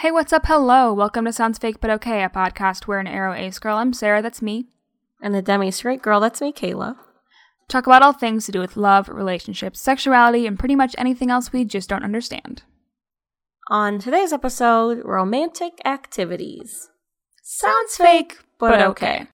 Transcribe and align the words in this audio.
Hey, 0.00 0.10
what's 0.10 0.32
up? 0.32 0.46
Hello. 0.46 0.94
Welcome 0.94 1.26
to 1.26 1.32
Sounds 1.34 1.58
Fake 1.58 1.78
But 1.78 1.90
Okay, 1.90 2.24
a 2.24 2.30
podcast 2.30 2.86
where 2.86 3.00
an 3.00 3.06
aro 3.06 3.38
ace 3.38 3.58
girl, 3.58 3.76
I'm 3.76 3.92
Sarah, 3.92 4.22
that's 4.22 4.40
me, 4.40 4.64
And 5.20 5.34
the 5.34 5.42
demi 5.42 5.70
straight 5.70 6.00
girl, 6.00 6.20
that's 6.20 6.40
me, 6.40 6.54
Kayla. 6.54 6.96
talk 7.68 7.86
about 7.86 8.00
all 8.00 8.14
things 8.14 8.46
to 8.46 8.52
do 8.52 8.60
with 8.60 8.78
love, 8.78 9.10
relationships, 9.10 9.78
sexuality, 9.78 10.46
and 10.46 10.58
pretty 10.58 10.74
much 10.74 10.94
anything 10.96 11.30
else 11.30 11.52
we 11.52 11.66
just 11.66 11.90
don't 11.90 12.02
understand. 12.02 12.62
On 13.68 13.98
today's 13.98 14.32
episode, 14.32 15.02
romantic 15.04 15.74
activities. 15.84 16.88
Sounds 17.42 17.94
fake, 17.94 18.38
but 18.58 18.80
okay. 18.80 19.26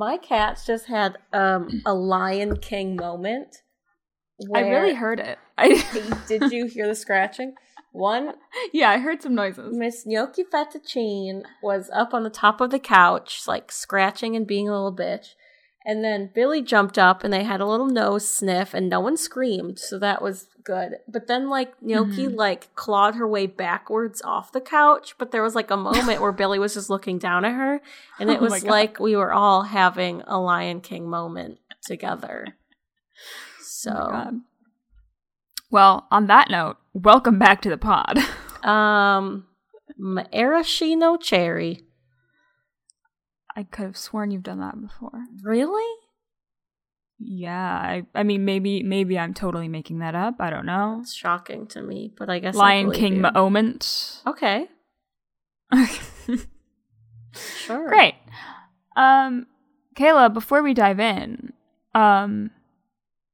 My 0.00 0.16
cats 0.16 0.64
just 0.64 0.86
had 0.86 1.18
um, 1.30 1.82
a 1.84 1.92
Lion 1.92 2.56
King 2.56 2.96
moment. 2.96 3.56
I 4.54 4.60
really 4.60 4.94
heard 4.94 5.20
it. 5.20 5.38
I 5.58 5.84
Did 6.26 6.50
you 6.50 6.68
hear 6.68 6.88
the 6.88 6.94
scratching? 6.94 7.52
One 7.92 8.32
yeah, 8.72 8.88
I 8.88 8.96
heard 8.96 9.20
some 9.20 9.34
noises. 9.34 9.76
Miss 9.76 10.06
Gnocchi 10.06 10.44
Fettuccine 10.44 11.42
was 11.62 11.90
up 11.92 12.14
on 12.14 12.24
the 12.24 12.30
top 12.30 12.62
of 12.62 12.70
the 12.70 12.78
couch, 12.78 13.42
like 13.46 13.70
scratching 13.70 14.34
and 14.34 14.46
being 14.46 14.70
a 14.70 14.72
little 14.72 14.96
bitch. 14.96 15.34
And 15.86 16.04
then 16.04 16.30
Billy 16.34 16.60
jumped 16.60 16.98
up 16.98 17.24
and 17.24 17.32
they 17.32 17.42
had 17.42 17.60
a 17.62 17.66
little 17.66 17.86
nose 17.86 18.28
sniff 18.28 18.74
and 18.74 18.88
no 18.90 19.00
one 19.00 19.16
screamed, 19.16 19.78
so 19.78 19.98
that 19.98 20.20
was 20.20 20.46
good. 20.62 20.96
But 21.08 21.26
then 21.26 21.48
like 21.48 21.72
Gnocchi 21.82 22.26
Mhm. 22.28 22.36
like 22.36 22.74
clawed 22.74 23.14
her 23.14 23.26
way 23.26 23.46
backwards 23.46 24.20
off 24.22 24.52
the 24.52 24.60
couch, 24.60 25.14
but 25.16 25.30
there 25.30 25.42
was 25.42 25.54
like 25.54 25.70
a 25.70 25.78
moment 25.78 26.20
where 26.20 26.32
Billy 26.32 26.58
was 26.58 26.74
just 26.74 26.90
looking 26.90 27.18
down 27.18 27.46
at 27.46 27.54
her 27.54 27.80
and 28.18 28.30
it 28.30 28.40
Oh 28.40 28.42
was 28.44 28.62
like 28.62 29.00
we 29.00 29.16
were 29.16 29.32
all 29.32 29.62
having 29.62 30.20
a 30.26 30.38
Lion 30.38 30.80
King 30.82 31.08
moment 31.08 31.58
together. 31.82 32.46
So 33.62 33.92
Oh. 33.92 34.40
Well, 35.70 36.06
on 36.10 36.26
that 36.26 36.50
note, 36.50 36.76
welcome 36.92 37.38
back 37.38 37.62
to 37.62 37.70
the 37.70 37.78
pod. 37.78 38.18
um 38.62 39.46
maraschino 39.96 41.16
cherry. 41.16 41.84
I 43.60 43.64
could 43.64 43.84
have 43.84 43.96
sworn 43.98 44.30
you've 44.30 44.42
done 44.42 44.60
that 44.60 44.80
before. 44.80 45.22
Really? 45.42 45.94
Yeah, 47.18 47.62
I, 47.62 48.06
I 48.14 48.22
mean, 48.22 48.46
maybe 48.46 48.82
maybe 48.82 49.18
I'm 49.18 49.34
totally 49.34 49.68
making 49.68 49.98
that 49.98 50.14
up. 50.14 50.36
I 50.40 50.48
don't 50.48 50.64
know. 50.64 51.00
It's 51.02 51.12
shocking 51.14 51.66
to 51.68 51.82
me, 51.82 52.10
but 52.16 52.30
I 52.30 52.38
guess 52.38 52.54
Lion 52.54 52.86
believe 52.86 52.98
King 52.98 53.16
you. 53.16 53.20
moment. 53.34 54.22
Okay, 54.26 54.66
sure. 57.32 57.88
Great. 57.88 58.14
Um, 58.96 59.46
Kayla, 59.94 60.32
before 60.32 60.62
we 60.62 60.72
dive 60.72 60.98
in, 60.98 61.52
um, 61.94 62.50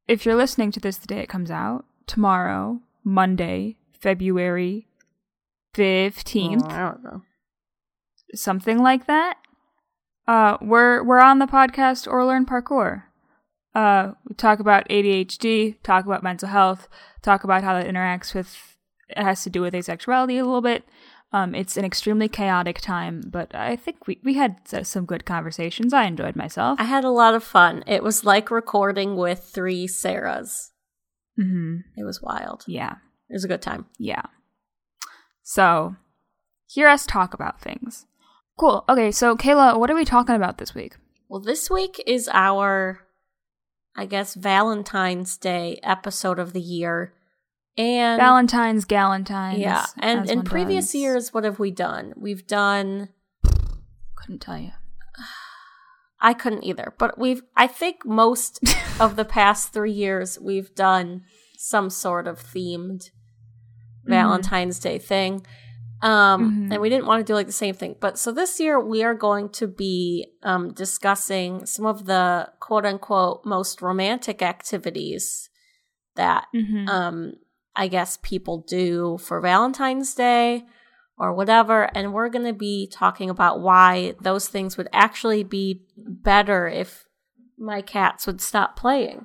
if 0.08 0.27
you're 0.27 0.34
listening 0.34 0.72
to 0.72 0.80
this 0.80 0.97
the 0.98 1.06
day 1.06 1.20
it 1.20 1.28
comes 1.28 1.50
out, 1.52 1.84
tomorrow, 2.08 2.80
Monday, 3.04 3.77
February 3.92 4.88
15th, 5.74 6.62
Well, 6.62 6.70
I 6.70 6.78
don't 6.80 7.04
know. 7.04 7.22
something 8.34 8.78
like 8.82 9.06
that, 9.06 9.36
uh, 10.27 10.56
we're, 10.60 11.02
we're 11.02 11.20
on 11.20 11.38
the 11.38 11.46
podcast 11.46 12.06
or 12.10 12.24
learn 12.24 12.46
parkour. 12.46 13.05
Uh, 13.74 14.12
we 14.28 14.34
talk 14.34 14.58
about 14.58 14.88
ADHD, 14.88 15.77
talk 15.82 16.06
about 16.06 16.22
mental 16.22 16.48
health, 16.48 16.88
talk 17.22 17.44
about 17.44 17.62
how 17.62 17.74
that 17.74 17.86
interacts 17.86 18.34
with, 18.34 18.56
it 19.08 19.22
has 19.22 19.42
to 19.44 19.50
do 19.50 19.60
with 19.60 19.74
asexuality 19.74 20.32
a 20.41 20.44
little 20.44 20.62
bit. 20.62 20.84
Um, 21.32 21.54
it's 21.54 21.77
an 21.77 21.84
extremely 21.84 22.28
chaotic 22.28 22.80
time, 22.80 23.20
but 23.27 23.54
I 23.54 23.77
think 23.77 24.06
we, 24.06 24.19
we 24.24 24.34
had 24.34 24.56
some 24.86 25.04
good 25.04 25.27
conversations. 25.27 25.92
I 25.92 26.04
enjoyed 26.04 26.36
myself. 26.36 26.80
I 26.80 26.84
had 26.84 27.04
a 27.04 27.10
lot 27.10 27.34
of 27.34 27.44
fun. 27.44 27.84
It 27.86 28.02
was 28.02 28.24
like 28.24 28.50
recording 28.50 29.16
with 29.16 29.41
three 29.41 29.86
Sarahs. 29.86 30.70
hmm 31.37 31.78
It 31.97 32.04
was 32.04 32.22
wild. 32.22 32.64
Yeah, 32.66 32.94
It 33.28 33.34
was 33.34 33.44
a 33.44 33.48
good 33.48 33.60
time. 33.60 33.87
yeah. 33.98 34.22
So, 35.43 35.97
hear 36.66 36.88
us 36.88 37.06
talk 37.06 37.34
about 37.34 37.60
things. 37.60 38.06
Cool. 38.59 38.84
Okay, 38.89 39.12
so 39.12 39.37
Kayla, 39.37 39.78
what 39.78 39.91
are 39.91 39.94
we 39.94 40.05
talking 40.05 40.34
about 40.34 40.59
this 40.59 40.75
week? 40.75 40.97
Well, 41.28 41.41
this 41.41 41.71
week 41.71 42.03
is 42.06 42.28
our, 42.33 43.00
I 43.94 44.06
guess, 44.06 44.34
Valentine's 44.34 45.37
Day 45.37 45.78
episode 45.83 46.39
of 46.39 46.53
the 46.53 46.61
year, 46.61 47.12
and 47.77 48.19
Valentine's, 48.19 48.87
Galentine's. 48.87 49.59
yeah, 49.59 49.84
and 49.99 50.31
in 50.31 50.43
previous 50.43 50.87
does. 50.87 50.94
years, 50.94 51.34
what 51.34 51.44
have 51.44 51.59
we 51.59 51.71
done? 51.71 52.15
We've 52.17 52.47
done. 52.47 53.11
couldn't 54.15 54.41
tell 54.41 54.59
you. 54.59 54.71
I 56.19 56.33
couldn't 56.33 56.65
either, 56.65 56.94
but 56.97 57.19
we've. 57.19 57.43
I 57.56 57.67
think 57.67 58.06
most 58.06 58.61
of 59.00 59.17
the 59.17 59.25
past 59.27 59.75
three 59.75 59.93
years 59.93 60.41
we've 60.41 60.75
done 60.75 61.25
some 61.59 61.91
sort 61.91 62.27
of 62.27 62.43
themed 62.43 63.11
mm-hmm. 63.11 64.11
Valentine's 64.11 64.78
Day 64.78 64.99
thing. 64.99 65.44
Um, 66.02 66.68
Mhm. 66.68 66.72
and 66.72 66.82
we 66.82 66.88
didn't 66.90 67.06
want 67.06 67.20
to 67.20 67.30
do 67.30 67.34
like 67.34 67.46
the 67.46 67.52
same 67.52 67.74
thing. 67.74 67.96
But 67.98 68.18
so 68.18 68.30
this 68.32 68.60
year 68.60 68.78
we 68.78 69.02
are 69.02 69.14
going 69.14 69.48
to 69.50 69.66
be 69.66 70.26
um, 70.42 70.72
discussing 70.74 71.64
some 71.66 71.86
of 71.86 72.04
the 72.06 72.50
quote 72.60 72.84
unquote 72.84 73.44
most 73.44 73.80
romantic 73.82 74.42
activities 74.42 75.48
that 76.16 76.46
Mhm. 76.54 76.88
um, 76.88 77.32
I 77.74 77.88
guess 77.88 78.18
people 78.22 78.64
do 78.68 79.18
for 79.18 79.40
Valentine's 79.40 80.14
Day 80.14 80.66
or 81.18 81.32
whatever. 81.32 81.90
And 81.96 82.12
we're 82.12 82.28
going 82.28 82.46
to 82.46 82.52
be 82.52 82.86
talking 82.86 83.30
about 83.30 83.60
why 83.60 84.14
those 84.20 84.48
things 84.48 84.76
would 84.76 84.88
actually 84.92 85.44
be 85.44 85.82
better 85.96 86.68
if 86.68 87.06
my 87.58 87.80
cats 87.80 88.26
would 88.26 88.40
stop 88.42 88.76
playing. 88.76 89.24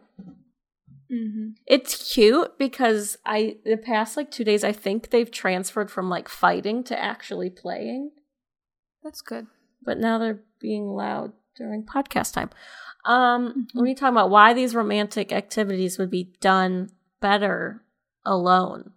Mhm. 1.12 1.56
It's 1.68 2.14
cute 2.14 2.58
because 2.58 3.18
I 3.26 3.58
the 3.66 3.78
past 3.78 4.16
like 4.16 4.32
2 4.32 4.44
days 4.46 4.64
I 4.64 4.72
think 4.72 5.10
they've 5.10 5.30
transferred 5.30 5.92
from 5.92 6.10
like 6.10 6.30
fighting 6.30 6.84
to 6.86 6.98
actually 7.00 7.50
playing, 7.50 8.12
That's 9.04 9.22
good. 9.22 9.48
but 9.84 9.98
now 10.00 10.18
they're 10.18 10.42
being 10.60 10.88
loud 10.88 11.34
during 11.58 11.84
podcast 11.84 12.34
time. 12.34 12.50
Um 13.06 13.68
Mhm. 13.76 13.82
we 13.82 13.94
talking 13.96 14.14
about 14.16 14.30
why 14.30 14.54
these 14.54 14.74
romantic 14.76 15.32
activities 15.34 15.98
would 16.00 16.10
be 16.12 16.34
done 16.40 16.92
better 17.20 17.84
alone. 18.26 18.94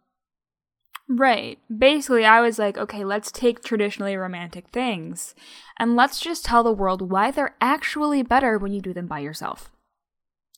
Right. 1.08 1.58
Basically, 1.76 2.24
I 2.24 2.40
was 2.40 2.58
like, 2.58 2.78
okay, 2.78 3.04
let's 3.04 3.30
take 3.30 3.62
traditionally 3.62 4.16
romantic 4.16 4.68
things 4.68 5.34
and 5.78 5.96
let's 5.96 6.18
just 6.20 6.44
tell 6.46 6.62
the 6.62 6.72
world 6.72 7.10
why 7.10 7.30
they're 7.30 7.56
actually 7.60 8.22
better 8.22 8.56
when 8.56 8.72
you 8.72 8.80
do 8.80 8.94
them 8.94 9.06
by 9.06 9.18
yourself. 9.18 9.70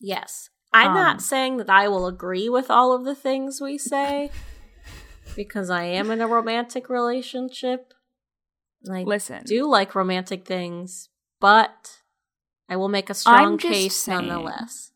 Yes. 0.00 0.50
I'm 0.72 0.88
Um, 0.88 0.94
not 0.94 1.22
saying 1.22 1.56
that 1.58 1.70
I 1.70 1.88
will 1.88 2.06
agree 2.06 2.48
with 2.48 2.70
all 2.70 2.92
of 2.92 3.04
the 3.04 3.14
things 3.14 3.60
we 3.60 3.78
say 3.78 4.30
because 5.34 5.70
I 5.70 5.84
am 5.84 6.10
in 6.10 6.20
a 6.20 6.26
romantic 6.28 6.88
relationship. 6.88 7.92
I 8.90 9.02
Listen. 9.02 9.42
do 9.44 9.66
like 9.66 9.94
romantic 9.94 10.46
things, 10.46 11.08
but 11.40 11.98
I 12.68 12.76
will 12.76 12.88
make 12.88 13.10
a 13.10 13.14
strong 13.14 13.58
case 13.58 13.94
saying. 13.96 14.28
nonetheless. 14.28 14.92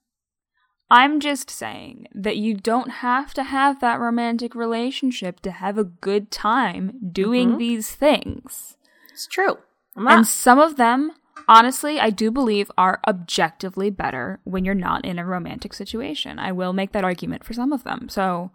I'm 0.93 1.21
just 1.21 1.51
saying 1.51 2.09
that 2.15 2.37
you 2.37 2.55
don't 2.55 2.91
have 2.91 3.33
to 3.35 3.45
have 3.45 3.81
that 3.81 4.01
romantic 4.01 4.57
relationship 4.57 5.39
to 5.41 5.53
have 5.53 5.79
a 5.79 5.85
good 5.85 6.33
time 6.33 6.99
doing 7.13 7.53
Mhm. 7.53 7.59
these 7.59 7.95
things. 7.95 8.77
It's 9.13 9.29
true. 9.29 9.59
I'm 9.97 10.09
And 10.09 10.27
some 10.27 10.59
of 10.59 10.75
them, 10.77 11.13
honestly, 11.49 11.99
I 12.01 12.11
do 12.11 12.31
believe 12.31 12.71
are 12.79 13.01
objectively 13.07 13.91
better 13.91 14.41
when 14.45 14.65
you're 14.65 14.75
not 14.75 15.05
in 15.05 15.19
a 15.19 15.25
romantic 15.27 15.73
situation. 15.75 16.39
I 16.39 16.53
will 16.53 16.73
make 16.73 16.93
that 16.93 17.05
argument 17.05 17.45
for 17.45 17.53
some 17.53 17.73
of 17.73 17.85
them. 17.85 18.09
So, 18.09 18.51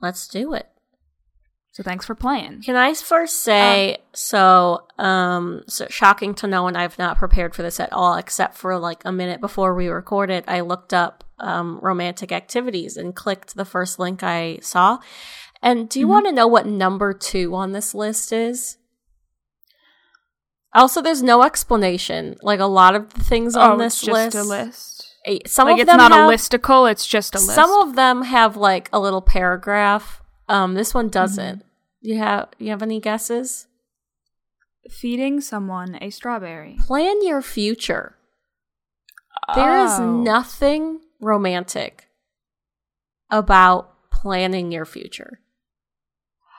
Let's 0.00 0.28
do 0.28 0.52
it. 0.52 0.68
so 1.72 1.82
thanks 1.82 2.04
for 2.06 2.14
playing. 2.14 2.62
Can 2.62 2.76
I 2.76 2.92
first 2.94 3.42
say 3.42 3.98
so? 4.12 4.86
Um, 4.98 5.62
so 5.68 5.86
shocking 5.88 6.34
to 6.36 6.46
no 6.46 6.62
one. 6.62 6.76
I've 6.76 6.98
not 6.98 7.16
prepared 7.18 7.54
for 7.54 7.62
this 7.62 7.80
at 7.80 7.92
all, 7.92 8.16
except 8.16 8.56
for 8.56 8.78
like 8.78 9.02
a 9.04 9.12
minute 9.12 9.40
before 9.40 9.74
we 9.74 9.88
recorded. 9.88 10.44
I 10.46 10.60
looked 10.60 10.92
up 10.94 11.24
um, 11.38 11.78
romantic 11.82 12.30
activities 12.32 12.96
and 12.96 13.14
clicked 13.16 13.56
the 13.56 13.64
first 13.64 13.98
link 13.98 14.22
I 14.22 14.58
saw. 14.62 14.98
And 15.62 15.88
do 15.88 15.98
you 15.98 16.06
Mhm. 16.06 16.10
want 16.10 16.26
to 16.26 16.32
know 16.32 16.46
what 16.46 16.66
number 16.66 17.12
two 17.14 17.54
on 17.54 17.72
this 17.72 17.94
list 17.94 18.32
is? 18.32 18.76
Also, 20.76 21.02
there's 21.02 21.22
no 21.22 21.42
explanation. 21.42 22.36
Like 22.42 22.60
a 22.60 22.66
lot 22.66 22.94
of 22.94 23.12
the 23.14 23.24
things 23.24 23.56
on 23.56 23.72
oh, 23.72 23.76
this 23.78 23.94
it's 23.94 24.02
just 24.02 24.34
list. 24.34 24.36
a 24.36 24.42
list. 24.42 25.14
eh, 25.26 25.38
Some 25.46 25.66
like 25.68 25.74
of 25.74 25.80
it's 25.80 25.90
them 25.90 25.96
not 25.98 26.12
have, 26.12 26.28
a 26.30 26.32
listicle, 26.32 26.90
it's 26.90 27.06
just 27.06 27.34
a 27.34 27.38
list. 27.38 27.54
Some 27.54 27.70
of 27.82 27.96
them 27.96 28.22
have 28.22 28.56
like 28.56 28.88
a 28.92 29.00
little 29.00 29.22
paragraph. 29.22 30.22
Um, 30.48 30.74
this 30.74 30.94
one 30.94 31.08
doesn't. 31.08 31.64
You 32.00 32.18
have 32.18 32.48
you 32.58 32.70
have 32.70 32.82
any 32.82 33.00
guesses? 33.00 33.66
feeding 34.88 35.40
someone 35.40 35.98
a 36.00 36.10
strawberry. 36.10 36.76
Plan 36.86 37.20
your 37.26 37.42
future. 37.42 38.16
There 39.56 39.84
is 39.84 39.98
Oh. 39.98 40.22
nothing 40.22 41.00
romantic 41.20 42.08
about 43.30 44.10
planning 44.12 44.70
your 44.70 44.84
future. 44.84 45.40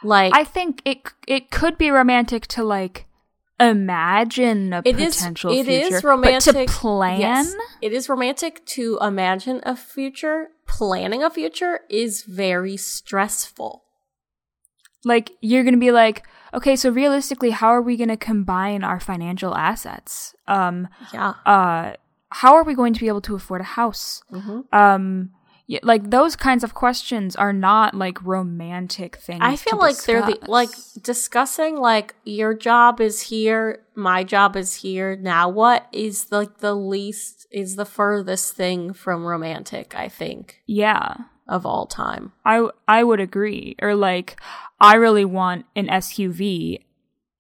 Like 0.04 0.34
I 0.36 0.44
think 0.44 0.82
it 0.84 1.14
it 1.28 1.52
could 1.52 1.78
be 1.78 1.90
romantic 1.90 2.48
to 2.48 2.64
like 2.66 3.06
imagine 3.60 4.74
a 4.74 4.82
it 4.86 5.00
is 5.00 5.16
potential 5.18 5.52
it 5.52 5.66
future, 5.66 5.98
is 5.98 6.04
romantic 6.04 6.54
but 6.54 6.68
to 6.68 6.74
plan. 6.74 7.20
yes, 7.20 7.56
it 7.82 7.94
is 7.94 8.10
romantic 8.10 8.66
to 8.68 8.98
imagine 9.02 9.62
a 9.64 9.76
future. 9.76 10.50
Planning 10.68 11.24
a 11.24 11.30
future 11.30 11.82
is 11.90 12.24
very 12.24 12.78
stressful. 12.78 13.84
Like 15.06 15.32
you're 15.42 15.64
gonna 15.64 15.78
be 15.78 15.92
like, 15.92 16.26
okay, 16.54 16.76
so 16.76 16.90
realistically, 16.90 17.52
how 17.52 17.70
are 17.70 17.82
we 17.82 17.98
gonna 17.98 18.18
combine 18.18 18.84
our 18.84 19.00
financial 19.00 19.56
assets? 19.56 20.36
Um, 20.48 20.88
Yeah. 21.14 21.34
uh, 21.46 21.94
how 22.30 22.56
are 22.56 22.64
we 22.64 22.74
going 22.74 22.94
to 22.94 23.00
be 23.00 23.08
able 23.08 23.22
to 23.22 23.36
afford 23.36 23.62
a 23.62 23.66
house? 23.80 24.22
hmm 24.30 24.62
Um, 24.74 25.32
y- 25.68 25.80
like 25.84 26.10
those 26.10 26.36
kinds 26.36 26.64
of 26.64 26.74
questions 26.74 27.36
are 27.36 27.54
not 27.54 27.94
like 27.94 28.24
romantic 28.24 29.18
things. 29.18 29.42
I 29.42 29.56
feel 29.56 29.78
to 29.78 29.78
like 29.78 30.04
they're 30.04 30.22
the 30.26 30.40
like 30.48 30.70
discussing 31.02 31.78
like 31.78 32.16
your 32.24 32.54
job 32.54 33.02
is 33.02 33.22
here, 33.24 33.84
my 33.96 34.24
job 34.24 34.56
is 34.56 34.76
here. 34.76 35.16
Now 35.16 35.50
what 35.50 35.88
is 35.92 36.32
like 36.32 36.60
the 36.60 36.76
least 36.76 37.48
is 37.52 37.76
the 37.76 37.86
furthest 37.86 38.56
thing 38.56 38.94
from 38.94 39.26
romantic, 39.26 39.96
I 39.96 40.10
think, 40.10 40.62
yeah. 40.66 41.16
of 41.48 41.66
all 41.66 41.86
time. 41.86 42.34
I 42.46 42.68
I 42.88 43.04
would 43.04 43.20
agree. 43.20 43.76
Or 43.82 43.96
like, 43.96 44.40
I 44.80 44.96
really 44.96 45.26
want 45.26 45.66
an 45.76 45.88
SUV, 45.88 46.84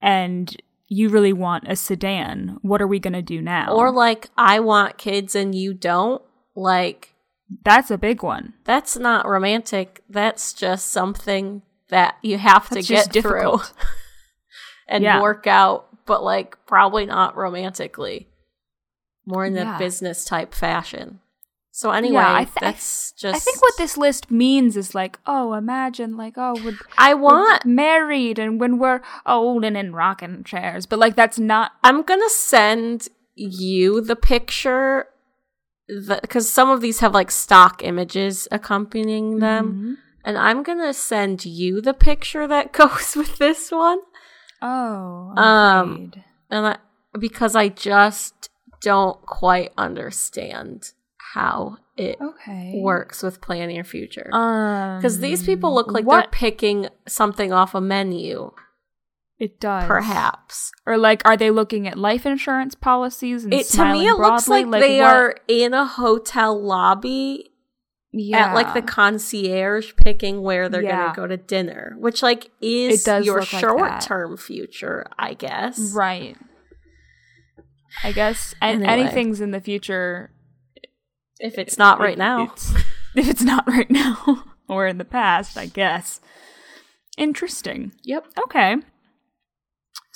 and 0.01 0.55
you 0.87 1.09
really 1.09 1.33
want 1.33 1.65
a 1.67 1.75
sedan. 1.75 2.57
What 2.61 2.81
are 2.81 2.87
we 2.87 2.99
gonna 2.99 3.21
do 3.21 3.41
now? 3.41 3.73
Or 3.73 3.91
like 3.91 4.29
I 4.37 4.59
want 4.59 4.97
kids 4.97 5.35
and 5.35 5.53
you 5.53 5.73
don't. 5.73 6.21
Like 6.55 7.13
that's 7.63 7.89
a 7.91 7.97
big 7.97 8.23
one. 8.23 8.53
that's 8.65 8.97
not 8.97 9.27
romantic. 9.27 10.03
That's 10.09 10.53
just 10.53 10.87
something 10.91 11.61
that 11.89 12.15
you 12.21 12.37
have 12.37 12.67
to 12.69 12.75
That's 12.75 12.87
get 12.87 13.13
through 13.13 13.59
and 14.87 15.03
Yeah. 15.03 15.21
work 15.21 15.47
out, 15.47 15.87
but 16.05 16.23
like 16.23 16.57
probably 16.65 17.05
not 17.05 17.35
romantically. 17.37 18.27
More 19.25 19.45
in 19.45 19.53
the 19.53 19.61
Yeah. 19.61 19.77
business 19.77 20.25
type 20.25 20.53
fashion. 20.53 21.19
So 21.71 21.91
anyway, 21.91 22.15
Yeah, 22.15 22.33
I 22.35 22.43
th- 22.45 22.55
that's 22.59 23.11
just 23.11 23.35
I 23.35 23.39
think 23.39 23.61
what 23.61 23.77
this 23.77 23.97
list 23.97 24.31
means 24.31 24.75
is 24.75 24.95
like, 24.95 25.19
oh, 25.27 25.53
imagine 25.53 26.17
like, 26.17 26.33
oh, 26.35 26.55
we're, 26.55 26.77
I 26.97 27.13
we're 27.13 27.21
want 27.21 27.65
married 27.65 28.39
and 28.39 28.59
when 28.59 28.79
we're 28.79 29.01
old 29.27 29.63
and 29.63 29.77
in 29.77 29.93
rocking 29.93 30.43
chairs, 30.43 30.85
but 30.87 30.97
like 30.97 31.15
that's 31.15 31.37
not. 31.37 31.73
I'm 31.83 32.01
gonna 32.01 32.29
send 32.29 33.09
you 33.35 34.01
the 34.01 34.15
picture 34.15 35.05
because 35.87 36.49
some 36.49 36.69
of 36.69 36.81
these 36.81 36.99
have 36.99 37.13
like 37.13 37.31
stock 37.31 37.81
images 37.83 38.47
accompanying 38.51 39.39
them, 39.39 39.73
Mhm. 39.73 39.97
and 40.25 40.37
I'm 40.37 40.63
gonna 40.63 40.93
send 40.93 41.45
you 41.45 41.81
the 41.81 41.93
picture 41.93 42.47
that 42.47 42.71
goes 42.81 43.15
with 43.15 43.37
this 43.37 43.71
one, 43.71 43.99
Oh, 44.61 45.33
I'm 45.37 45.43
Um, 45.43 45.91
afraid. 45.91 46.23
and 46.49 46.67
I, 46.67 46.77
because 47.19 47.55
I 47.55 47.69
just 47.69 48.49
don't 48.81 49.19
quite 49.25 49.71
understand 49.77 50.91
how 51.33 51.77
it 51.95 52.17
okay 52.21 52.79
works 52.83 53.21
with 53.23 53.41
planning 53.41 53.75
your 53.75 53.85
future. 53.85 54.29
Um, 54.33 54.97
Because 54.97 55.19
these 55.19 55.43
people 55.43 55.73
look 55.73 55.91
like 55.91 56.05
what 56.05 56.21
they're 56.23 56.29
picking 56.31 56.89
something 57.07 57.51
off 57.53 57.73
a 57.75 57.81
menu, 57.81 58.51
it 59.39 59.59
does, 59.59 59.85
perhaps. 59.87 60.71
or 60.85 60.97
like, 60.97 61.21
are 61.25 61.37
they 61.37 61.51
looking 61.51 61.87
at 61.87 61.97
life 61.97 62.25
insurance 62.25 62.73
policies 62.75 63.43
and 63.43 63.53
It 63.53 63.67
to 63.67 63.91
me, 63.93 64.07
it 64.07 64.13
looks 64.15 64.45
broadly? 64.47 64.65
like, 64.65 64.81
they 64.81 64.99
what- 64.99 65.15
are 65.15 65.35
in 65.47 65.73
a 65.73 65.85
hotel 65.85 66.59
lobby 66.59 67.51
yeah. 68.11 68.47
at 68.47 68.55
like 68.55 68.73
the 68.73 68.81
concierge 68.81 69.93
picking 69.95 70.41
where 70.41 70.69
they're 70.69 70.81
Yeah. 70.81 71.13
gonna 71.13 71.15
go 71.15 71.27
to 71.27 71.37
dinner, 71.37 71.95
which 71.99 72.23
like 72.23 72.49
is 72.61 73.05
your 73.05 73.39
like 73.39 73.47
short 73.47 74.01
term 74.01 74.37
future, 74.37 75.05
I 75.19 75.33
guess. 75.35 75.79
right. 75.93 76.35
I 78.03 78.11
guess 78.11 78.53
and 78.61 78.83
Anyway. 78.83 79.01
anything's 79.05 79.41
in 79.41 79.51
the 79.51 79.61
future 79.61 80.31
If 81.39 81.57
it's 81.57 81.77
not 81.77 81.99
right 81.99 82.17
now. 82.17 82.43
it's- 82.43 82.73
if 83.15 83.27
it's 83.29 83.43
not 83.43 83.67
right 83.67 83.89
now 83.91 84.43
or 84.67 84.87
in 84.87 84.97
the 84.97 85.05
past, 85.05 85.57
I 85.57 85.67
guess. 85.67 86.19
Interesting. 87.17 87.91
Yep. 88.03 88.25
Okay. 88.45 88.77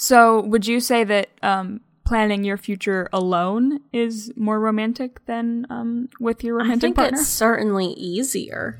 So, 0.03 0.41
would 0.41 0.65
you 0.65 0.79
say 0.79 1.03
that 1.03 1.29
um, 1.43 1.81
planning 2.05 2.43
your 2.43 2.57
future 2.57 3.07
alone 3.13 3.81
is 3.93 4.31
more 4.35 4.59
romantic 4.59 5.23
than 5.27 5.67
um, 5.69 6.09
with 6.19 6.43
your 6.43 6.55
romantic 6.57 6.77
I 6.77 6.79
think 6.81 6.95
partner? 6.95 7.19
it's 7.19 7.27
certainly 7.27 7.85
easier. 7.93 8.79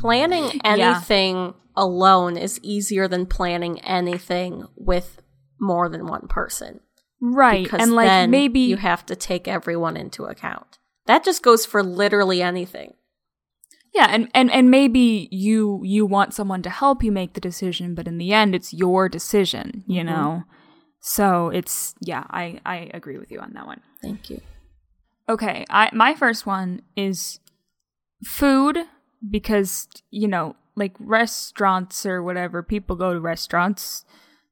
Planning 0.00 0.44
Yeah. 0.54 0.60
anything 0.64 1.54
alone 1.76 2.36
is 2.36 2.58
easier 2.62 3.06
than 3.06 3.26
planning 3.26 3.78
anything 3.82 4.66
with 4.76 5.22
more 5.60 5.88
than 5.88 6.06
one 6.06 6.26
person. 6.28 6.80
right, 7.20 7.62
Because 7.62 7.80
and 7.80 7.92
like 7.94 8.08
then 8.08 8.28
maybe 8.30 8.58
you 8.58 8.76
have 8.78 9.06
to 9.06 9.14
take 9.14 9.46
everyone 9.46 9.96
into 9.96 10.24
account. 10.24 10.78
That 11.06 11.22
just 11.24 11.42
goes 11.44 11.64
for 11.64 11.80
literally 11.84 12.42
anything. 12.42 12.94
Yeah, 13.94 14.06
and, 14.10 14.28
and 14.34 14.50
and 14.50 14.70
maybe 14.70 15.28
you 15.30 15.80
you 15.84 16.06
want 16.06 16.34
someone 16.34 16.62
to 16.62 16.70
help 16.70 17.02
you 17.04 17.12
make 17.12 17.34
the 17.34 17.40
decision, 17.40 17.94
but 17.94 18.06
in 18.08 18.18
the 18.18 18.32
end, 18.32 18.54
it's 18.54 18.72
your 18.72 19.08
decision. 19.08 19.84
You 19.86 20.02
Mhm. 20.02 20.06
know, 20.06 20.42
so 21.00 21.48
it's 21.50 21.94
yeah, 22.00 22.24
I 22.30 22.60
I 22.64 22.90
agree 22.94 23.18
with 23.18 23.30
you 23.30 23.40
on 23.40 23.52
that 23.54 23.66
one. 23.66 23.80
Thank 24.02 24.30
you. 24.30 24.40
Okay, 25.28 25.64
I 25.70 25.90
my 25.92 26.14
first 26.14 26.46
one 26.46 26.82
is 26.96 27.38
food 28.24 28.78
because 29.30 29.88
you 30.10 30.28
know, 30.28 30.56
like 30.74 30.92
restaurants 30.98 32.04
or 32.06 32.22
whatever, 32.22 32.62
people 32.62 32.96
go 32.96 33.12
to 33.12 33.20
restaurants. 33.20 34.04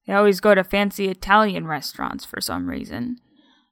They 0.06 0.12
always 0.14 0.40
go 0.40 0.54
to 0.54 0.64
fancy 0.64 1.08
Italian 1.08 1.66
restaurants 1.66 2.25
for 2.25 2.40
some 2.40 2.69
reason. 2.69 3.19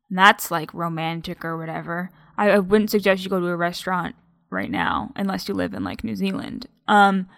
And 0.08 0.18
that's 0.18 0.50
like 0.50 0.72
romantic 0.72 1.44
or 1.44 1.56
whatever. 1.58 2.10
I, 2.36 2.50
I 2.50 2.58
wouldn't 2.58 2.90
suggest 2.90 3.24
you 3.24 3.30
go 3.30 3.40
to 3.40 3.46
a 3.48 3.56
restaurant 3.56 4.14
right 4.50 4.70
now 4.70 5.12
unless 5.16 5.48
you 5.48 5.54
live 5.54 5.74
in 5.74 5.84
like 5.84 6.04
New 6.04 6.16
Zealand. 6.16 6.66
Um 6.86 7.28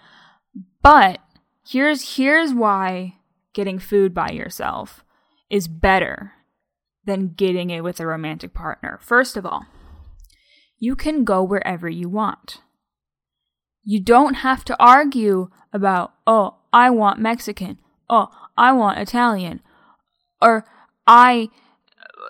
but 0.83 1.21
here's 1.67 2.17
here's 2.17 2.53
why 2.53 3.17
getting 3.53 3.79
food 3.79 4.15
by 4.15 4.31
yourself 4.31 5.05
is 5.49 5.69
better 5.69 6.33
than 7.05 7.35
getting 7.35 7.71
it 7.71 7.83
with 7.83 8.01
a 8.01 8.07
romantic 8.07 8.55
partner. 8.55 8.99
First 9.03 9.37
of 9.37 9.45
all, 9.45 9.67
you 10.79 10.97
can 10.97 11.25
go 11.25 11.43
wherever 11.43 11.89
you 11.89 12.09
want. 12.09 12.61
You 13.83 14.01
don't 14.01 14.35
have 14.35 14.65
to 14.67 14.77
argue 14.83 15.49
about, 15.73 16.13
oh, 16.27 16.56
I 16.73 16.91
want 16.91 17.19
Mexican, 17.19 17.79
oh, 18.09 18.29
I 18.56 18.73
want 18.73 18.99
Italian, 18.99 19.61
or 20.41 20.65
I 21.06 21.49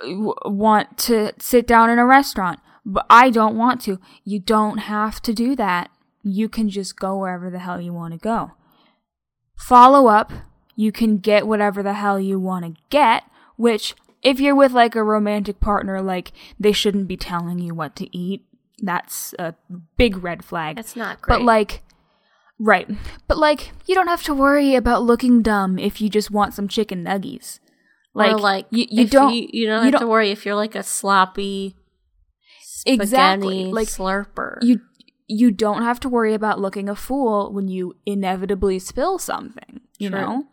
uh, 0.04 0.48
want 0.48 0.96
to 0.98 1.32
sit 1.38 1.66
down 1.66 1.90
in 1.90 1.98
a 1.98 2.06
restaurant, 2.06 2.60
but 2.84 3.06
I 3.10 3.30
don't 3.30 3.56
want 3.56 3.80
to. 3.82 3.98
You 4.24 4.40
don't 4.40 4.78
have 4.78 5.20
to 5.22 5.32
do 5.32 5.54
that. 5.56 5.90
You 6.22 6.48
can 6.48 6.68
just 6.68 6.96
go 6.98 7.18
wherever 7.18 7.50
the 7.50 7.58
hell 7.60 7.80
you 7.80 7.92
want 7.92 8.12
to 8.14 8.18
go. 8.18 8.52
Follow 9.56 10.06
up, 10.08 10.32
you 10.76 10.92
can 10.92 11.18
get 11.18 11.46
whatever 11.46 11.82
the 11.82 11.94
hell 11.94 12.18
you 12.18 12.38
want 12.38 12.64
to 12.64 12.80
get, 12.88 13.24
which 13.56 13.94
if 14.22 14.40
you're 14.40 14.54
with 14.54 14.72
like 14.72 14.94
a 14.94 15.02
romantic 15.02 15.60
partner, 15.60 16.00
like 16.02 16.32
they 16.58 16.72
shouldn't 16.72 17.08
be 17.08 17.16
telling 17.16 17.58
you 17.58 17.74
what 17.74 17.96
to 17.96 18.16
eat. 18.16 18.44
That's 18.78 19.34
a 19.38 19.54
big 19.98 20.22
red 20.22 20.44
flag. 20.44 20.76
That's 20.76 20.96
not 20.96 21.20
great. 21.20 21.38
But 21.38 21.44
like, 21.44 21.82
right. 22.58 22.88
But 23.28 23.36
like, 23.38 23.72
you 23.86 23.94
don't 23.94 24.08
have 24.08 24.22
to 24.24 24.34
worry 24.34 24.74
about 24.74 25.02
looking 25.02 25.42
dumb 25.42 25.78
if 25.78 26.00
you 26.00 26.08
just 26.08 26.30
want 26.30 26.54
some 26.54 26.68
chicken 26.68 27.04
nuggies. 27.04 27.60
Like, 28.14 28.32
or 28.32 28.38
like 28.38 28.66
you, 28.70 28.86
you 28.90 29.06
don't. 29.06 29.34
you, 29.34 29.48
you 29.52 29.66
don't 29.66 29.84
have 29.84 29.92
to 29.92 29.98
don't- 30.00 30.08
worry 30.08 30.30
if 30.30 30.44
you're 30.46 30.54
like 30.54 30.74
a 30.74 30.82
sloppy 30.82 31.76
spaghetti 32.80 33.02
Exactly, 33.02 33.64
like, 33.72 33.88
slurper. 33.88 34.58
you 34.62 34.80
you 35.26 35.52
don't 35.52 35.82
have 35.82 36.00
to 36.00 36.08
worry 36.08 36.34
about 36.34 36.60
looking 36.60 36.88
a 36.88 36.96
fool 36.96 37.52
when 37.52 37.68
you 37.68 37.94
inevitably 38.04 38.78
spill 38.78 39.18
something 39.18 39.80
you 39.98 40.10
True. 40.10 40.20
know 40.20 40.46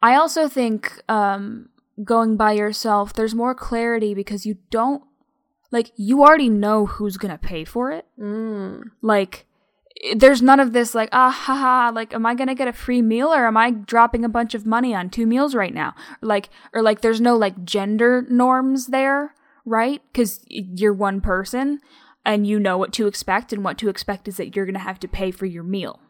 i 0.00 0.14
also 0.14 0.48
think 0.48 1.02
um 1.08 1.68
going 2.04 2.36
by 2.36 2.52
yourself 2.52 3.12
there's 3.12 3.34
more 3.34 3.54
clarity 3.54 4.14
because 4.14 4.46
you 4.46 4.56
don't 4.70 5.02
like 5.72 5.90
you 5.96 6.22
already 6.22 6.48
know 6.48 6.86
who's 6.86 7.16
gonna 7.16 7.38
pay 7.38 7.64
for 7.64 7.90
it 7.90 8.06
mm. 8.18 8.82
like 9.02 9.46
there's 10.14 10.40
none 10.40 10.60
of 10.60 10.72
this 10.72 10.94
like 10.94 11.08
ah 11.10 11.30
haha 11.30 11.90
like 11.92 12.14
am 12.14 12.24
i 12.24 12.34
gonna 12.34 12.54
get 12.54 12.68
a 12.68 12.72
free 12.72 13.02
meal 13.02 13.28
or 13.28 13.46
am 13.46 13.56
i 13.56 13.70
dropping 13.70 14.24
a 14.24 14.28
bunch 14.28 14.54
of 14.54 14.64
money 14.64 14.94
on 14.94 15.10
two 15.10 15.26
meals 15.26 15.56
right 15.56 15.74
now 15.74 15.92
like 16.22 16.50
or 16.72 16.82
like 16.82 17.00
there's 17.00 17.20
no 17.20 17.36
like 17.36 17.64
gender 17.64 18.24
norms 18.30 18.86
there 18.86 19.34
right 19.68 20.02
because 20.12 20.44
you're 20.48 20.92
one 20.92 21.20
person 21.20 21.80
and 22.24 22.46
you 22.46 22.58
know 22.58 22.76
what 22.78 22.92
to 22.94 23.06
expect 23.06 23.52
and 23.52 23.62
what 23.64 23.78
to 23.78 23.88
expect 23.88 24.26
is 24.28 24.36
that 24.36 24.54
you're 24.56 24.66
gonna 24.66 24.78
have 24.78 25.00
to 25.00 25.08
pay 25.08 25.30
for 25.30 25.46
your 25.46 25.62
meal 25.64 26.00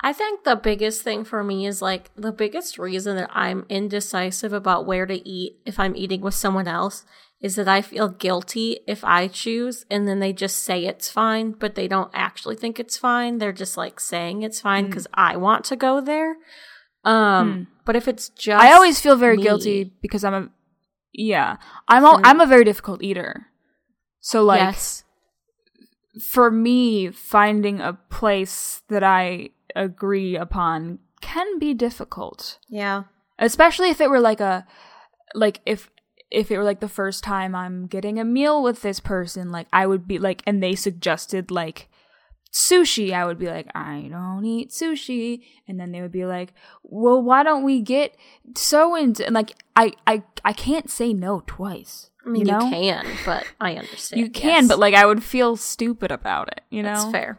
I 0.00 0.12
think 0.12 0.44
the 0.44 0.54
biggest 0.54 1.02
thing 1.02 1.24
for 1.24 1.42
me 1.42 1.66
is 1.66 1.82
like 1.82 2.10
the 2.14 2.30
biggest 2.30 2.78
reason 2.78 3.16
that 3.16 3.30
I'm 3.32 3.66
indecisive 3.68 4.52
about 4.52 4.86
where 4.86 5.06
to 5.06 5.28
eat 5.28 5.58
if 5.66 5.80
I'm 5.80 5.96
eating 5.96 6.20
with 6.20 6.34
someone 6.34 6.68
else 6.68 7.04
is 7.40 7.56
that 7.56 7.66
I 7.66 7.82
feel 7.82 8.08
guilty 8.08 8.78
if 8.86 9.02
I 9.04 9.26
choose 9.26 9.84
and 9.90 10.06
then 10.06 10.20
they 10.20 10.32
just 10.32 10.58
say 10.58 10.84
it's 10.86 11.10
fine, 11.10 11.50
but 11.50 11.74
they 11.74 11.88
don't 11.88 12.12
actually 12.14 12.54
think 12.54 12.78
it's 12.78 12.96
fine. 12.96 13.38
They're 13.38 13.52
just 13.52 13.76
like 13.76 13.98
saying 13.98 14.42
it's 14.44 14.60
fine 14.60 14.84
Mm. 14.84 14.90
because 14.90 15.08
I 15.14 15.36
want 15.36 15.64
to 15.64 15.74
go 15.76 16.00
there. 16.00 16.36
Um, 17.04 17.14
Mm. 17.52 17.66
but 17.84 17.96
if 17.96 18.06
it's 18.06 18.28
just 18.28 18.62
I 18.62 18.72
always 18.74 19.00
feel 19.00 19.16
very 19.16 19.36
me- 19.36 19.42
guilty 19.42 19.92
because 20.00 20.22
I'm 20.22 20.34
a 20.34 20.48
yeah. 21.12 21.56
I'm 21.86 22.04
a, 22.04 22.08
mm. 22.08 22.20
I'm 22.24 22.40
a 22.40 22.46
very 22.46 22.64
difficult 22.64 23.02
eater. 23.02 23.46
So 24.20 24.42
like 24.42 24.60
yes. 24.60 25.04
for 26.20 26.50
me 26.50 27.10
finding 27.10 27.80
a 27.80 27.94
place 27.94 28.82
that 28.88 29.02
I 29.02 29.50
agree 29.74 30.36
upon 30.36 30.98
can 31.20 31.58
be 31.58 31.74
difficult. 31.74 32.58
Yeah. 32.68 33.04
Especially 33.38 33.90
if 33.90 34.00
it 34.00 34.10
were 34.10 34.20
like 34.20 34.40
a 34.40 34.66
like 35.34 35.60
if 35.66 35.90
if 36.30 36.50
it 36.50 36.58
were 36.58 36.64
like 36.64 36.80
the 36.80 36.88
first 36.88 37.24
time 37.24 37.54
I'm 37.54 37.86
getting 37.86 38.18
a 38.18 38.24
meal 38.24 38.62
with 38.62 38.82
this 38.82 39.00
person, 39.00 39.50
like 39.50 39.66
I 39.72 39.86
would 39.86 40.06
be 40.06 40.18
like 40.18 40.42
and 40.46 40.62
they 40.62 40.74
suggested 40.74 41.50
like 41.50 41.88
sushi, 42.52 43.12
I 43.12 43.24
would 43.24 43.38
be 43.38 43.46
like, 43.46 43.68
I 43.74 44.08
don't 44.10 44.44
eat 44.44 44.70
sushi. 44.70 45.42
And 45.66 45.78
then 45.78 45.92
they 45.92 46.00
would 46.00 46.12
be 46.12 46.26
like, 46.26 46.52
Well, 46.82 47.22
why 47.22 47.42
don't 47.42 47.64
we 47.64 47.80
get 47.82 48.16
so 48.54 48.94
and 48.94 49.18
and 49.20 49.34
like 49.34 49.62
I 49.76 49.92
I 50.06 50.22
I 50.44 50.52
can't 50.52 50.90
say 50.90 51.12
no 51.12 51.42
twice. 51.46 52.10
I 52.24 52.30
mean, 52.30 52.46
you, 52.46 52.52
you, 52.52 52.60
can, 52.60 53.06
but 53.24 53.46
I 53.60 53.76
understand. 53.76 54.20
You 54.20 54.30
can, 54.30 54.62
yes. 54.64 54.68
but 54.68 54.78
like 54.78 54.94
I 54.94 55.06
would 55.06 55.22
feel 55.22 55.56
stupid 55.56 56.10
about 56.10 56.48
it, 56.48 56.60
you 56.68 56.82
know? 56.82 56.94
That's 56.94 57.10
fair. 57.10 57.38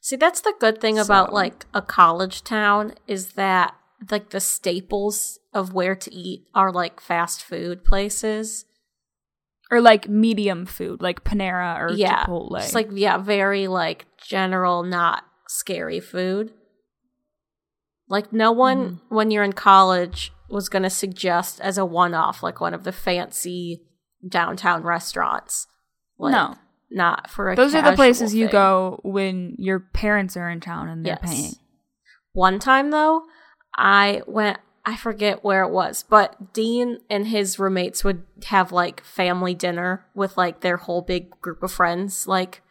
See, 0.00 0.16
that's 0.16 0.40
the 0.40 0.54
good 0.58 0.80
thing 0.80 0.98
about 0.98 1.32
like 1.32 1.66
a 1.72 1.82
college 1.82 2.42
town 2.42 2.94
is 3.06 3.34
that 3.34 3.74
like 4.10 4.30
the 4.30 4.40
staples 4.40 5.38
of 5.54 5.72
where 5.72 5.94
to 5.94 6.12
eat 6.12 6.48
are 6.54 6.72
like 6.72 7.00
fast 7.00 7.44
food 7.44 7.84
places. 7.84 8.64
Or 9.72 9.80
like 9.80 10.06
medium 10.08 10.66
food, 10.66 11.00
like 11.00 11.24
Panera 11.24 11.80
or 11.80 11.92
yeah, 11.92 12.24
Chipotle. 12.26 12.58
it's 12.58 12.74
like 12.74 12.88
yeah, 12.92 13.16
very 13.16 13.66
like 13.68 14.04
general, 14.22 14.82
not 14.82 15.24
scary 15.48 15.98
food. 15.98 16.52
Like 18.08 18.32
no 18.32 18.52
one 18.52 18.78
Mm-hmm. 18.78 19.14
when 19.14 19.30
you're 19.30 19.42
in 19.44 19.54
college 19.54 20.32
was 20.50 20.68
going 20.68 20.82
to 20.82 20.90
suggest 20.90 21.58
as 21.62 21.78
a 21.78 21.84
one-off 21.86 22.42
like 22.42 22.60
one 22.60 22.74
of 22.74 22.84
the 22.84 22.92
fancy 22.92 23.80
downtown 24.28 24.82
restaurants. 24.82 25.66
Like, 26.18 26.32
no. 26.32 26.54
not 26.90 27.30
for 27.30 27.50
a 27.50 27.56
Those 27.56 27.74
are 27.74 27.80
the 27.82 27.96
places 27.96 28.34
you 28.34 28.48
go 28.48 29.00
when 29.02 29.54
your 29.58 29.80
parents 29.80 30.36
are 30.36 30.50
in 30.50 30.60
town 30.60 30.88
and 30.90 31.04
they're 31.06 31.18
Yes. 31.22 31.30
paying. 31.34 31.52
One 32.34 32.58
time 32.58 32.90
though, 32.90 33.22
I 33.76 34.20
went 34.26 34.58
I 34.84 34.96
forget 34.96 35.44
where 35.44 35.62
it 35.62 35.70
was, 35.70 36.04
but 36.08 36.52
Dean 36.52 36.98
and 37.08 37.28
his 37.28 37.58
roommates 37.58 38.02
would 38.02 38.24
have 38.46 38.72
like 38.72 39.04
family 39.04 39.54
dinner 39.54 40.06
with 40.14 40.36
like 40.36 40.60
their 40.60 40.76
whole 40.76 41.02
big 41.02 41.30
group 41.40 41.62
of 41.62 41.70
friends 41.70 42.26
like 42.26 42.62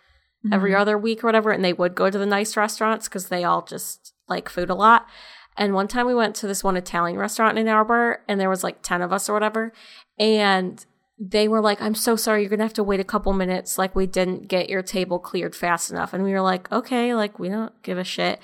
every 0.51 0.71
mm-hmm. 0.71 0.81
other 0.81 0.97
week 0.97 1.23
or 1.23 1.27
whatever 1.27 1.51
and 1.51 1.63
they 1.63 1.71
would 1.71 1.95
go 1.95 2.09
to 2.09 2.17
the 2.17 2.25
nice 2.25 2.57
restaurants 2.57 3.07
cuz 3.07 3.27
they 3.27 3.43
all 3.43 3.61
just 3.61 4.13
like 4.27 4.49
food 4.49 4.69
a 4.69 4.75
lot. 4.75 5.07
And 5.55 5.73
one 5.73 5.87
time 5.87 6.05
we 6.05 6.15
went 6.15 6.35
to 6.37 6.47
this 6.47 6.63
one 6.63 6.75
Italian 6.75 7.17
restaurant 7.17 7.57
in 7.57 7.67
Ann 7.67 7.75
Arbor 7.75 8.23
and 8.27 8.39
there 8.39 8.49
was 8.49 8.63
like 8.63 8.81
10 8.81 9.01
of 9.01 9.13
us 9.13 9.29
or 9.29 9.33
whatever 9.33 9.71
and 10.19 10.85
they 11.23 11.47
were 11.47 11.61
like, 11.61 11.79
I'm 11.81 11.93
so 11.93 12.15
sorry, 12.15 12.41
you're 12.41 12.49
gonna 12.49 12.63
have 12.63 12.73
to 12.73 12.83
wait 12.83 12.99
a 12.99 13.03
couple 13.03 13.31
minutes. 13.33 13.77
Like, 13.77 13.95
we 13.95 14.07
didn't 14.07 14.47
get 14.47 14.69
your 14.69 14.81
table 14.81 15.19
cleared 15.19 15.55
fast 15.55 15.91
enough. 15.91 16.13
And 16.13 16.23
we 16.23 16.31
were 16.31 16.41
like, 16.41 16.71
okay, 16.71 17.13
like, 17.13 17.37
we 17.37 17.47
don't 17.47 17.79
give 17.83 17.99
a 17.99 18.03
shit. 18.03 18.39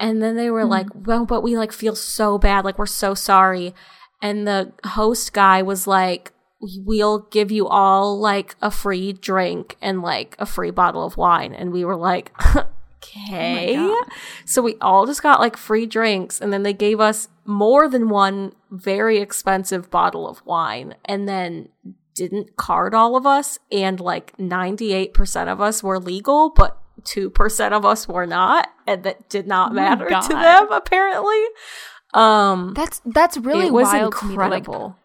And 0.00 0.22
then 0.22 0.36
they 0.36 0.50
were 0.50 0.64
hmm. 0.64 0.70
like, 0.70 0.86
well, 0.94 1.26
but 1.26 1.42
we 1.42 1.56
like 1.56 1.72
feel 1.72 1.96
so 1.96 2.38
bad. 2.38 2.64
Like, 2.64 2.78
we're 2.78 2.86
so 2.86 3.14
sorry. 3.14 3.74
And 4.22 4.46
the 4.46 4.72
host 4.84 5.32
guy 5.32 5.62
was 5.62 5.86
like, 5.86 6.32
we'll 6.60 7.20
give 7.30 7.50
you 7.50 7.68
all 7.68 8.18
like 8.18 8.56
a 8.60 8.70
free 8.70 9.12
drink 9.12 9.76
and 9.80 10.02
like 10.02 10.34
a 10.38 10.46
free 10.46 10.70
bottle 10.70 11.04
of 11.04 11.16
wine. 11.16 11.54
And 11.54 11.72
we 11.72 11.84
were 11.84 11.96
like, 11.96 12.32
oh 12.40 12.68
okay. 12.98 13.76
God. 13.76 14.06
so 14.44 14.62
we 14.62 14.76
all 14.80 15.06
just 15.06 15.22
got 15.22 15.40
like 15.40 15.56
free 15.56 15.86
drinks. 15.86 16.40
And 16.40 16.52
then 16.52 16.62
they 16.62 16.72
gave 16.72 17.00
us 17.00 17.28
more 17.44 17.88
than 17.88 18.08
one 18.08 18.52
very 18.70 19.18
expensive 19.18 19.90
bottle 19.90 20.28
of 20.28 20.44
wine. 20.44 20.94
And 21.04 21.28
then 21.28 21.68
didn't 22.14 22.56
card 22.56 22.94
all 22.94 23.16
of 23.16 23.26
us. 23.26 23.58
And 23.70 24.00
like 24.00 24.36
98% 24.36 25.48
of 25.48 25.60
us 25.60 25.82
were 25.82 26.00
legal, 26.00 26.50
but 26.50 26.76
2% 27.08 27.72
of 27.72 27.84
us 27.84 28.06
were 28.08 28.26
not. 28.26 28.68
And 28.86 29.02
that 29.04 29.28
did 29.28 29.46
not 29.46 29.70
Oh 29.72 29.74
matter 29.74 30.08
to 30.08 30.28
them, 30.28 30.70
apparently. 30.72 31.42
Um, 32.14 32.72
That's 32.74 33.00
that's 33.04 33.36
really 33.36 33.70
was 33.70 33.84
wild 33.92 34.14
to 34.16 34.24
me. 34.26 34.36
like, 34.36 34.46
incredible. 34.58 34.96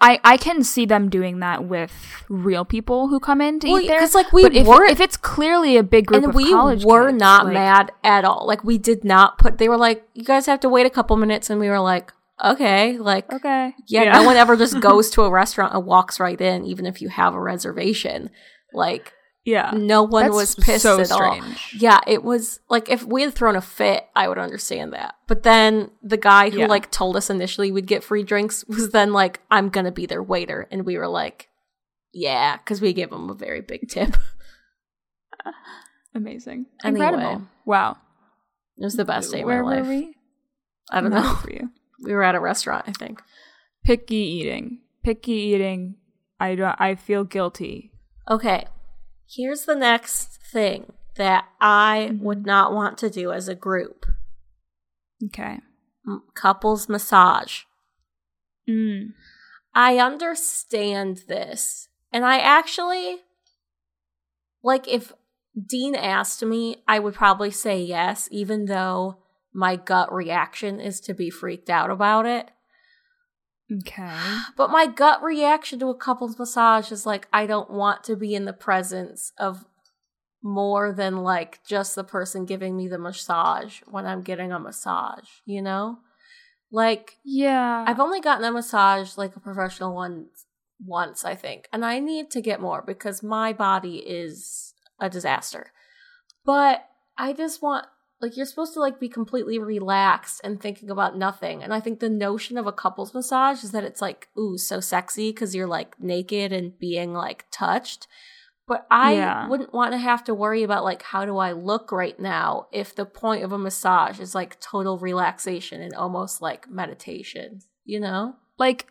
I 0.00 0.20
I 0.22 0.36
can 0.36 0.62
see 0.62 0.84
them 0.86 1.08
doing 1.08 1.40
that 1.40 1.64
with 1.64 1.90
real 2.28 2.64
people 2.64 3.08
who 3.08 3.18
come 3.18 3.40
in 3.40 3.58
to 3.60 3.68
Well, 3.68 3.80
eat 3.80 3.88
there. 3.88 3.98
'cause, 3.98 4.14
like, 4.14 4.32
we 4.32 4.42
but 4.42 4.54
if, 4.54 4.66
weren't- 4.66 4.90
if 4.92 5.00
it's 5.00 5.16
clearly 5.16 5.76
a 5.76 5.82
big 5.82 6.06
group 6.06 6.22
and 6.24 6.34
we 6.34 6.54
were 6.54 7.08
kids, 7.10 7.18
not 7.20 7.46
like- 7.46 7.54
mad 7.54 7.92
at 8.04 8.24
all. 8.24 8.46
Like 8.46 8.62
we 8.62 8.76
did 8.78 9.04
not 9.04 9.38
put. 9.38 9.58
They 9.58 9.68
were 9.68 9.78
like, 9.78 10.06
"You 10.14 10.22
guys 10.24 10.46
have 10.46 10.60
to 10.60 10.68
wait 10.68 10.86
a 10.86 10.90
couple 10.90 11.16
minutes," 11.16 11.48
and 11.50 11.58
we 11.58 11.68
were 11.68 11.80
like, 11.80 12.12
"Okay." 12.44 12.98
Like, 12.98 13.32
Okay. 13.32 13.74
yeah, 13.88 14.12
no 14.12 14.22
one 14.22 14.36
ever 14.36 14.54
just 14.54 14.78
goes 14.88 15.08
to 15.10 15.22
a 15.22 15.30
restaurant 15.30 15.74
and 15.74 15.84
walks 15.86 16.20
right 16.20 16.40
in, 16.40 16.64
even 16.66 16.84
if 16.86 17.00
you 17.02 17.08
have 17.08 17.34
a 17.34 17.40
reservation. 17.40 18.30
Like, 18.72 19.14
yeah. 19.48 19.70
no 19.74 20.02
one 20.02 20.24
That's 20.24 20.34
was 20.34 20.54
pissed 20.54 20.82
so 20.82 21.00
at 21.00 21.10
all. 21.10 21.40
Yeah, 21.76 22.00
it 22.06 22.22
was 22.22 22.60
like 22.68 22.88
if 22.88 23.02
we 23.04 23.22
had 23.22 23.34
thrown 23.34 23.56
a 23.56 23.60
fit, 23.60 24.04
I 24.14 24.28
would 24.28 24.38
understand 24.38 24.92
that. 24.92 25.14
But 25.26 25.42
then 25.42 25.90
the 26.02 26.16
guy 26.16 26.50
who 26.50 26.58
Yeah. 26.60 26.66
like 26.66 26.90
told 26.90 27.16
us 27.16 27.30
initially 27.30 27.72
we'd 27.72 27.86
get 27.86 28.04
free 28.04 28.22
drinks 28.22 28.64
was 28.66 28.90
then 28.90 29.12
like, 29.12 29.40
"I'm 29.50 29.68
gonna 29.70 29.92
be 29.92 30.06
their 30.06 30.22
waiter," 30.22 30.68
and 30.70 30.84
we 30.86 30.96
were 30.98 31.08
like, 31.08 31.48
"Yeah," 32.12 32.56
because 32.58 32.80
we 32.80 32.92
gave 32.92 33.10
him 33.12 33.30
a 33.30 33.34
very 33.34 33.60
big 33.60 33.88
tip. 33.88 34.16
Amazing. 36.14 36.66
Anyway. 36.84 37.06
Incredible. 37.06 37.42
Wow. 37.64 37.96
It 38.76 38.84
was 38.84 38.94
the 38.94 39.04
best 39.04 39.30
day 39.32 39.40
of 39.40 39.46
Where 39.46 39.62
my 39.62 39.76
life. 39.76 39.84
were 39.86 39.88
we? 39.90 40.14
I 40.90 41.00
don't 41.00 41.10
know. 41.10 41.34
for 41.34 41.50
you. 41.50 41.70
We 42.00 42.12
were 42.14 42.22
at 42.22 42.36
a 42.36 42.40
restaurant, 42.40 42.84
I 42.86 42.92
think. 42.92 43.20
Picky 43.84 44.14
eating. 44.14 44.82
Picky 45.02 45.32
eating. 45.32 45.96
I 46.38 46.54
don't 46.54 46.76
I 46.80 46.94
feel 46.94 47.24
guilty. 47.24 47.90
Okay, 48.30 48.66
here's 49.28 49.64
the 49.64 49.76
next 49.76 50.40
thing 50.42 50.92
that 51.16 51.46
I 51.60 52.10
Mm-hmm. 52.12 52.24
would 52.24 52.46
not 52.46 52.72
want 52.72 52.96
to 52.98 53.10
do 53.10 53.32
as 53.32 53.48
a 53.48 53.54
group 53.54 54.06
Okay. 55.26 55.58
Couples 56.34 56.88
massage. 56.88 57.62
Mm. 58.68 59.12
I 59.74 59.98
understand 59.98 61.22
this. 61.28 61.88
And 62.12 62.24
I 62.24 62.38
actually, 62.38 63.18
like, 64.62 64.86
if 64.88 65.12
Dean 65.66 65.94
asked 65.94 66.42
me, 66.44 66.82
I 66.86 66.98
would 67.00 67.14
probably 67.14 67.50
say 67.50 67.82
yes, 67.82 68.28
even 68.30 68.66
though 68.66 69.18
my 69.52 69.76
gut 69.76 70.12
reaction 70.12 70.80
is 70.80 71.00
to 71.00 71.14
be 71.14 71.30
freaked 71.30 71.68
out 71.68 71.90
about 71.90 72.24
it. 72.26 72.50
Okay. 73.70 74.38
But 74.56 74.70
my 74.70 74.86
gut 74.86 75.22
reaction 75.22 75.78
to 75.80 75.88
a 75.88 75.94
couple's 75.94 76.38
massage 76.38 76.90
is 76.90 77.04
like, 77.04 77.28
I 77.32 77.46
don't 77.46 77.70
want 77.70 78.02
to 78.04 78.16
be 78.16 78.34
in 78.34 78.44
the 78.44 78.52
presence 78.52 79.32
of 79.38 79.64
more 80.42 80.92
than 80.92 81.16
like 81.18 81.64
just 81.66 81.94
the 81.94 82.04
person 82.04 82.46
giving 82.46 82.76
me 82.76 82.88
the 82.88 82.98
massage 82.98 83.80
when 83.86 84.06
I'm 84.06 84.22
getting 84.22 84.52
a 84.52 84.58
massage, 84.58 85.28
you 85.44 85.60
know? 85.60 85.98
Like, 86.70 87.16
Yeah. 87.24 87.84
I've 87.86 88.00
only 88.00 88.20
gotten 88.20 88.44
a 88.44 88.52
massage, 88.52 89.16
like 89.16 89.36
a 89.36 89.40
professional 89.40 89.94
one, 89.94 90.26
once, 90.84 91.24
I 91.24 91.34
think. 91.34 91.66
And 91.72 91.84
I 91.84 91.98
need 91.98 92.30
to 92.32 92.40
get 92.40 92.60
more 92.60 92.82
because 92.86 93.22
my 93.22 93.52
body 93.52 93.96
is 93.96 94.74
a 95.00 95.10
disaster. 95.10 95.72
But 96.44 96.86
I 97.16 97.32
just 97.32 97.62
want, 97.62 97.86
like, 98.20 98.36
you're 98.36 98.46
supposed 98.46 98.74
to, 98.74 98.80
like, 98.80 98.98
be 98.98 99.08
completely 99.08 99.58
relaxed 99.58 100.40
and 100.42 100.60
thinking 100.60 100.90
about 100.90 101.16
nothing. 101.16 101.62
And 101.62 101.72
I 101.72 101.80
think 101.80 102.00
the 102.00 102.08
notion 102.08 102.58
of 102.58 102.66
a 102.66 102.72
couple's 102.72 103.14
massage 103.14 103.62
is 103.62 103.70
that 103.72 103.84
it's, 103.84 104.02
like, 104.02 104.28
ooh, 104.38 104.58
so 104.58 104.80
sexy 104.80 105.30
because 105.30 105.54
you're, 105.54 105.66
like, 105.68 105.98
naked 106.00 106.52
and 106.52 106.78
being, 106.78 107.12
like, 107.12 107.46
touched. 107.50 108.06
But 108.66 108.86
I 108.90 109.12
Yeah. 109.14 109.48
wouldn't 109.48 109.72
want 109.72 109.92
to 109.92 109.98
have 109.98 110.24
to 110.24 110.34
worry 110.34 110.62
about, 110.62 110.84
like, 110.84 111.02
how 111.02 111.24
do 111.24 111.38
I 111.38 111.52
look 111.52 111.90
right 111.92 112.18
now 112.18 112.66
if 112.72 112.94
the 112.94 113.06
point 113.06 113.44
of 113.44 113.52
a 113.52 113.58
massage 113.58 114.20
is, 114.20 114.34
like, 114.34 114.60
total 114.60 114.98
relaxation 114.98 115.80
and 115.80 115.94
almost 115.94 116.42
like 116.42 116.68
meditation, 116.68 117.60
you 117.84 118.00
know? 118.00 118.34
like 118.58 118.88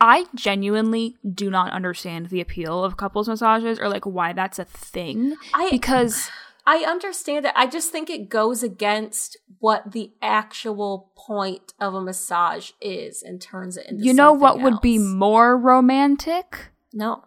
I 0.00 0.26
genuinely 0.34 1.16
do 1.34 1.50
not 1.50 1.72
understand 1.72 2.26
the 2.26 2.40
appeal 2.42 2.84
of 2.84 2.96
couples 2.98 3.26
massages 3.28 3.80
or 3.80 3.88
like 3.88 4.04
why 4.04 4.32
that's 4.34 4.58
a 4.58 4.64
thing 4.66 5.34
I 5.54 5.70
because 5.70 6.30
I 6.68 6.84
understand 6.84 7.46
it. 7.46 7.52
I 7.56 7.66
just 7.66 7.90
think 7.90 8.10
it 8.10 8.28
goes 8.28 8.62
against 8.62 9.38
what 9.58 9.92
the 9.92 10.12
actual 10.20 11.10
point 11.16 11.72
of 11.80 11.94
a 11.94 12.00
massage 12.02 12.72
is 12.82 13.22
and 13.22 13.40
turns 13.40 13.78
it 13.78 13.86
into 13.88 14.04
you 14.04 14.12
know 14.12 14.34
what 14.34 14.56
something 14.56 14.64
would 14.64 14.80
be 14.82 14.98
more 14.98 15.56
romantic? 15.56 16.68
no 16.92 17.24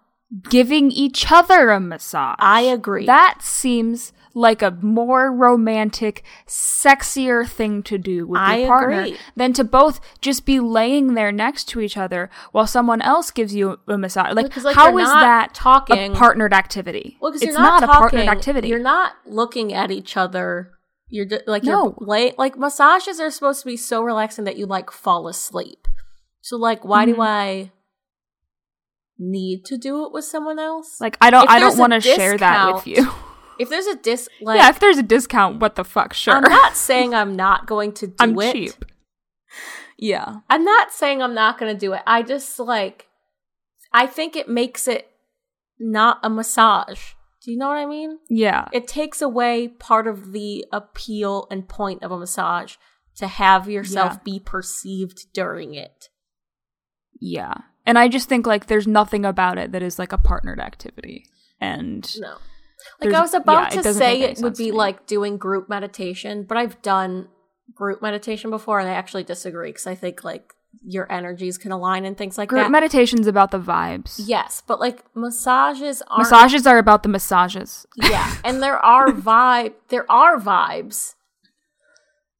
giving 0.49 0.91
each 0.91 1.31
other 1.31 1.69
a 1.71 1.79
massage. 1.79 2.35
I 2.39 2.61
agree. 2.61 3.05
That 3.05 3.39
seems 3.41 4.13
like 4.33 4.61
a 4.61 4.71
more 4.81 5.29
romantic, 5.29 6.23
sexier 6.47 7.45
thing 7.47 7.83
to 7.83 7.97
do 7.97 8.25
with 8.27 8.39
I 8.39 8.59
your 8.59 8.67
partner 8.67 8.99
agree. 9.01 9.17
than 9.35 9.51
to 9.53 9.63
both 9.65 9.99
just 10.21 10.45
be 10.45 10.59
laying 10.61 11.15
there 11.15 11.33
next 11.33 11.65
to 11.69 11.81
each 11.81 11.97
other 11.97 12.29
while 12.53 12.65
someone 12.65 13.01
else 13.01 13.29
gives 13.29 13.53
you 13.53 13.79
a 13.89 13.97
massage. 13.97 14.33
Like, 14.33 14.45
Because, 14.45 14.63
like, 14.63 14.75
how 14.75 14.97
is 14.97 15.03
not 15.03 15.21
that 15.21 15.53
talking- 15.53 16.13
a 16.13 16.15
partnered 16.15 16.53
activity? 16.53 17.17
Well, 17.19 17.31
because 17.31 17.41
it's 17.41 17.51
you're 17.51 17.61
not, 17.61 17.83
a 17.83 17.87
partnered 17.87 18.27
activity. 18.29 18.69
You're 18.69 18.79
not 18.79 19.13
looking 19.25 19.73
at 19.73 19.91
each 19.91 20.15
other. 20.15 20.71
You're 21.09 21.25
d- 21.25 21.39
like 21.45 21.63
No. 21.65 21.93
you're 21.99 22.07
lay 22.07 22.33
like 22.37 22.57
massages 22.57 23.19
are 23.19 23.29
supposed 23.31 23.59
to 23.59 23.65
be 23.65 23.75
so 23.75 24.01
relaxing 24.01 24.45
that 24.45 24.55
you 24.55 24.65
like 24.65 24.91
fall 24.91 25.27
asleep. 25.27 25.89
So 26.39 26.55
like, 26.55 26.85
why 26.85 27.03
Mm-hmm. 27.05 27.15
do 27.15 27.21
I 27.21 27.71
need 29.21 29.63
to 29.65 29.77
do 29.77 30.05
it 30.05 30.11
with 30.11 30.25
someone 30.25 30.59
else? 30.59 30.99
like, 30.99 31.17
I 31.21 31.29
don't. 31.29 31.43
If 31.45 31.49
I 31.49 31.59
don't 31.59 31.77
want 31.77 31.93
to 31.93 32.01
share 32.01 32.37
that 32.37 32.73
with 32.73 32.87
you. 32.87 33.09
if 33.59 33.69
there's 33.69 33.85
a 33.85 33.95
dis, 33.95 34.27
like, 34.41 34.57
yeah, 34.59 34.69
if 34.69 34.79
there's 34.79 34.97
a 34.97 35.03
discount, 35.03 35.59
what 35.59 35.75
the 35.75 35.83
fuck? 35.85 36.13
Sure, 36.13 36.33
I'm 36.33 36.43
not 36.43 36.75
saying 36.89 37.13
I'm 37.13 37.35
not 37.35 37.67
going 37.67 37.93
to 37.93 38.07
do 38.07 38.15
I'm 38.19 38.37
it. 38.39 38.51
cheap. 38.53 38.85
Yeah, 39.97 40.37
I'm 40.49 40.65
not 40.65 40.91
saying 40.91 41.21
I'm 41.21 41.35
not 41.35 41.57
going 41.59 41.71
to 41.73 41.79
do 41.79 41.93
it. 41.93 42.01
I 42.07 42.23
just 42.23 42.57
like, 42.59 43.07
I 43.93 44.07
think 44.07 44.35
it 44.35 44.49
makes 44.49 44.87
it 44.87 45.07
not 45.79 46.19
a 46.23 46.29
massage. 46.29 47.13
Do 47.43 47.51
you 47.51 47.57
know 47.57 47.67
what 47.69 47.77
I 47.77 47.85
mean? 47.87 48.19
yeah. 48.29 48.67
it 48.71 48.87
takes 48.87 49.19
away 49.19 49.67
part 49.67 50.05
of 50.05 50.31
the 50.31 50.63
appeal 50.71 51.47
and 51.49 51.67
point 51.67 52.03
of 52.03 52.11
a 52.11 52.17
massage 52.19 52.75
to 53.15 53.25
have 53.27 53.67
yourself 53.67 54.13
Yeah. 54.13 54.19
be 54.23 54.39
perceived 54.39 55.33
during 55.33 55.73
it. 55.73 56.09
Yeah. 57.19 57.55
And 57.85 57.97
I 57.97 58.07
just 58.07 58.29
think 58.29 58.45
like 58.45 58.67
there's 58.67 58.87
nothing 58.87 59.25
about 59.25 59.57
it 59.57 59.71
that 59.71 59.81
is 59.81 59.97
like 59.99 60.11
a 60.13 60.17
partnered 60.17 60.59
activity. 60.59 61.25
And 61.59 62.09
No. 62.19 62.37
Like 62.99 63.13
I 63.13 63.21
was 63.21 63.33
about 63.33 63.73
yeah, 63.75 63.81
to 63.83 63.93
say 63.93 64.21
it 64.21 64.39
would 64.39 64.55
be 64.57 64.71
like 64.71 65.05
doing 65.05 65.37
group 65.37 65.69
meditation, 65.69 66.43
but 66.43 66.57
I've 66.57 66.81
done 66.81 67.27
group 67.75 68.01
meditation 68.01 68.49
before 68.49 68.79
and 68.79 68.89
I 68.89 68.93
actually 68.93 69.23
disagree 69.23 69.69
because 69.69 69.87
I 69.87 69.95
think 69.95 70.23
like 70.23 70.53
your 70.83 71.11
energies 71.11 71.57
can 71.57 71.71
align 71.71 72.05
and 72.05 72.17
things 72.17 72.37
like 72.37 72.49
that. 72.49 72.55
group 72.55 72.65
that. 72.65 72.71
meditation's 72.71 73.27
about 73.27 73.51
the 73.51 73.59
vibes. 73.59 74.19
yes, 74.23 74.63
but 74.65 74.79
like 74.79 75.03
massages 75.15 76.01
aren't 76.07 76.29
Massages 76.29 76.65
are 76.65 76.77
about 76.79 77.03
the 77.03 77.09
massages. 77.09 77.85
yeah, 77.97 78.35
and 78.43 78.63
there 78.63 78.77
are 78.79 79.07
vibe 79.09 79.73
there 79.89 80.09
are 80.11 80.37
vibes 80.39 81.13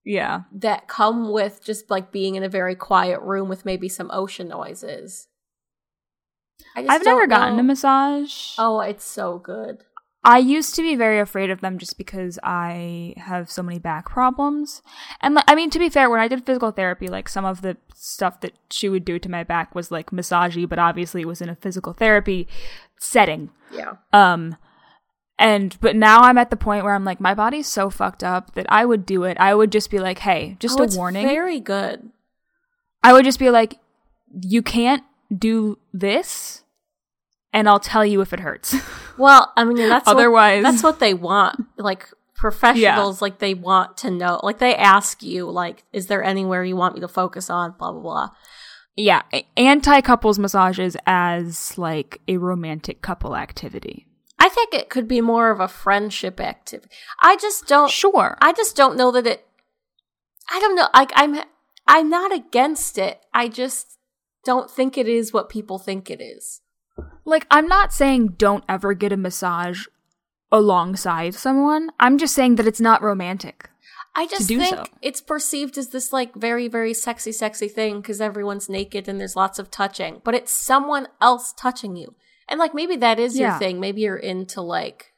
Yeah. 0.06 0.42
that 0.54 0.88
come 0.88 1.32
with 1.32 1.64
just 1.64 1.90
like 1.92 2.12
being 2.12 2.36
in 2.36 2.44
a 2.44 2.50
very 2.50 2.76
quiet 2.76 3.22
room 3.22 3.48
with 3.50 3.66
maybe 3.66 3.88
some 3.90 4.10
ocean 4.12 4.48
noises. 4.48 5.28
I 6.76 6.86
I've 6.88 7.06
never 7.06 7.22
don't 7.22 7.30
gotten 7.30 7.60
a 7.60 7.64
massage. 7.64 8.54
Oh, 8.58 8.80
it's 8.80 9.06
so 9.06 9.40
good. 9.40 9.84
I 10.24 10.38
used 10.38 10.76
to 10.76 10.84
be 10.84 10.96
very 10.96 11.20
afraid 11.20 11.50
of 11.50 11.62
them 11.62 11.80
just 11.80 11.98
because 11.98 12.38
I 12.44 13.16
have 13.18 13.50
so 13.50 13.64
many 13.64 13.80
back 13.80 14.08
problems. 14.08 14.84
And 15.20 15.40
I 15.48 15.56
mean, 15.56 15.72
to 15.72 15.80
be 15.80 15.90
fair, 15.90 16.12
when 16.12 16.20
I 16.20 16.28
did 16.28 16.46
physical 16.46 16.72
therapy, 16.72 17.08
like 17.08 17.28
some 17.28 17.44
of 17.44 17.62
the 17.64 17.78
stuff 17.96 18.40
that 18.42 18.54
she 18.70 18.88
would 18.88 19.04
do 19.04 19.18
to 19.18 19.30
my 19.30 19.44
back 19.44 19.74
was 19.74 19.90
like 19.90 20.12
massagey, 20.12 20.70
but 20.70 20.78
obviously 20.78 21.22
it 21.22 21.28
was 21.28 21.42
in 21.42 21.50
a 21.50 21.56
physical 21.56 21.94
therapy 21.94 22.48
setting. 23.00 23.50
Yeah. 23.74 23.94
Um, 24.14 24.58
and 25.40 25.76
but 25.82 25.96
now 25.96 26.22
I'm 26.22 26.38
at 26.38 26.52
the 26.52 26.56
point 26.56 26.84
where 26.84 26.94
I'm 26.94 27.06
like, 27.06 27.20
my 27.20 27.34
body's 27.34 27.66
so 27.66 27.90
fucked 27.90 28.24
up 28.24 28.54
that 28.54 28.68
I 28.70 28.86
would 28.86 29.08
do 29.08 29.24
it. 29.24 29.38
I 29.40 29.56
would 29.56 29.72
just 29.72 29.90
be 29.90 29.98
like, 29.98 30.20
hey, 30.20 30.56
just 30.60 30.80
oh, 30.80 30.84
a 30.84 30.86
it's 30.86 30.96
warning. 30.96 31.26
Very 31.26 31.60
good. 31.60 32.12
I 33.02 33.14
would 33.14 33.26
just 33.26 33.40
be 33.40 33.50
like, 33.50 33.80
you 34.40 34.62
can't 34.62 35.04
do 35.36 35.78
this, 35.94 36.64
and 37.54 37.68
I'll 37.70 37.80
tell 37.80 38.06
you 38.06 38.22
if 38.22 38.34
it 38.34 38.40
hurts. 38.40 38.76
Well, 39.18 39.52
I 39.56 39.66
mean, 39.66 39.78
that's 39.78 40.08
Otherwise- 40.08 40.64
what, 40.64 40.72
that's 40.72 40.84
what 40.84 41.00
they 41.00 41.14
want. 41.14 41.60
Like 41.78 42.08
professionals, 42.36 43.22
like 43.22 43.38
they 43.38 43.54
want 43.54 43.98
to 43.98 44.10
know. 44.10 44.40
Like 44.42 44.58
they 44.58 44.74
ask 44.76 45.22
you, 45.22 45.46
like, 45.52 45.84
is 45.94 46.08
there 46.08 46.24
anywhere 46.24 46.64
you 46.64 46.76
want 46.76 46.96
me 46.96 47.02
to 47.02 47.08
focus 47.08 47.50
on? 47.50 47.76
Blah 47.78 47.92
blah 47.92 48.02
blah. 48.02 48.30
yeah, 48.96 49.22
anti 49.58 50.02
couples 50.02 50.40
massages 50.40 50.98
as 51.06 51.78
like 51.78 52.20
a 52.28 52.38
romantic 52.38 53.02
couple 53.04 53.36
activity. 53.36 54.08
I 54.40 54.50
think 54.50 54.74
it 54.74 54.90
could 54.90 55.08
be 55.08 55.22
more 55.22 55.52
of 55.52 55.60
a 55.60 55.68
friendship 55.68 56.40
activity. 56.40 56.90
I 57.22 57.36
just 57.36 57.68
don't. 57.68 57.92
Sure. 57.92 58.38
I 58.42 58.54
just 58.54 58.76
don't 58.76 58.98
know 58.98 59.12
that 59.12 59.28
it. 59.28 59.46
I 60.50 60.60
don't 60.60 60.76
know. 60.76 60.88
Like 60.96 61.12
I'm, 61.14 61.44
I'm 61.86 62.10
not 62.10 62.34
against 62.34 62.98
it. 62.98 63.22
I 63.36 63.50
just 63.50 64.00
don't 64.46 64.70
think 64.70 64.98
it 64.98 65.08
is 65.08 65.34
what 65.34 65.50
people 65.50 65.78
think 65.80 66.10
it 66.10 66.22
is. 66.22 66.62
like, 67.26 67.46
I'm 67.52 67.68
not 67.68 67.94
saying 67.94 68.36
don't 68.38 68.64
ever 68.68 68.94
get 68.94 69.12
a 69.12 69.18
massage 69.18 69.86
alongside 70.52 71.34
someone. 71.34 71.92
I'm 72.00 72.18
just 72.18 72.36
saying 72.36 72.56
that 72.56 72.68
it's 72.68 72.82
not 72.82 73.02
romantic. 73.02 73.70
I 74.14 74.28
just 74.28 74.50
do 74.50 74.60
think 74.60 74.76
so. 74.76 74.86
it's 75.02 75.22
perceived 75.22 75.78
as 75.78 75.90
this 75.90 76.12
like 76.12 76.36
very 76.36 76.68
very 76.68 76.94
sexy 76.94 77.32
sexy 77.32 77.70
thing 77.70 78.02
because 78.02 78.20
everyone's 78.20 78.68
naked 78.68 79.08
and 79.08 79.20
there's 79.20 79.38
lots 79.38 79.58
of 79.58 79.72
touching, 79.72 80.22
but 80.24 80.36
it's 80.36 80.52
someone 80.52 81.08
else 81.22 81.54
touching 81.54 81.96
you. 81.96 82.16
And 82.50 82.60
like 82.60 82.74
maybe 82.74 82.98
that 82.98 83.20
is 83.20 83.40
your 83.40 83.58
thing. 83.58 83.80
Maybe 83.80 84.02
you're 84.02 84.18
into 84.18 84.62
like 84.62 85.14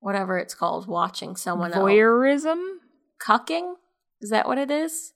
whatever 0.00 0.38
it's 0.38 0.54
called, 0.54 0.88
watching 0.88 1.36
someone 1.36 1.72
else 1.72 1.84
Voyeurism? 1.84 2.78
cucking. 3.24 3.74
Is 4.20 4.30
that 4.30 4.48
what 4.48 4.58
it 4.58 4.70
is? 4.70 5.12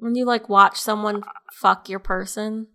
When 0.00 0.14
you 0.14 0.24
like 0.24 0.48
watch 0.48 0.80
someone 0.80 1.22
fuck 1.60 1.88
your 1.88 1.98
person 2.00 2.66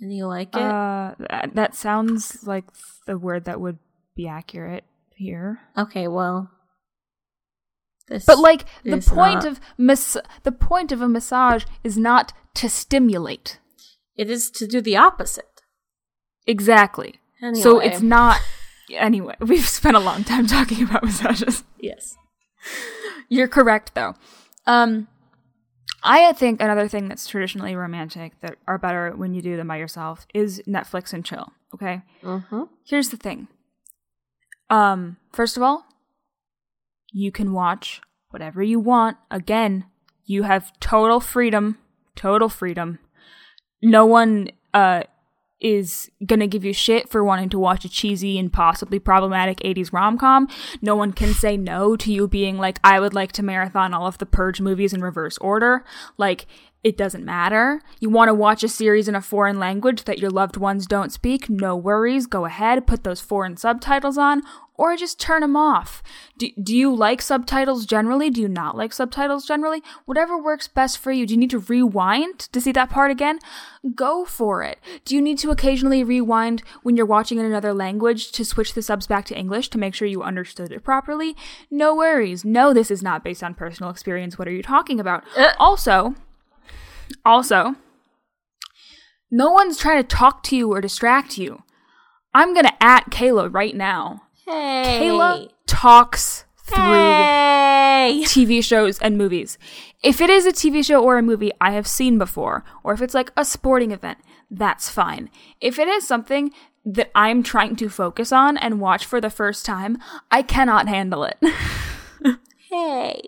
and 0.00 0.14
you 0.14 0.26
like 0.26 0.54
it. 0.54 0.60
Uh, 0.62 1.14
that, 1.18 1.50
that 1.54 1.74
sounds 1.74 2.46
like 2.46 2.64
the 3.06 3.16
word 3.18 3.44
that 3.46 3.60
would 3.60 3.78
be 4.14 4.28
accurate 4.28 4.84
here. 5.16 5.60
okay, 5.76 6.08
well. 6.08 6.50
This 8.08 8.24
But 8.24 8.38
like 8.38 8.64
the 8.84 9.00
point 9.00 9.44
not- 9.44 9.46
of 9.46 9.60
mas- 9.78 10.16
the 10.42 10.52
point 10.52 10.92
of 10.92 11.00
a 11.00 11.08
massage 11.08 11.64
is 11.84 11.96
not 11.96 12.32
to 12.54 12.68
stimulate. 12.68 13.58
it 14.16 14.28
is 14.28 14.50
to 14.50 14.66
do 14.66 14.80
the 14.80 14.96
opposite. 14.96 15.62
Exactly. 16.46 17.20
So 17.54 17.78
it's 17.80 18.02
not 18.02 18.40
anyway, 18.92 19.36
we've 19.40 19.66
spent 19.66 19.96
a 19.96 20.00
long 20.00 20.24
time 20.24 20.46
talking 20.46 20.82
about 20.84 21.04
massages. 21.04 21.64
Yes. 21.80 22.16
You're 23.28 23.48
correct 23.48 23.94
though. 23.94 24.14
Um 24.66 25.08
I 26.02 26.32
think 26.32 26.60
another 26.60 26.88
thing 26.88 27.08
that's 27.08 27.26
traditionally 27.26 27.76
romantic 27.76 28.40
that 28.40 28.56
are 28.66 28.78
better 28.78 29.12
when 29.16 29.34
you 29.34 29.42
do 29.42 29.56
them 29.56 29.68
by 29.68 29.76
yourself 29.76 30.26
is 30.34 30.60
Netflix 30.66 31.12
and 31.12 31.24
chill, 31.24 31.52
okay? 31.74 32.02
Mm-hmm. 32.22 32.62
Here's 32.84 33.10
the 33.10 33.16
thing. 33.16 33.48
Um, 34.68 35.18
first 35.32 35.56
of 35.56 35.62
all, 35.62 35.84
you 37.12 37.30
can 37.30 37.52
watch 37.52 38.00
whatever 38.30 38.62
you 38.62 38.80
want. 38.80 39.18
Again, 39.30 39.84
you 40.24 40.44
have 40.44 40.72
total 40.80 41.20
freedom. 41.20 41.78
Total 42.16 42.48
freedom. 42.48 42.98
No 43.82 44.06
one 44.06 44.48
uh 44.74 45.02
is 45.62 46.10
gonna 46.26 46.46
give 46.46 46.64
you 46.64 46.72
shit 46.72 47.08
for 47.08 47.24
wanting 47.24 47.48
to 47.48 47.58
watch 47.58 47.84
a 47.84 47.88
cheesy 47.88 48.38
and 48.38 48.52
possibly 48.52 48.98
problematic 48.98 49.58
80s 49.60 49.92
rom-com. 49.92 50.48
No 50.80 50.96
one 50.96 51.12
can 51.12 51.32
say 51.32 51.56
no 51.56 51.96
to 51.96 52.12
you 52.12 52.28
being 52.28 52.58
like, 52.58 52.80
I 52.82 53.00
would 53.00 53.14
like 53.14 53.32
to 53.32 53.42
marathon 53.42 53.94
all 53.94 54.06
of 54.06 54.18
the 54.18 54.26
Purge 54.26 54.60
movies 54.60 54.92
in 54.92 55.00
reverse 55.00 55.38
order. 55.38 55.84
Like, 56.18 56.46
it 56.82 56.96
doesn't 56.96 57.24
matter. 57.24 57.80
You 58.00 58.10
want 58.10 58.28
to 58.28 58.34
watch 58.34 58.64
a 58.64 58.68
series 58.68 59.06
in 59.06 59.14
a 59.14 59.20
foreign 59.20 59.60
language 59.60 60.02
that 60.04 60.18
your 60.18 60.30
loved 60.30 60.56
ones 60.56 60.86
don't 60.86 61.12
speak? 61.12 61.48
No 61.48 61.76
worries. 61.76 62.26
Go 62.26 62.44
ahead, 62.44 62.88
put 62.88 63.04
those 63.04 63.20
foreign 63.20 63.56
subtitles 63.56 64.18
on, 64.18 64.42
or 64.82 64.96
just 64.96 65.20
turn 65.20 65.42
them 65.42 65.56
off. 65.56 66.02
Do, 66.36 66.48
do 66.60 66.76
you 66.76 66.92
like 66.92 67.22
subtitles 67.22 67.86
generally? 67.86 68.30
Do 68.30 68.40
you 68.40 68.48
not 68.48 68.76
like 68.76 68.92
subtitles 68.92 69.46
generally? 69.46 69.80
Whatever 70.06 70.36
works 70.36 70.66
best 70.66 70.98
for 70.98 71.12
you. 71.12 71.24
Do 71.24 71.34
you 71.34 71.38
need 71.38 71.50
to 71.50 71.60
rewind 71.60 72.40
to 72.50 72.60
see 72.60 72.72
that 72.72 72.90
part 72.90 73.12
again? 73.12 73.38
Go 73.94 74.24
for 74.24 74.64
it. 74.64 74.80
Do 75.04 75.14
you 75.14 75.22
need 75.22 75.38
to 75.38 75.52
occasionally 75.52 76.02
rewind 76.02 76.64
when 76.82 76.96
you're 76.96 77.06
watching 77.06 77.38
in 77.38 77.44
another 77.44 77.72
language 77.72 78.32
to 78.32 78.44
switch 78.44 78.74
the 78.74 78.82
subs 78.82 79.06
back 79.06 79.24
to 79.26 79.38
English 79.38 79.68
to 79.68 79.78
make 79.78 79.94
sure 79.94 80.08
you 80.08 80.24
understood 80.24 80.72
it 80.72 80.82
properly? 80.82 81.36
No 81.70 81.94
worries. 81.94 82.44
No, 82.44 82.74
this 82.74 82.90
is 82.90 83.04
not 83.04 83.22
based 83.22 83.44
on 83.44 83.54
personal 83.54 83.88
experience. 83.88 84.36
What 84.36 84.48
are 84.48 84.52
you 84.52 84.64
talking 84.64 84.98
about? 84.98 85.22
Uh. 85.36 85.52
Also, 85.60 86.16
also, 87.24 87.76
no 89.30 89.52
one's 89.52 89.78
trying 89.78 90.02
to 90.02 90.08
talk 90.08 90.42
to 90.44 90.56
you 90.56 90.72
or 90.72 90.80
distract 90.80 91.38
you. 91.38 91.62
I'm 92.34 92.52
gonna 92.52 92.72
at 92.80 93.10
Kayla 93.10 93.54
right 93.54 93.76
now. 93.76 94.22
Hey. 94.52 94.98
Kayla 95.00 95.48
talks 95.66 96.44
through 96.64 96.84
Hey. 96.84 98.22
TV 98.24 98.62
shows 98.62 98.98
and 98.98 99.16
movies. 99.16 99.56
If 100.02 100.20
it 100.20 100.28
is 100.28 100.44
a 100.44 100.52
TV 100.52 100.84
show 100.84 101.02
or 101.02 101.16
a 101.18 101.22
movie 101.22 101.52
I 101.60 101.70
have 101.72 101.86
seen 101.86 102.18
before, 102.18 102.64
or 102.84 102.92
if 102.92 103.00
it's 103.00 103.14
like 103.14 103.32
a 103.36 103.44
sporting 103.44 103.92
event, 103.92 104.18
that's 104.50 104.88
fine. 104.90 105.30
If 105.60 105.78
it 105.78 105.88
is 105.88 106.06
something 106.06 106.50
that 106.84 107.10
I'm 107.14 107.42
trying 107.42 107.76
to 107.76 107.88
focus 107.88 108.32
on 108.32 108.56
and 108.58 108.80
watch 108.80 109.06
for 109.06 109.20
the 109.20 109.30
first 109.30 109.64
time, 109.64 109.98
I 110.30 110.42
cannot 110.42 110.88
handle 110.88 111.24
it. 111.24 111.38
Hey. 112.70 113.20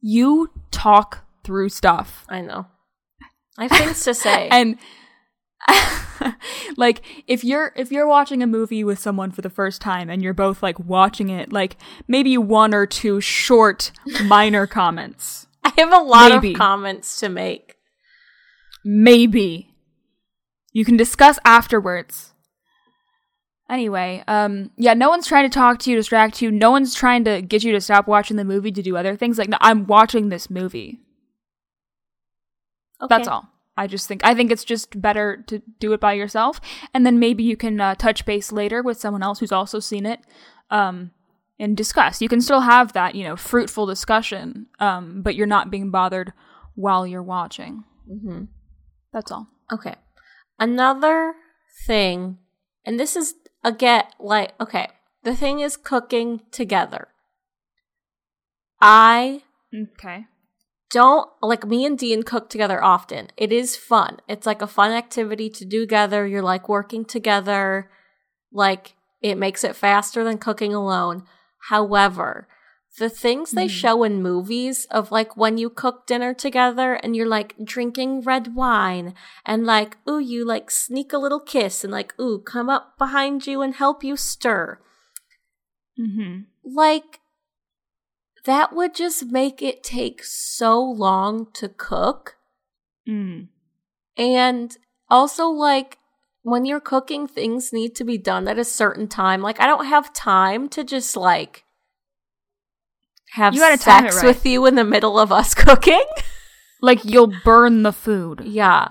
you 0.00 0.50
talk 0.70 1.26
through 1.42 1.70
stuff. 1.70 2.24
I 2.28 2.40
know. 2.40 2.66
I 3.58 3.64
have 3.66 3.72
things 3.72 4.04
to 4.04 4.14
say. 4.14 4.48
And 4.52 4.78
like 6.76 7.02
if 7.26 7.44
you're 7.44 7.72
if 7.76 7.90
you're 7.90 8.06
watching 8.06 8.42
a 8.42 8.46
movie 8.46 8.84
with 8.84 8.98
someone 8.98 9.30
for 9.30 9.42
the 9.42 9.50
first 9.50 9.80
time 9.80 10.08
and 10.10 10.22
you're 10.22 10.34
both 10.34 10.62
like 10.62 10.78
watching 10.78 11.28
it, 11.28 11.52
like 11.52 11.76
maybe 12.08 12.36
one 12.38 12.74
or 12.74 12.86
two 12.86 13.20
short 13.20 13.92
minor 14.24 14.66
comments. 14.78 15.46
I 15.64 15.72
have 15.78 15.92
a 15.92 15.98
lot 15.98 16.30
Maybe. 16.30 16.52
of 16.52 16.58
comments 16.58 17.18
to 17.20 17.28
make. 17.28 17.74
Maybe. 18.84 19.74
You 20.72 20.84
can 20.84 20.96
discuss 20.96 21.38
afterwards. 21.44 22.32
Anyway, 23.68 24.22
um, 24.28 24.70
yeah, 24.76 24.94
no 24.94 25.08
one's 25.08 25.26
trying 25.26 25.48
to 25.48 25.52
talk 25.52 25.80
to 25.80 25.90
you, 25.90 25.96
distract 25.96 26.40
you. 26.40 26.52
No 26.52 26.70
one's 26.70 26.94
trying 26.94 27.24
to 27.24 27.42
get 27.42 27.64
you 27.64 27.72
to 27.72 27.80
stop 27.80 28.06
watching 28.06 28.36
the 28.36 28.44
movie 28.44 28.70
to 28.70 28.82
do 28.82 28.96
other 28.96 29.16
things. 29.16 29.38
Like, 29.38 29.48
no, 29.48 29.56
I'm 29.60 29.86
watching 29.86 30.28
this 30.28 30.48
movie. 30.48 31.00
Okay. 33.02 33.08
That's 33.08 33.26
all. 33.26 33.48
I 33.76 33.86
just 33.86 34.08
think 34.08 34.24
I 34.24 34.34
think 34.34 34.50
it's 34.50 34.64
just 34.64 35.00
better 35.00 35.44
to 35.48 35.60
do 35.78 35.92
it 35.92 36.00
by 36.00 36.14
yourself, 36.14 36.60
and 36.94 37.04
then 37.04 37.18
maybe 37.18 37.42
you 37.42 37.56
can 37.56 37.80
uh, 37.80 37.94
touch 37.94 38.24
base 38.24 38.52
later 38.52 38.82
with 38.82 38.98
someone 38.98 39.22
else 39.22 39.38
who's 39.40 39.52
also 39.52 39.80
seen 39.80 40.06
it, 40.06 40.20
um, 40.70 41.10
and 41.58 41.76
discuss. 41.76 42.22
You 42.22 42.28
can 42.28 42.40
still 42.40 42.60
have 42.60 42.92
that, 42.94 43.14
you 43.14 43.24
know, 43.24 43.36
fruitful 43.36 43.86
discussion, 43.86 44.66
um, 44.80 45.22
but 45.22 45.34
you're 45.34 45.46
not 45.46 45.70
being 45.70 45.90
bothered 45.90 46.32
while 46.74 47.06
you're 47.06 47.22
watching. 47.22 47.84
hmm 48.08 48.44
That's 49.12 49.30
all. 49.30 49.48
Okay. 49.72 49.94
Another 50.58 51.34
thing, 51.86 52.38
and 52.84 52.98
this 52.98 53.14
is 53.16 53.34
again 53.62 54.04
like 54.18 54.58
okay, 54.60 54.88
the 55.22 55.36
thing 55.36 55.60
is 55.60 55.76
cooking 55.76 56.40
together. 56.50 57.08
I 58.80 59.42
Okay. 59.74 60.26
Don't 60.90 61.28
like 61.42 61.66
me 61.66 61.84
and 61.84 61.98
Dean 61.98 62.22
cook 62.22 62.48
together 62.48 62.82
often. 62.82 63.28
It 63.36 63.52
is 63.52 63.76
fun. 63.76 64.18
It's 64.28 64.46
like 64.46 64.62
a 64.62 64.66
fun 64.66 64.92
activity 64.92 65.50
to 65.50 65.64
do 65.64 65.80
together. 65.80 66.26
You're 66.26 66.42
like 66.42 66.68
working 66.68 67.04
together. 67.04 67.90
Like 68.52 68.94
it 69.20 69.36
makes 69.36 69.64
it 69.64 69.76
faster 69.76 70.22
than 70.22 70.38
cooking 70.38 70.74
alone. 70.74 71.24
However, 71.68 72.48
the 72.98 73.10
things 73.10 73.50
they 73.50 73.66
Mhm. 73.66 73.70
show 73.70 74.02
in 74.04 74.22
movies 74.22 74.86
of 74.90 75.10
like 75.12 75.36
when 75.36 75.58
you 75.58 75.68
cook 75.68 76.06
dinner 76.06 76.32
together 76.32 76.94
and 76.94 77.14
you're 77.14 77.28
like 77.28 77.54
drinking 77.62 78.22
red 78.22 78.54
wine 78.54 79.14
and 79.44 79.66
like, 79.66 79.98
ooh, 80.08 80.18
you 80.18 80.46
like 80.46 80.70
sneak 80.70 81.12
a 81.12 81.18
little 81.18 81.40
kiss 81.40 81.84
and 81.84 81.92
like, 81.92 82.18
ooh, 82.18 82.38
come 82.38 82.70
up 82.70 82.96
behind 82.96 83.46
you 83.46 83.60
and 83.60 83.74
help 83.74 84.02
you 84.02 84.16
stir. 84.16 84.78
Mm-hmm. 85.98 86.42
Like, 86.64 87.20
that 88.46 88.74
would 88.74 88.94
just 88.94 89.26
make 89.26 89.60
it 89.62 89.82
take 89.84 90.24
so 90.24 90.80
long 90.82 91.46
to 91.54 91.68
cook. 91.68 92.36
Mm. 93.08 93.48
And 94.16 94.76
also, 95.10 95.46
like, 95.48 95.98
when 96.42 96.64
you're 96.64 96.80
cooking, 96.80 97.26
things 97.28 97.72
need 97.72 97.94
to 97.96 98.04
be 98.04 98.18
done 98.18 98.48
at 98.48 98.58
a 98.58 98.64
certain 98.64 99.08
time. 99.08 99.42
Like, 99.42 99.60
I 99.60 99.66
don't 99.66 99.86
have 99.86 100.12
time 100.12 100.68
to 100.70 100.82
just, 100.84 101.16
like, 101.16 101.64
have 103.32 103.54
You 103.54 103.60
gotta 103.60 103.76
time 103.76 104.04
sex 104.04 104.16
right. 104.16 104.24
with 104.26 104.46
you 104.46 104.64
in 104.66 104.76
the 104.76 104.84
middle 104.84 105.18
of 105.18 105.30
us 105.32 105.52
cooking. 105.66 106.04
Like 106.80 107.04
you'll 107.04 107.32
burn 107.44 107.82
the 107.82 107.92
food. 107.92 108.42
yeah. 108.44 108.88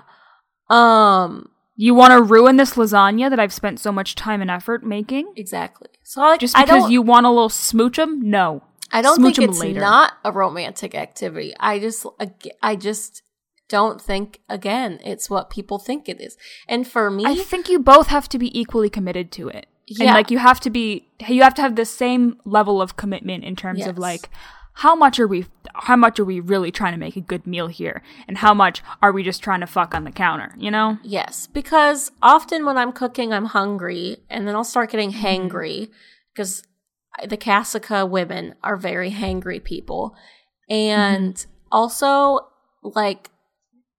Um, 0.70 1.50
You 1.76 1.94
want 1.96 2.12
to 2.12 2.22
ruin 2.22 2.58
this 2.58 2.74
lasagna 2.76 3.30
that 3.30 3.39
I've 3.39 3.54
spent 3.54 3.80
so 3.80 3.91
much 3.91 4.15
time 4.15 4.41
and 4.41 4.52
effort 4.52 4.84
making? 4.84 5.32
exactly. 5.36 5.88
So, 6.04 6.22
like, 6.22 6.39
Just 6.39 6.56
because 6.56 6.89
you 6.89 7.02
want 7.02 7.26
a 7.26 7.30
little 7.30 7.50
smoochum? 7.50 8.22
No. 8.22 8.63
I 8.91 9.02
don't 9.02 9.15
smooch 9.15 9.36
think 9.38 9.50
it's 9.50 9.60
later. 9.60 9.80
not 9.80 10.13
a 10.24 10.32
romantic 10.32 10.95
activity. 10.95 11.54
I 11.60 11.80
just, 11.80 12.06
I 12.62 12.76
just 12.76 13.21
don't 13.67 14.02
think, 14.02 14.39
again, 14.48 15.00
it's 15.04 15.30
what 15.30 15.50
people 15.50 15.80
think 15.80 16.08
it 16.08 16.21
is. 16.21 16.38
And 16.67 16.88
for 16.88 17.10
me, 17.10 17.26
I 17.26 17.36
think 17.36 17.67
you 17.69 17.80
both 17.80 18.08
have 18.08 18.30
to 18.30 18.38
be 18.38 18.58
equally 18.60 18.89
committed 18.89 19.32
to 19.34 19.50
it. 19.50 19.65
And 19.89 20.00
Yeah. 20.00 20.13
like 20.13 20.32
you 20.32 20.39
have 20.39 20.60
to 20.62 20.69
be 20.71 21.08
you 21.28 21.43
have 21.43 21.54
to 21.56 21.62
have 21.62 21.76
the 21.76 21.86
same 21.86 22.39
level 22.43 22.82
of 22.82 22.95
commitment 22.98 23.43
in 23.43 23.56
terms 23.56 23.86
of 23.86 24.00
like 24.00 24.30
how 24.74 24.95
much 24.95 25.19
are 25.19 25.28
we 25.28 25.45
how 25.76 25.95
much 25.95 26.19
are 26.19 26.26
we 26.26 26.39
really 26.39 26.71
trying 26.71 26.93
to 26.93 27.00
make 27.00 27.15
a 27.15 27.21
good 27.21 27.45
meal 27.45 27.67
here 27.67 28.02
and 28.28 28.39
how 28.39 28.54
much 28.54 28.82
are 29.04 29.12
we 29.12 29.21
just 29.24 29.43
trying 29.43 29.60
to 29.60 29.67
fuck 29.67 29.93
on 29.93 30.04
the 30.04 30.12
counter, 30.12 30.56
you 30.58 30.71
know? 30.71 30.98
Yes, 31.04 31.48
because 31.48 32.12
often 32.21 32.65
when 32.65 32.78
I'm 32.78 32.93
cooking, 32.93 33.32
I'm 33.32 33.45
hungry, 33.45 34.17
and 34.30 34.48
then 34.48 34.56
I'll 34.56 34.63
start 34.63 34.89
getting 34.89 35.12
Mm-hmm. 35.12 35.26
hangry 35.26 35.89
because 36.34 36.63
the 37.28 37.38
Kaszyca 37.38 38.10
women 38.10 38.56
are 38.63 38.78
very 38.78 39.12
hangry 39.12 39.63
people. 39.63 40.15
And 40.69 41.36
Mm-hmm. 41.36 41.51
also, 41.71 42.39
like, 42.84 43.30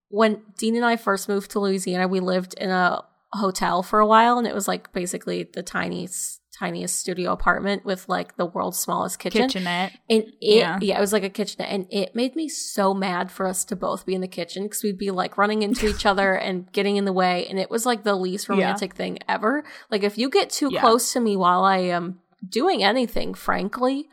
when 0.09 0.42
Dean 0.59 0.76
and 0.76 0.85
I 0.85 0.96
first 0.96 1.29
moved 1.29 1.50
to 1.52 1.61
Louisiana, 1.61 2.09
we 2.09 2.20
lived 2.20 2.55
in 2.55 2.70
a 2.70 3.02
hotel 3.33 3.83
for 3.83 3.98
a 4.00 4.07
while, 4.07 4.38
and 4.38 4.46
it 4.46 4.55
was 4.55 4.68
like 4.68 4.92
basically 4.92 5.42
the 5.52 5.62
tiniest, 5.62 6.40
tiniest 6.59 6.98
studio 6.98 7.33
apartment 7.33 7.85
with 7.85 8.09
like 8.09 8.37
the 8.37 8.46
world's 8.46 8.79
smallest 8.79 9.18
kitchen. 9.18 9.42
Kitchenette. 9.42 9.92
And 10.09 10.22
it, 10.40 10.59
Yeah. 10.59 10.79
yeah. 10.81 10.96
it 10.96 11.00
was 11.00 11.12
like 11.12 11.24
a 11.24 11.29
kitchenette, 11.29 11.68
and 11.70 11.87
it 11.90 12.14
made 12.14 12.35
me 12.37 12.48
so 12.48 12.94
mad 12.94 13.31
for 13.31 13.46
us 13.46 13.64
to 13.66 13.76
both 13.76 14.07
be 14.07 14.14
in 14.14 14.20
the 14.20 14.29
kitchen 14.29 14.62
because 14.62 14.83
we'd 14.83 14.96
be 14.96 15.11
like 15.11 15.37
running 15.37 15.62
into 15.62 15.88
each 15.88 16.07
other 16.12 16.35
and 16.35 16.70
getting 16.72 16.96
in 16.96 17.05
the 17.05 17.12
way, 17.12 17.46
and 17.48 17.59
it 17.59 17.70
was 17.70 17.85
like 17.85 18.05
the 18.05 18.14
least 18.14 18.48
Yeah. 18.48 18.55
romantic 18.55 18.94
thing 18.94 19.18
ever. 19.29 19.64
Like 19.90 20.02
if 20.05 20.16
you 20.16 20.31
get 20.31 20.50
too 20.50 20.70
Yeah. 20.72 20.81
close 20.81 21.12
to 21.12 21.20
me 21.20 21.37
while 21.37 21.64
I 21.64 21.79
am 21.79 22.20
doing 22.46 22.83
anything, 22.83 23.35
frankly, 23.35 24.09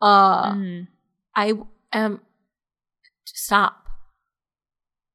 uh, 0.00 0.52
Mhm. 0.52 0.88
I 1.34 1.52
am 1.92 2.20
stop. 3.24 3.78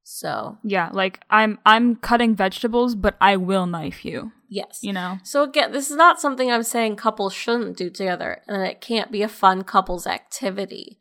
So 0.03 0.57
Yeah, 0.63 0.89
like 0.93 1.21
I'm 1.29 1.59
I'm 1.65 1.95
cutting 1.97 2.35
vegetables, 2.35 2.95
but 2.95 3.17
I 3.19 3.35
will 3.35 3.65
knife 3.67 4.05
you, 4.05 4.31
yes, 4.49 4.79
you 4.81 4.93
know? 4.93 5.19
So 5.23 5.43
again, 5.43 5.71
this 5.73 5.91
is 5.91 5.97
not 5.97 6.19
something 6.21 6.49
I'm 6.51 6.63
saying 6.63 6.95
couples 6.95 7.33
shouldn't 7.33 7.77
do 7.77 7.89
together, 7.89 8.41
and 8.47 8.61
it 8.63 8.79
can't 8.81 9.11
be 9.11 9.21
a 9.21 9.27
fun 9.27 9.63
couples 9.63 10.07
activity. 10.07 10.99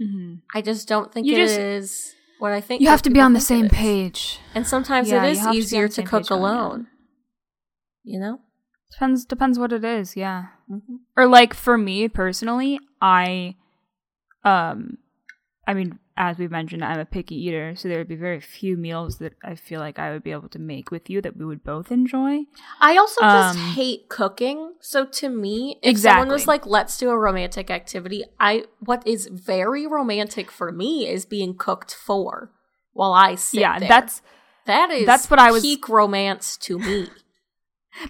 hmm 0.00 0.36
I 0.54 0.62
just 0.62 0.86
don't 0.88 1.12
think 1.12 1.26
You 1.26 1.34
it 1.34 1.36
just- 1.46 1.58
is 1.58 2.14
what 2.38 2.52
I 2.52 2.60
think. 2.60 2.80
You 2.80 2.88
have 2.88 3.02
to 3.02 3.10
be 3.10 3.20
on 3.20 3.32
the 3.34 3.40
same 3.40 3.68
page. 3.68 4.38
And 4.54 4.64
sometimes 4.66 5.10
Yeah, 5.10 5.24
it 5.24 5.32
is 5.32 5.38
have 5.40 5.52
to 5.52 5.58
easier 5.58 5.88
to 5.88 6.02
cook 6.02 6.22
page 6.22 6.30
on 6.30 6.40
that. 6.40 6.48
alone. 6.48 6.86
You 8.04 8.20
know? 8.20 8.40
Depends 8.92 9.24
depends 9.24 9.58
what 9.58 9.72
it 9.72 9.84
is, 9.84 10.16
yeah. 10.16 10.46
Mm-hmm. 10.70 10.96
or 11.16 11.26
like 11.26 11.54
for 11.54 11.78
me 11.78 12.08
personally 12.08 12.78
i 13.00 13.54
um 14.44 14.98
i 15.66 15.72
mean 15.72 15.98
as 16.16 16.36
we've 16.36 16.50
mentioned 16.50 16.84
i'm 16.84 16.98
a 17.00 17.06
picky 17.06 17.36
eater 17.36 17.74
so 17.74 17.88
there 17.88 17.96
would 17.96 18.06
be 18.08 18.16
very 18.16 18.38
few 18.38 18.76
meals 18.76 19.16
that 19.16 19.32
i 19.42 19.54
feel 19.54 19.80
like 19.80 19.98
i 19.98 20.12
would 20.12 20.22
be 20.22 20.30
able 20.32 20.50
to 20.50 20.58
make 20.58 20.90
with 20.90 21.08
you 21.08 21.22
that 21.22 21.38
we 21.38 21.46
would 21.46 21.64
both 21.64 21.90
enjoy 21.90 22.40
I 22.82 22.98
also 22.98 23.20
just 23.22 23.58
Um, 23.58 23.64
hate 23.74 24.08
cooking. 24.10 24.74
So 24.80 25.06
to 25.06 25.28
me, 25.30 25.78
if 25.82 25.98
someone 25.98 26.28
was 26.28 26.46
like, 26.46 26.66
let's 26.66 26.98
do 26.98 27.08
a 27.10 27.16
romantic 27.18 27.70
activity, 27.70 28.24
I 28.38 28.64
what 28.80 29.06
is 29.06 29.26
very 29.32 29.86
romantic 29.86 30.50
for 30.50 30.70
me 30.70 31.08
is 31.08 31.24
being 31.24 31.56
cooked 31.56 31.94
for 31.94 32.50
while 32.92 33.12
I 33.14 33.36
sit 33.36 33.60
yeah 33.60 33.78
there. 33.78 33.88
that's 33.88 34.20
that 34.66 34.90
is 34.90 35.06
that's 35.06 35.30
what 35.30 35.40
I 35.40 35.50
was- 35.50 35.62
peak 35.62 35.88
romance 35.88 36.56
to 36.58 36.78
me. 36.78 37.08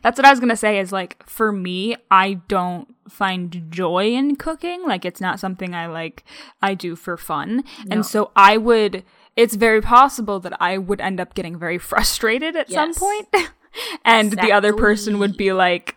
That's 0.03 0.19
what 0.19 0.25
i 0.27 0.31
was 0.31 0.41
gonna 0.41 0.57
say 0.57 0.79
is 0.79 0.93
like 0.93 1.23
for 1.27 1.53
me 1.53 1.97
i 2.11 2.35
don't 2.49 2.95
find 3.09 3.67
joy 3.71 4.07
in 4.13 4.37
cooking 4.37 4.83
like 4.87 5.05
it's 5.05 5.21
not 5.21 5.41
something 5.41 5.75
i 5.75 5.87
like 5.87 6.25
i 6.63 6.75
do 6.75 6.95
for 6.97 7.17
fun 7.17 7.57
No. 7.57 7.63
and 7.91 8.07
so 8.07 8.31
i 8.37 8.57
would 8.57 9.03
it's 9.37 9.55
very 9.55 9.81
possible 9.81 10.41
that 10.41 10.61
i 10.61 10.77
would 10.79 11.01
end 11.01 11.21
up 11.21 11.35
getting 11.35 11.59
very 11.59 11.79
frustrated 11.91 12.57
at 12.57 12.71
some 12.71 12.91
Yes. 12.91 12.99
point 12.99 13.29
and 14.05 14.33
the 14.33 14.53
other 14.53 14.73
person 14.73 15.19
would 15.19 15.37
be 15.37 15.53
like 15.53 15.95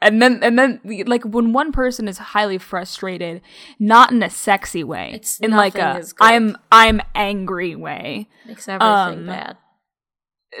and 0.00 0.20
then 0.20 0.42
and 0.42 0.58
then 0.58 0.80
like 1.06 1.24
when 1.24 1.52
one 1.52 1.72
person 1.72 2.08
is 2.08 2.18
highly 2.18 2.58
frustrated 2.58 3.40
not 3.78 4.10
in 4.12 4.22
a 4.22 4.28
sexy 4.30 4.84
way 4.84 5.08
It's- 5.08 5.38
in 5.40 5.50
like 5.52 5.76
a 5.76 6.02
i'm 6.20 6.56
i'm 6.72 7.00
angry 7.14 7.74
way 7.74 8.28
Makes 8.46 8.68
everything 8.68 9.18
Um, 9.20 9.26
bad. 9.26 9.56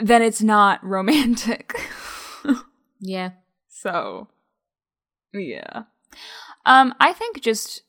then 0.02 0.22
it's 0.22 0.42
not 0.42 0.82
romantic 0.84 1.74
Yeah. 3.06 3.30
so 3.68 4.28
yeah. 5.32 5.84
Um 6.64 6.94
i 7.00 7.12
think 7.12 7.40
just 7.40 7.82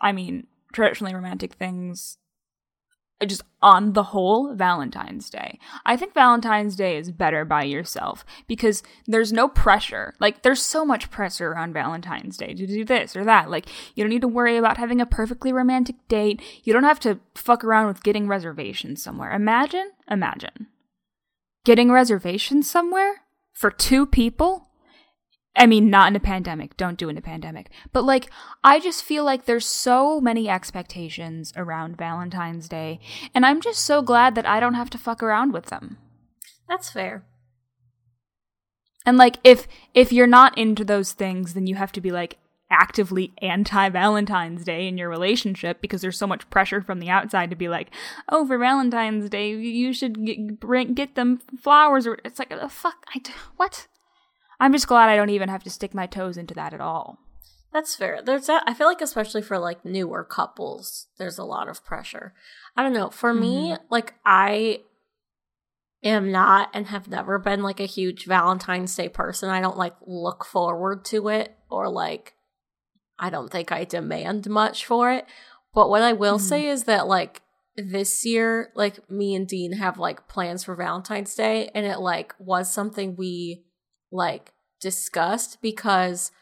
i 0.00 0.12
mean 0.12 0.46
traditionally 0.72 1.14
romantic 1.14 1.54
things 1.54 2.18
uh, 3.22 3.26
just 3.26 3.42
on 3.60 3.92
the 3.92 4.02
whole 4.02 4.52
valentine's 4.54 5.30
day. 5.30 5.58
I 5.86 5.96
think 5.96 6.12
valentine's 6.12 6.74
day 6.74 6.96
is 6.96 7.12
better 7.12 7.44
by 7.44 7.62
yourself 7.62 8.24
because 8.48 8.82
there's 9.06 9.32
no 9.32 9.46
pressure. 9.48 10.14
Like 10.18 10.42
there's 10.42 10.60
so 10.60 10.84
much 10.84 11.10
pressure 11.10 11.52
around 11.52 11.72
valentine's 11.72 12.36
day 12.36 12.52
to 12.52 12.66
do 12.66 12.84
this 12.84 13.14
or 13.14 13.24
that. 13.24 13.48
Like 13.48 13.66
you 13.94 14.02
don't 14.02 14.10
need 14.10 14.22
to 14.22 14.28
worry 14.28 14.56
about 14.56 14.76
having 14.76 15.00
a 15.00 15.06
perfectly 15.06 15.52
romantic 15.52 15.96
date. 16.08 16.42
You 16.64 16.72
don't 16.72 16.82
have 16.82 17.00
to 17.00 17.20
fuck 17.34 17.62
around 17.62 17.86
with 17.86 18.02
getting 18.02 18.26
reservations 18.26 19.02
somewhere. 19.02 19.32
Imagine 19.32 19.92
imagine 20.10 20.66
getting 21.64 21.92
reservations 21.92 22.68
somewhere 22.68 23.22
for 23.52 23.70
two 23.70 24.06
people 24.06 24.68
I 25.54 25.66
mean, 25.66 25.90
not 25.90 26.08
in 26.08 26.16
a 26.16 26.20
pandemic. 26.20 26.76
Don't 26.76 26.96
do 26.96 27.08
it 27.08 27.12
in 27.12 27.18
a 27.18 27.22
pandemic. 27.22 27.70
But 27.92 28.04
like, 28.04 28.30
I 28.64 28.80
just 28.80 29.04
feel 29.04 29.24
like 29.24 29.44
there's 29.44 29.66
so 29.66 30.20
many 30.20 30.48
expectations 30.48 31.52
around 31.56 31.98
Valentine's 31.98 32.68
Day, 32.68 33.00
and 33.34 33.44
I'm 33.44 33.60
just 33.60 33.84
so 33.84 34.00
glad 34.00 34.34
that 34.34 34.46
I 34.46 34.60
don't 34.60 34.74
have 34.74 34.90
to 34.90 34.98
fuck 34.98 35.22
around 35.22 35.52
with 35.52 35.66
them. 35.66 35.98
That's 36.68 36.90
fair. 36.90 37.24
And 39.04 39.18
like 39.18 39.36
if 39.44 39.66
if 39.94 40.12
you're 40.12 40.26
not 40.26 40.56
into 40.56 40.84
those 40.84 41.12
things, 41.12 41.54
then 41.54 41.66
you 41.66 41.74
have 41.74 41.92
to 41.92 42.00
be 42.00 42.10
like 42.10 42.38
actively 42.72 43.32
anti 43.42 43.88
Valentine's 43.90 44.64
Day 44.64 44.88
in 44.88 44.98
your 44.98 45.08
relationship 45.08 45.80
because 45.80 46.00
there's 46.00 46.18
so 46.18 46.26
much 46.26 46.48
pressure 46.50 46.80
from 46.80 46.98
the 46.98 47.10
outside 47.10 47.50
to 47.50 47.56
be 47.56 47.68
like, 47.68 47.90
oh, 48.28 48.46
for 48.46 48.58
Valentine's 48.58 49.28
Day 49.28 49.50
you 49.50 49.92
should 49.92 50.24
get, 50.24 50.58
bring 50.58 50.94
get 50.94 51.14
them 51.14 51.40
flowers 51.60 52.06
or 52.06 52.18
it's 52.24 52.38
like, 52.38 52.52
oh, 52.52 52.68
fuck, 52.68 53.06
I 53.14 53.20
what? 53.56 53.86
I'm 54.58 54.72
just 54.72 54.88
glad 54.88 55.08
I 55.08 55.16
don't 55.16 55.30
even 55.30 55.48
have 55.48 55.64
to 55.64 55.70
stick 55.70 55.92
my 55.94 56.06
toes 56.06 56.36
into 56.36 56.54
that 56.54 56.72
at 56.72 56.80
all. 56.80 57.18
That's 57.72 57.96
fair. 57.96 58.20
There's 58.22 58.46
that. 58.46 58.64
I 58.66 58.74
feel 58.74 58.86
like 58.86 59.00
especially 59.00 59.42
for 59.42 59.58
like 59.58 59.84
newer 59.84 60.24
couples, 60.24 61.08
there's 61.18 61.38
a 61.38 61.44
lot 61.44 61.68
of 61.68 61.84
pressure. 61.84 62.34
I 62.76 62.82
don't 62.82 62.92
know. 62.92 63.10
For 63.10 63.32
mm-hmm. 63.32 63.40
me, 63.40 63.76
like 63.90 64.14
I 64.26 64.80
am 66.04 66.30
not 66.30 66.68
and 66.74 66.88
have 66.88 67.08
never 67.08 67.38
been 67.38 67.62
like 67.62 67.80
a 67.80 67.86
huge 67.86 68.26
Valentine's 68.26 68.94
Day 68.94 69.08
person. 69.08 69.48
I 69.48 69.60
don't 69.60 69.78
like 69.78 69.94
look 70.06 70.44
forward 70.44 71.04
to 71.06 71.28
it 71.28 71.56
or 71.70 71.88
like 71.88 72.34
I 73.22 73.30
don't 73.30 73.50
think 73.50 73.70
I 73.70 73.84
demand 73.84 74.50
much 74.50 74.84
for 74.84 75.12
it. 75.12 75.26
But 75.72 75.88
what 75.88 76.02
I 76.02 76.12
will 76.12 76.38
mm-hmm. 76.38 76.46
say 76.46 76.66
is 76.66 76.84
that 76.84 77.06
like 77.06 77.40
this 77.76 78.26
year, 78.26 78.72
like 78.74 79.08
me 79.08 79.36
and 79.36 79.46
Dean 79.46 79.74
have 79.74 79.96
like 79.96 80.26
plans 80.26 80.64
for 80.64 80.74
Valentine's 80.74 81.34
Day 81.34 81.70
and 81.72 81.86
it 81.86 82.00
like 82.00 82.34
was 82.40 82.70
something 82.70 83.14
we 83.16 83.64
like 84.10 84.52
discussed 84.80 85.62
because 85.62 86.32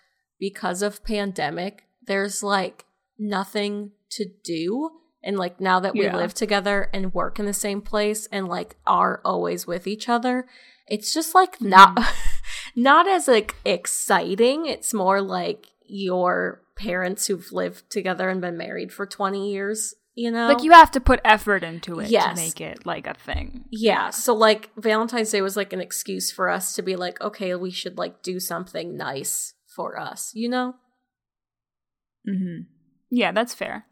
because 0.41 0.81
of 0.81 1.05
pandemic, 1.05 1.85
there's 2.07 2.43
like 2.43 2.87
nothing 3.19 3.93
to 4.13 4.25
do. 4.43 4.91
And 5.23 5.37
like 5.37 5.61
now 5.61 5.81
that 5.81 5.93
we 5.93 6.05
yeah. 6.05 6.17
live 6.17 6.33
together 6.33 6.89
and 6.95 7.13
work 7.13 7.39
in 7.39 7.45
the 7.45 7.53
same 7.53 7.83
place 7.83 8.27
and 8.33 8.49
like 8.49 8.77
are 8.87 9.21
always 9.23 9.67
with 9.67 9.87
each 9.87 10.09
other, 10.09 10.47
it's 10.89 11.13
just 11.13 11.35
like 11.35 11.59
mm. 11.59 11.69
not 11.69 11.99
not 12.75 13.07
as 13.07 13.29
like 13.29 13.55
exciting. 13.67 14.65
It's 14.65 14.95
more 14.95 15.21
like 15.21 15.67
your 15.85 16.63
parents 16.81 17.27
who've 17.27 17.53
lived 17.53 17.91
together 17.91 18.29
and 18.29 18.41
been 18.41 18.57
married 18.57 18.93
for 18.93 19.07
20 19.07 19.53
years 19.53 19.95
you 20.15 20.31
know 20.31 20.49
like 20.49 20.63
you 20.63 20.73
have 20.73 20.91
to 20.91 21.01
put 21.01 21.21
effort 21.25 21.63
into 21.63 22.01
it 22.01 22.11
yes. 22.11 22.39
to 22.39 22.45
make 22.45 22.61
it 22.61 22.85
like 22.85 23.07
a 23.07 23.15
thing 23.15 23.65
yeah 23.71 24.11
so 24.11 24.35
like 24.35 24.71
valentine's 24.77 25.31
day 25.31 25.41
was 25.41 25.57
like 25.57 25.73
an 25.73 25.81
excuse 25.81 26.33
for 26.33 26.49
us 26.49 26.75
to 26.75 26.83
be 26.83 26.97
like 26.97 27.21
okay 27.21 27.55
we 27.55 27.71
should 27.71 27.97
like 27.97 28.23
do 28.23 28.41
something 28.41 28.97
nice 28.97 29.55
for 29.71 29.99
us, 29.99 30.33
you 30.35 30.49
know? 30.49 30.75
mm-hmm 32.29 32.63
Yeah, 33.11 33.33
that's 33.33 33.55
fair. 33.55 33.87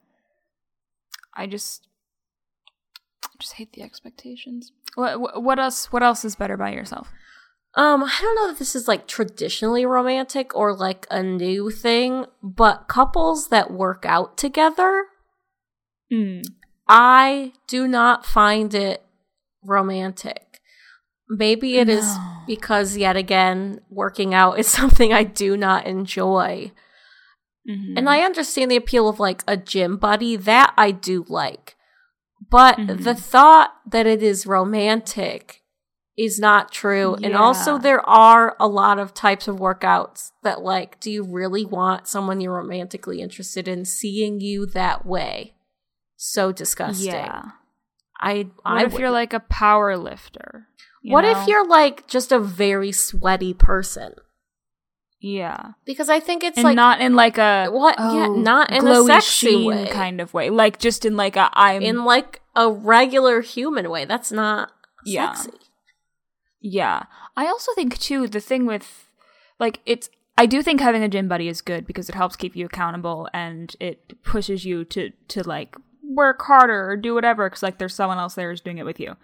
I 1.35 1.47
just 1.47 1.87
just 3.39 3.55
hate 3.55 3.73
the 3.73 3.83
expectations. 3.83 4.73
What 4.97 5.43
what 5.43 5.59
else 5.59 5.91
what 5.93 6.03
else 6.03 6.25
is 6.25 6.37
better 6.37 6.57
by 6.57 6.73
yourself? 6.73 7.13
Um, 7.75 8.03
I 8.03 8.19
don't 8.21 8.35
know 8.35 8.49
that 8.49 8.59
this 8.59 8.75
is 8.75 8.89
like 8.89 9.07
traditionally 9.07 9.85
romantic 9.85 10.55
or 10.57 10.75
like 10.75 11.07
a 11.11 11.23
new 11.23 11.71
thing, 11.71 12.25
but 12.43 12.89
couples 12.89 13.49
that 13.49 13.71
work 13.71 14.05
out 14.07 14.37
together, 14.37 15.05
mm. 16.13 16.45
I 16.89 17.53
do 17.69 17.87
not 17.87 18.25
find 18.25 18.75
it 18.75 19.05
romantic. 19.63 20.61
Maybe 21.29 21.77
it 21.77 21.89
no. 21.89 21.95
is 21.95 22.17
because, 22.47 22.97
yet 22.97 23.17
again, 23.17 23.83
working 23.91 24.33
out 24.33 24.59
is 24.59 24.67
something 24.69 25.13
I 25.13 25.25
do 25.25 25.57
not 25.57 25.87
enjoy. 25.87 26.73
Mm-hmm. 27.69 27.99
And 27.99 28.09
I 28.09 28.21
understand 28.21 28.71
the 28.71 28.77
appeal 28.77 29.09
of 29.09 29.21
like 29.21 29.45
a 29.47 29.57
gym 29.57 29.99
buddy, 29.99 30.37
that 30.37 30.73
I 30.79 30.91
do 30.91 31.27
like. 31.29 31.77
But 32.51 32.79
mm-hmm. 32.79 33.03
the 33.03 33.15
thought 33.15 33.75
that 33.87 34.07
it 34.07 34.23
is 34.23 34.47
romantic 34.47 35.63
is 36.19 36.41
not 36.41 36.73
true. 36.73 37.17
Yeah. 37.21 37.29
And 37.29 37.37
also, 37.37 37.79
there 37.79 38.07
are 38.07 38.57
a 38.59 38.67
lot 38.67 38.99
of 38.99 39.15
types 39.15 39.47
of 39.47 39.57
workouts 39.57 40.33
that, 40.43 40.61
like, 40.61 40.99
do 40.99 41.13
you 41.13 41.23
really 41.23 41.65
want 41.65 42.09
someone 42.09 42.41
you're 42.41 42.55
romantically 42.55 43.23
interested 43.23 43.69
in 43.69 43.85
seeing 43.85 44.41
you 44.41 44.67
that 44.67 45.07
way? 45.07 45.55
So 46.17 46.51
disgusting. 46.51 47.13
Yeah. 47.13 47.43
I, 48.21 48.49
what 48.63 48.65
I 48.65 48.85
if 48.85 48.99
you're 48.99 49.13
like 49.13 49.33
a 49.33 49.39
power 49.39 49.97
lifter? 49.97 50.67
what 51.05 51.23
know? 51.23 51.41
if 51.41 51.47
you're 51.47 51.67
like 51.67 52.09
just 52.09 52.33
a 52.33 52.41
very 52.41 52.91
sweaty 52.91 53.55
person? 53.55 54.15
Yeah, 55.21 55.73
because 55.85 56.09
I 56.09 56.19
think 56.19 56.43
it's 56.43 56.59
and 56.59 56.65
like 56.65 56.77
not 56.77 57.01
in 57.01 57.15
like 57.15 57.39
a 57.39 57.69
what? 57.69 57.97
Oh, 57.99 58.17
yeah, 58.17 58.43
not 58.43 58.73
in 58.73 58.87
a 58.87 59.05
sexy 59.05 59.67
way, 59.67 59.89
kind 59.89 60.21
of 60.21 60.35
way. 60.35 60.51
Like 60.51 60.79
just 60.79 61.05
in 61.05 61.17
like 61.17 61.37
a 61.37 61.51
I'm 61.53 61.83
in 61.83 62.05
like 62.05 62.41
a 62.57 62.71
regular 62.71 63.41
human 63.41 63.91
way. 63.91 64.05
That's 64.05 64.31
not 64.31 64.71
yeah. 65.05 65.35
sexy. 65.35 65.59
Yeah, 66.61 67.05
I 67.37 67.47
also 67.47 67.73
think 67.75 67.99
too 67.99 68.27
the 68.27 68.41
thing 68.41 68.67
with 68.67 69.09
like 69.59 69.81
it's. 69.87 70.11
I 70.37 70.47
do 70.47 70.63
think 70.63 70.81
having 70.81 71.03
a 71.03 71.09
gym 71.09 71.27
buddy 71.27 71.49
is 71.49 71.61
good 71.61 71.85
because 71.85 72.09
it 72.09 72.15
helps 72.15 72.37
keep 72.37 72.55
you 72.55 72.67
accountable 72.67 73.29
and 73.35 73.75
it 73.81 74.23
pushes 74.23 74.65
you 74.65 74.85
to 74.87 75.11
to 75.29 75.43
like 75.43 75.77
work 76.03 76.43
harder 76.43 76.91
or 76.91 76.97
do 76.97 77.15
whatever 77.15 77.49
because 77.49 77.63
like 77.63 77.79
there's 77.79 77.95
someone 77.95 78.19
else 78.19 78.35
there 78.35 78.51
who's 78.51 78.61
doing 78.61 78.79
it 78.79 78.85
with 78.85 79.01
you. 79.01 79.17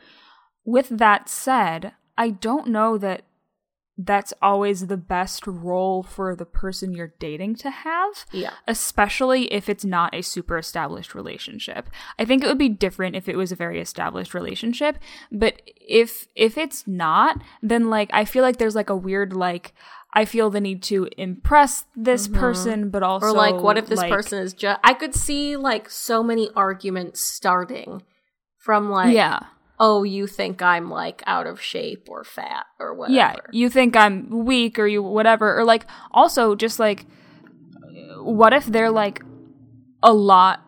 With 0.65 0.89
that 0.91 1.29
said, 1.29 1.93
I 2.17 2.31
don't 2.31 2.69
know 2.69 2.99
that 2.99 3.23
that's 3.97 4.35
always 4.43 4.89
the 4.89 4.97
best 4.97 5.47
role 5.47 6.03
for 6.03 6.35
the 6.35 6.45
person 6.45 6.93
you're 6.93 7.15
dating 7.19 7.55
to 7.57 7.71
have. 7.71 8.27
Yeah. 8.33 8.51
Especially 8.67 9.53
if 9.53 9.69
it's 9.69 9.85
not 9.85 10.15
a 10.15 10.23
super 10.23 10.59
established 10.59 11.15
relationship. 11.15 11.89
I 12.19 12.25
think 12.25 12.43
it 12.43 12.49
would 12.49 12.59
be 12.59 12.69
different 12.69 13.15
if 13.15 13.29
it 13.29 13.37
was 13.37 13.53
a 13.53 13.57
very 13.57 13.81
established 13.81 14.35
relationship, 14.35 14.99
but 15.31 15.63
if 15.67 16.27
if 16.35 16.59
it's 16.59 16.87
not, 16.87 17.41
then 17.63 17.89
like 17.89 18.11
I 18.13 18.25
feel 18.25 18.43
like 18.43 18.57
there's 18.57 18.75
like 18.75 18.91
a 18.91 18.97
weird 18.97 19.33
like 19.33 19.75
I 20.13 20.25
feel 20.25 20.51
the 20.51 20.61
need 20.61 20.83
to 20.85 21.09
impress 21.17 21.85
this 21.95 22.27
mm-hmm. 22.27 22.41
person, 22.41 22.91
but 22.91 23.03
also 23.03 23.29
Or 23.29 23.33
like 23.33 23.57
what 23.57 23.79
if 23.79 23.87
this 23.87 23.99
like, 23.99 24.13
person 24.13 24.41
is 24.41 24.55
just 24.55 24.81
I 24.83 24.95
could 24.95 25.15
see 25.15 25.57
like 25.57 25.89
so 25.89 26.23
many 26.23 26.51
arguments 26.57 27.21
starting 27.21 28.03
from 28.59 28.91
like 28.91 29.15
Yeah 29.15 29.41
oh, 29.79 30.03
you 30.03 30.27
think 30.27 30.63
I'm 30.63 30.91
like 30.91 31.23
out 31.27 31.47
of 31.47 31.61
shape 31.61 32.09
or 32.09 32.25
fat 32.25 32.67
or 32.79 32.95
whatever. 32.95 33.15
Yeah, 33.15 33.37
you 33.51 33.69
think 33.69 33.97
I'm 33.97 34.45
weak 34.45 34.79
or 34.79 34.87
you 34.87 35.03
whatever. 35.03 35.59
Or 35.59 35.65
like 35.65 35.87
also 36.11 36.55
just 36.55 36.79
like 36.79 37.07
what 38.17 38.53
if 38.53 38.67
they're 38.67 38.91
like 38.91 39.23
a 40.03 40.13
lot 40.13 40.61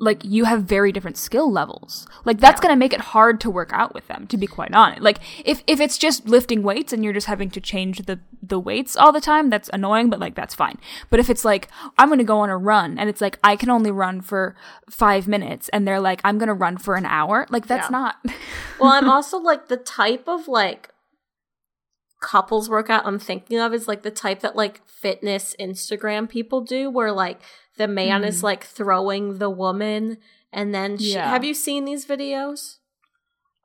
like 0.00 0.24
you 0.24 0.44
have 0.44 0.62
very 0.62 0.92
different 0.92 1.16
skill 1.16 1.50
levels. 1.50 2.06
Like 2.24 2.38
that's 2.38 2.58
yeah. 2.58 2.68
going 2.68 2.74
to 2.74 2.78
make 2.78 2.92
it 2.92 3.00
hard 3.00 3.40
to 3.42 3.50
work 3.50 3.70
out 3.72 3.94
with 3.94 4.06
them 4.08 4.26
to 4.28 4.36
be 4.36 4.46
quite 4.46 4.72
honest. 4.72 5.02
Like 5.02 5.18
if 5.44 5.62
if 5.66 5.80
it's 5.80 5.98
just 5.98 6.26
lifting 6.28 6.62
weights 6.62 6.92
and 6.92 7.02
you're 7.02 7.12
just 7.12 7.26
having 7.26 7.50
to 7.50 7.60
change 7.60 7.98
the 8.06 8.20
the 8.42 8.60
weights 8.60 8.96
all 8.96 9.12
the 9.12 9.20
time, 9.20 9.50
that's 9.50 9.68
annoying, 9.72 10.10
but 10.10 10.20
like 10.20 10.34
that's 10.34 10.54
fine. 10.54 10.78
But 11.10 11.20
if 11.20 11.30
it's 11.30 11.44
like 11.44 11.68
I'm 11.96 12.08
going 12.08 12.18
to 12.18 12.24
go 12.24 12.40
on 12.40 12.50
a 12.50 12.56
run 12.56 12.98
and 12.98 13.08
it's 13.08 13.20
like 13.20 13.38
I 13.42 13.56
can 13.56 13.70
only 13.70 13.90
run 13.90 14.20
for 14.20 14.54
5 14.90 15.28
minutes 15.28 15.68
and 15.70 15.86
they're 15.86 16.00
like 16.00 16.20
I'm 16.24 16.38
going 16.38 16.48
to 16.48 16.54
run 16.54 16.78
for 16.78 16.94
an 16.94 17.06
hour, 17.06 17.46
like 17.50 17.66
that's 17.66 17.90
yeah. 17.90 17.98
not 17.98 18.16
Well, 18.80 18.92
I'm 18.92 19.08
also 19.10 19.38
like 19.38 19.68
the 19.68 19.76
type 19.76 20.28
of 20.28 20.48
like 20.48 20.90
couples 22.20 22.68
workout 22.68 23.06
I'm 23.06 23.18
thinking 23.18 23.58
of 23.58 23.72
is 23.72 23.86
like 23.86 24.02
the 24.02 24.10
type 24.10 24.40
that 24.40 24.56
like 24.56 24.80
fitness 24.88 25.54
Instagram 25.60 26.28
people 26.28 26.60
do 26.60 26.90
where 26.90 27.12
like 27.12 27.40
the 27.78 27.88
man 27.88 28.22
mm. 28.22 28.26
is 28.26 28.42
like 28.42 28.64
throwing 28.64 29.38
the 29.38 29.50
woman 29.50 30.18
and 30.52 30.74
then 30.74 30.98
she, 30.98 31.14
yeah. 31.14 31.30
have 31.30 31.44
you 31.44 31.54
seen 31.54 31.84
these 31.84 32.06
videos? 32.06 32.76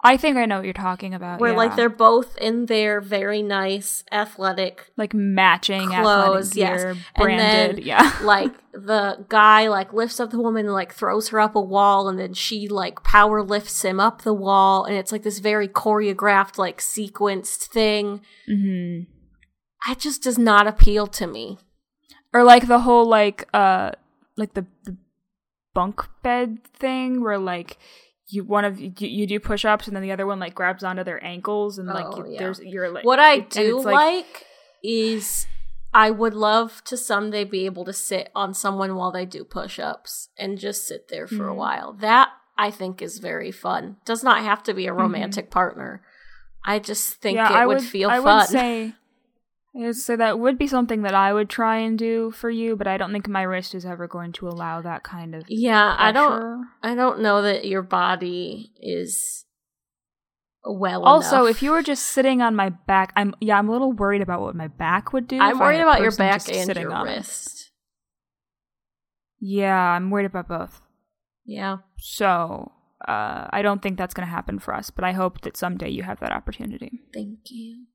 I 0.06 0.17
think 0.17 0.36
I 0.36 0.45
know 0.45 0.58
what 0.58 0.65
you're 0.65 0.73
talking 0.73 1.13
about. 1.13 1.39
Where 1.39 1.52
yeah. 1.52 1.58
like 1.58 1.76
they're 1.78 1.88
both 1.88 2.38
in 2.38 2.65
their 2.65 2.99
very 2.99 3.41
nice 3.41 4.04
athletic 4.12 4.91
like 4.97 5.13
matching 5.13 5.88
clothes, 5.88 6.58
yes. 6.58 6.97
branded, 7.15 7.78
then, 7.78 7.86
yeah. 7.86 8.17
like 8.23 8.52
the 8.73 9.26
guy 9.30 9.69
like 9.69 9.93
lifts 9.93 10.19
up 10.19 10.32
the 10.32 10.41
woman 10.41 10.65
and 10.65 10.73
like 10.73 10.93
throws 10.93 11.30
her 11.30 11.39
up 11.39 11.56
a 11.56 11.62
wall 11.62 12.10
and 12.10 12.19
then 12.19 12.34
she 12.34 12.67
like 12.67 13.02
power 13.04 13.41
lifts 13.41 13.86
him 13.86 14.02
up 14.02 14.23
the 14.23 14.34
wall 14.34 14.84
and 14.84 14.97
it's 14.97 15.13
like 15.13 15.23
this 15.23 15.39
very 15.39 15.69
choreographed 15.69 16.58
like 16.58 16.80
sequenced 16.80 17.67
thing. 17.67 18.19
Mm-hmm. 18.49 19.10
That 19.88 19.99
just 19.99 20.21
does 20.21 20.38
not 20.38 20.67
appeal 20.67 21.08
to 21.08 21.28
me. 21.28 21.60
Or 22.34 22.43
like 22.43 22.67
the 22.67 22.80
whole 22.80 23.08
like 23.08 23.47
uh 23.54 23.91
like 24.38 24.54
the, 24.54 24.65
the 24.84 24.98
bunk 25.74 26.08
bed 26.22 26.63
thing 26.63 27.22
where 27.22 27.38
like 27.38 27.78
you 28.28 28.43
one 28.43 28.65
of 28.65 28.80
you, 28.80 28.91
you 28.98 29.28
do 29.28 29.39
push 29.39 29.65
ups 29.65 29.88
and 29.88 29.96
then 29.96 30.04
the 30.04 30.12
other 30.12 30.26
one 30.26 30.39
like 30.39 30.56
grabs 30.56 30.84
onto 30.84 31.04
their 31.04 31.24
ankles 31.24 31.78
and 31.78 31.88
like 31.88 32.06
oh, 32.08 32.26
you, 32.26 32.34
yeah. 32.34 32.39
there's 32.39 32.60
you're 32.60 32.89
like 32.89 33.06
what 33.06 33.19
I 33.19 33.39
do 33.39 33.82
like, 33.82 33.93
like 33.93 34.46
is 34.84 35.48
I 35.93 36.10
would 36.10 36.34
love 36.34 36.84
to 36.86 36.98
someday 36.98 37.43
be 37.43 37.65
able 37.65 37.86
to 37.86 37.93
sit 37.93 38.32
on 38.34 38.54
someone 38.54 38.96
while 38.96 39.12
they 39.12 39.26
do 39.26 39.43
push 39.43 39.78
ups 39.78 40.30
and 40.38 40.58
just 40.58 40.88
sit 40.88 41.08
there 41.10 41.28
for 41.28 41.36
mm-hmm. 41.36 41.50
a 41.50 41.54
while. 41.54 41.93
That 41.93 42.30
I 42.58 42.72
think 42.72 43.02
is 43.02 43.19
very 43.19 43.52
fun. 43.52 43.98
Does 44.06 44.24
not 44.24 44.43
have 44.43 44.63
to 44.63 44.74
be 44.74 44.88
a 44.88 44.89
mm-hmm. 44.89 45.02
romantic 45.02 45.46
mm-hmm. 45.46 45.54
partner. 45.54 46.02
I 46.65 46.80
just 46.80 47.15
think 47.15 47.36
yeah, 47.36 47.50
it 47.50 47.56
I 47.56 47.65
would, 47.65 47.78
would 47.78 47.84
feel 47.84 48.10
I 48.10 48.22
fun. 48.22 48.38
Would 48.39 48.48
say 48.48 48.96
so 49.92 50.16
that 50.16 50.38
would 50.40 50.58
be 50.58 50.68
something 50.68 51.02
that 51.02 51.16
I 51.16 51.34
would 51.34 51.50
try 51.50 51.78
and 51.78 51.98
do 51.98 52.30
for 52.32 52.50
you, 52.50 52.76
but 52.76 52.86
I 52.88 52.98
don't 52.98 53.12
think 53.12 53.28
my 53.28 53.42
wrist 53.42 53.74
is 53.74 53.86
ever 53.86 54.08
going 54.08 54.32
to 54.34 54.48
allow 54.48 54.82
that 54.82 55.04
kind 55.04 55.34
of. 55.34 55.44
Yeah, 55.48 55.96
pressure. 55.96 56.02
I 56.08 56.12
don't. 56.12 56.68
I 56.84 56.96
don't 56.96 57.22
know 57.22 57.42
that 57.42 57.66
your 57.66 57.82
body 57.82 58.72
is 58.80 59.46
well 60.64 61.04
Also, 61.04 61.46
enough. 61.46 61.50
if 61.56 61.64
you 61.64 61.72
were 61.72 61.82
just 61.84 62.06
sitting 62.06 62.42
on 62.42 62.56
my 62.56 62.70
back, 62.70 63.14
I'm 63.16 63.34
yeah, 63.42 63.58
I'm 63.58 63.68
a 63.68 63.72
little 63.72 63.92
worried 63.94 64.22
about 64.22 64.42
what 64.42 64.56
my 64.56 64.68
back 64.68 65.12
would 65.12 65.28
do. 65.28 65.40
I'm 65.40 65.58
worried 65.60 65.82
about 65.82 66.02
your 66.02 66.16
back 66.16 66.48
and 66.50 66.66
sitting 66.68 66.84
your 66.84 66.94
on 66.94 67.08
it. 67.08 67.16
wrist. 67.16 67.72
Yeah, 69.40 69.76
I'm 69.76 70.10
worried 70.12 70.28
about 70.28 70.48
both. 70.48 70.82
Yeah. 71.46 71.78
So 71.98 72.72
uh, 73.06 73.48
I 73.50 73.62
don't 73.62 73.82
think 73.82 73.98
that's 73.98 74.14
going 74.14 74.26
to 74.28 74.32
happen 74.32 74.60
for 74.60 74.74
us, 74.74 74.90
but 74.90 75.04
I 75.04 75.12
hope 75.12 75.42
that 75.42 75.58
someday 75.58 75.90
you 75.90 76.04
have 76.04 76.20
that 76.22 76.32
opportunity. 76.32 76.92
Thank 77.14 77.40
you. 77.50 77.86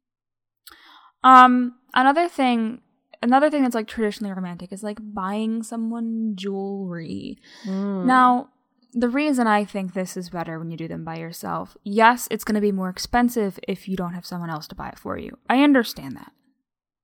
Um, 1.24 1.74
another 1.94 2.28
thing, 2.28 2.81
another 3.22 3.50
thing 3.50 3.62
that's 3.62 3.74
like 3.74 3.88
traditionally 3.88 4.33
romantic 4.33 4.72
is 4.72 4.83
like 4.83 4.98
buying 5.00 5.62
someone 5.62 6.33
jewelry. 6.37 7.38
Mm. 7.64 8.04
Now, 8.04 8.50
the 8.92 9.09
reason 9.09 9.46
I 9.46 9.64
think 9.64 9.92
this 9.92 10.16
is 10.16 10.31
better 10.31 10.59
when 10.59 10.70
you 10.70 10.76
do 10.76 10.88
them 10.88 11.04
by 11.04 11.18
yourself, 11.18 11.76
yes, 11.85 12.28
it's 12.31 12.44
going 12.44 12.54
to 12.54 12.61
be 12.61 12.72
more 12.72 12.88
expensive 12.88 13.59
if 13.68 13.88
you 13.88 13.96
don't 13.96 14.14
have 14.14 14.26
someone 14.26 14.50
else 14.50 14.66
to 14.68 14.74
buy 14.74 14.88
it 14.88 14.98
for 14.98 15.18
you. 15.18 15.37
I 15.48 15.62
understand 15.62 16.16
that. 16.16 16.33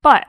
But 0.03 0.27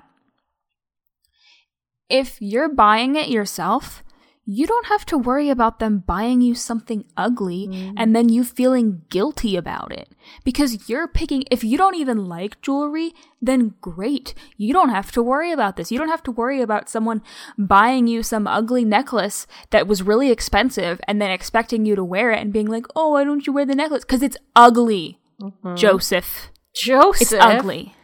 if 2.09 2.41
you're 2.41 2.69
buying 2.69 3.15
it 3.15 3.29
yourself, 3.29 4.03
you 4.45 4.67
don't 4.67 4.85
have 4.87 5.05
to 5.07 5.17
worry 5.17 5.49
about 5.49 5.79
them 5.79 6.03
buying 6.05 6.39
you 6.39 6.53
something 6.53 7.03
ugly 7.17 7.93
and 7.97 8.15
then 8.15 8.29
you 8.29 8.43
feeling 8.43 9.01
guilty 9.09 9.55
about 9.55 9.91
it. 9.91 10.09
Because 10.43 10.87
you're 10.87 11.07
picking, 11.07 11.43
if 11.49 11.63
you 11.63 11.77
don't 11.77 11.95
even 11.95 12.25
like 12.25 12.61
jewelry, 12.61 13.13
then 13.41 13.73
great. 13.81 14.35
You 14.55 14.71
don't 14.71 14.89
have 14.89 15.11
to 15.13 15.23
worry 15.23 15.51
about 15.51 15.77
this. 15.77 15.91
You 15.91 15.97
don't 15.97 16.09
have 16.09 16.23
to 16.23 16.31
worry 16.31 16.61
about 16.61 16.89
someone 16.89 17.23
buying 17.57 18.05
you 18.05 18.21
some 18.21 18.45
ugly 18.45 18.85
necklace 18.85 19.47
that 19.71 19.87
was 19.87 20.03
really 20.03 20.29
expensive 20.29 21.01
and 21.07 21.19
then 21.19 21.31
expecting 21.31 21.85
you 21.85 21.95
to 21.95 22.03
wear 22.03 22.31
it 22.31 22.39
and 22.39 22.53
being 22.53 22.67
like, 22.67 22.85
oh, 22.95 23.09
why 23.11 23.23
don't 23.23 23.47
you 23.47 23.53
wear 23.53 23.65
the 23.65 23.75
necklace? 23.75 24.05
Because 24.05 24.21
it's 24.21 24.37
ugly, 24.55 25.19
Joseph. 25.75 26.51
Joseph. 26.75 27.21
It's 27.21 27.33
ugly. 27.33 27.95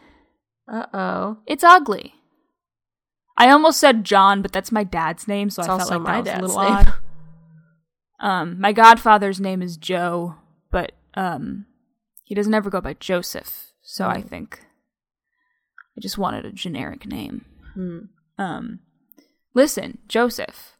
Uh 0.66 0.86
oh. 0.92 1.38
It's 1.46 1.64
ugly. 1.64 2.14
I 3.36 3.50
almost 3.50 3.80
said 3.80 4.04
John, 4.04 4.42
but 4.42 4.52
that's 4.52 4.70
my 4.72 4.84
dad's 4.84 5.26
name, 5.26 5.50
so 5.50 5.62
It's 5.62 5.68
I 5.70 5.76
felt 5.78 5.90
like 5.90 6.00
my 6.02 6.20
that 6.22 6.40
was 6.40 6.52
dad's 6.52 6.54
a 6.54 6.56
little 6.58 6.62
name. 6.62 6.88
odd. 6.88 6.94
Um, 8.20 8.60
my 8.60 8.72
godfather's 8.72 9.40
name 9.40 9.62
is 9.62 9.76
Joe, 9.76 10.36
but 10.70 10.92
um, 11.14 11.66
he 12.22 12.36
doesn't 12.36 12.54
ever 12.54 12.70
go 12.70 12.80
by 12.80 12.94
Joseph, 12.94 13.72
so 13.82 14.06
I 14.06 14.20
Hmm. 14.20 14.28
think 14.28 14.60
I 15.98 16.00
just 16.00 16.18
wanted 16.18 16.44
a 16.46 16.52
generic 16.52 17.04
name. 17.04 17.44
Hmm. 17.74 17.98
Um, 18.38 18.78
listen, 19.54 19.98
Joseph, 20.06 20.76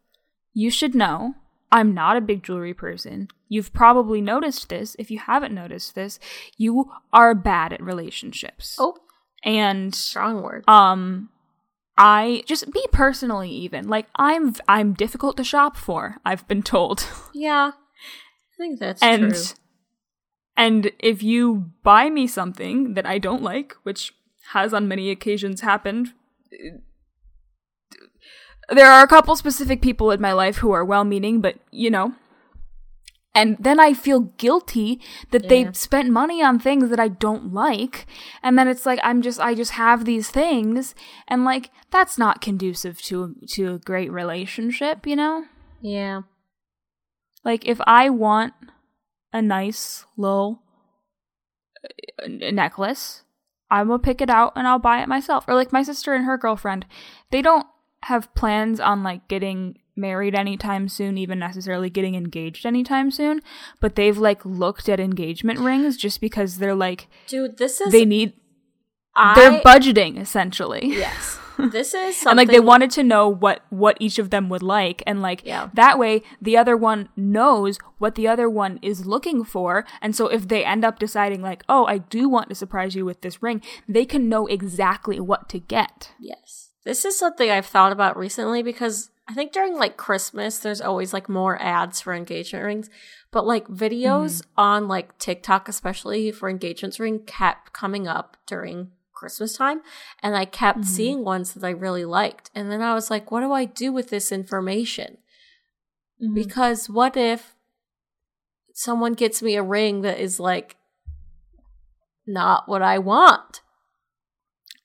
you 0.53 0.71
should 0.71 0.95
know 0.95 1.35
I'm 1.69 1.93
not 1.93 2.15
a 2.15 2.21
big 2.21 2.43
jewelry 2.43 2.73
person. 2.73 3.27
You've 3.49 3.73
probably 3.73 4.21
noticed 4.21 4.69
this. 4.69 4.95
If 4.97 5.11
you 5.11 5.19
haven't 5.19 5.53
noticed 5.53 5.95
this, 5.95 6.19
you 6.55 6.91
are 7.11 7.35
bad 7.35 7.73
at 7.73 7.83
relationships. 7.83 8.77
Oh, 8.79 8.95
and 9.43 9.93
strong 9.93 10.41
word. 10.41 10.63
um 10.69 11.27
i 11.97 12.43
just 12.45 12.73
me 12.73 12.83
personally 12.91 13.49
even 13.49 13.87
like 13.87 14.07
i'm 14.15 14.53
i'm 14.67 14.93
difficult 14.93 15.37
to 15.37 15.43
shop 15.43 15.77
for 15.77 16.17
i've 16.25 16.47
been 16.47 16.63
told 16.63 17.07
yeah. 17.33 17.71
I 17.75 18.57
think 18.57 18.79
that's 18.79 19.01
and 19.01 19.33
true. 19.33 19.43
and 20.55 20.91
if 20.99 21.21
you 21.21 21.71
buy 21.83 22.09
me 22.09 22.27
something 22.27 22.93
that 22.93 23.05
i 23.05 23.17
don't 23.17 23.43
like 23.43 23.75
which 23.83 24.13
has 24.51 24.73
on 24.73 24.87
many 24.87 25.09
occasions 25.09 25.61
happened 25.61 26.13
uh, 26.53 26.77
there 28.69 28.89
are 28.89 29.03
a 29.03 29.07
couple 29.07 29.35
specific 29.35 29.81
people 29.81 30.11
in 30.11 30.21
my 30.21 30.33
life 30.33 30.57
who 30.57 30.71
are 30.71 30.85
well 30.85 31.03
meaning 31.03 31.41
but 31.41 31.57
you 31.71 31.91
know 31.91 32.13
and 33.35 33.57
then 33.59 33.79
I 33.79 33.93
feel 33.93 34.19
guilty 34.37 35.01
that 35.31 35.43
Yeah. 35.43 35.49
they 35.49 35.73
spent 35.73 36.09
money 36.11 36.43
on 36.43 36.59
things 36.59 36.89
that 36.89 36.99
I 36.99 37.07
don't 37.07 37.53
like. 37.53 38.05
And 38.43 38.57
then 38.57 38.67
it's 38.67 38.85
like 38.85 38.99
I'm 39.03 39.21
just 39.21 39.39
I 39.39 39.55
just 39.55 39.71
have 39.71 40.05
these 40.05 40.29
things 40.29 40.93
and 41.27 41.43
like 41.43 41.71
that's 41.91 42.17
not 42.17 42.41
conducive 42.41 43.01
to 43.03 43.35
to 43.55 43.73
a 43.75 43.79
great 43.79 44.11
relationship, 44.11 45.07
you 45.07 45.15
know? 45.15 45.45
Yeah. 45.81 46.21
Like 47.43 47.65
if 47.67 47.81
I 47.87 48.09
want 48.09 48.53
a 49.33 49.41
nice 49.41 50.05
little 50.15 50.61
uh, 52.23 52.27
necklace, 52.27 53.23
I 53.69 53.83
will 53.83 53.99
pick 53.99 54.21
it 54.21 54.29
out 54.29 54.53
and 54.55 54.67
I'll 54.67 54.79
buy 54.79 55.01
it 55.01 55.09
myself. 55.09 55.45
Or 55.47 55.55
like 55.55 55.73
my 55.73 55.83
sister 55.83 56.13
and 56.13 56.25
her 56.25 56.37
girlfriend, 56.37 56.85
they 57.31 57.41
don't 57.41 57.65
have 58.03 58.33
plans 58.35 58.79
on 58.79 59.01
like 59.03 59.27
getting 59.27 59.79
married 59.95 60.35
anytime 60.35 60.87
soon, 60.89 61.17
even 61.17 61.39
necessarily 61.39 61.89
getting 61.89 62.15
engaged 62.15 62.65
anytime 62.65 63.11
soon, 63.11 63.41
but 63.79 63.95
they've 63.95 64.17
like 64.17 64.43
looked 64.45 64.89
at 64.89 64.99
engagement 64.99 65.59
rings 65.59 65.97
just 65.97 66.19
because 66.21 66.57
they're 66.57 66.75
like 66.75 67.07
Dude, 67.27 67.57
this 67.57 67.79
is 67.81 67.91
they 67.91 68.05
need 68.05 68.33
I, 69.15 69.35
they're 69.35 69.61
budgeting 69.61 70.19
essentially. 70.19 70.81
Yes. 70.87 71.39
This 71.55 71.93
is 71.93 72.17
something 72.17 72.31
and 72.31 72.37
like 72.37 72.49
they 72.49 72.59
wanted 72.59 72.89
to 72.91 73.03
know 73.03 73.29
what 73.29 73.61
what 73.69 73.95
each 73.99 74.17
of 74.17 74.31
them 74.31 74.49
would 74.49 74.63
like 74.63 75.03
and 75.05 75.21
like 75.21 75.43
Yeah. 75.45 75.69
that 75.75 75.99
way 75.99 76.23
the 76.41 76.57
other 76.57 76.75
one 76.75 77.09
knows 77.15 77.77
what 77.99 78.15
the 78.15 78.27
other 78.27 78.49
one 78.49 78.79
is 78.81 79.05
looking 79.05 79.43
for 79.43 79.85
and 80.01 80.15
so 80.15 80.29
if 80.29 80.47
they 80.47 80.65
end 80.65 80.83
up 80.83 80.97
deciding 80.97 81.43
like 81.43 81.63
oh 81.69 81.85
i 81.85 81.99
do 81.99 82.27
want 82.27 82.49
to 82.49 82.55
surprise 82.55 82.95
you 82.95 83.05
with 83.05 83.21
this 83.21 83.43
ring 83.43 83.61
they 83.87 84.03
can 84.03 84.27
know 84.27 84.47
exactly 84.47 85.19
what 85.19 85.47
to 85.49 85.59
get 85.59 86.13
Yes. 86.19 86.71
This 86.85 87.05
is 87.05 87.17
something 87.19 87.51
I've 87.51 87.67
thought 87.67 87.91
about 87.91 88.17
recently 88.17 88.63
because 88.63 89.11
I 89.27 89.33
think 89.33 89.53
during 89.53 89.75
like 89.77 89.95
Christmas, 89.95 90.59
there's 90.59 90.81
always 90.81 91.13
like 91.13 91.29
more 91.29 91.61
ads 91.61 92.01
for 92.01 92.13
engagement 92.13 92.65
rings. 92.65 92.89
But 93.31 93.45
like 93.45 93.67
videos 93.67 94.41
Mm-hmm. 94.41 94.59
on 94.59 94.87
like 94.87 95.17
TikTok, 95.17 95.67
especially 95.69 96.31
for 96.31 96.49
engagement 96.49 96.99
ring, 96.99 97.19
kept 97.25 97.73
coming 97.73 98.07
up 98.07 98.35
during 98.45 98.91
Christmas 99.13 99.55
time. 99.55 99.81
And 100.21 100.35
I 100.35 100.43
kept 100.45 100.79
Mhm. 100.81 100.85
seeing 100.85 101.23
ones 101.23 101.53
that 101.53 101.63
I 101.65 101.69
really 101.71 102.03
liked. 102.05 102.51
And 102.53 102.69
then 102.69 102.81
I 102.81 102.93
was 102.93 103.09
like, 103.09 103.31
what 103.31 103.39
do 103.41 103.51
I 103.53 103.63
do 103.65 103.91
with 103.93 104.09
this 104.09 104.31
information? 104.31 105.17
Mm-hmm. 106.21 106.33
Because 106.35 106.89
what 106.89 107.15
if 107.15 107.55
someone 108.73 109.13
gets 109.13 109.41
me 109.41 109.55
a 109.55 109.63
ring 109.63 110.01
that 110.01 110.19
is 110.19 110.39
like 110.39 110.75
not 112.27 112.67
what 112.67 112.81
I 112.81 112.99
want? 112.99 113.61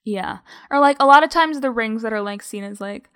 yeah 0.05 0.39
or 0.71 0.81
like 0.81 0.97
a 1.01 1.05
lot 1.05 1.23
of 1.23 1.29
times 1.29 1.61
the 1.61 1.71
rings 1.71 2.01
that 2.01 2.15
are 2.15 2.23
like 2.23 2.43
seen 2.43 2.65
as 2.65 2.81
like 2.81 3.11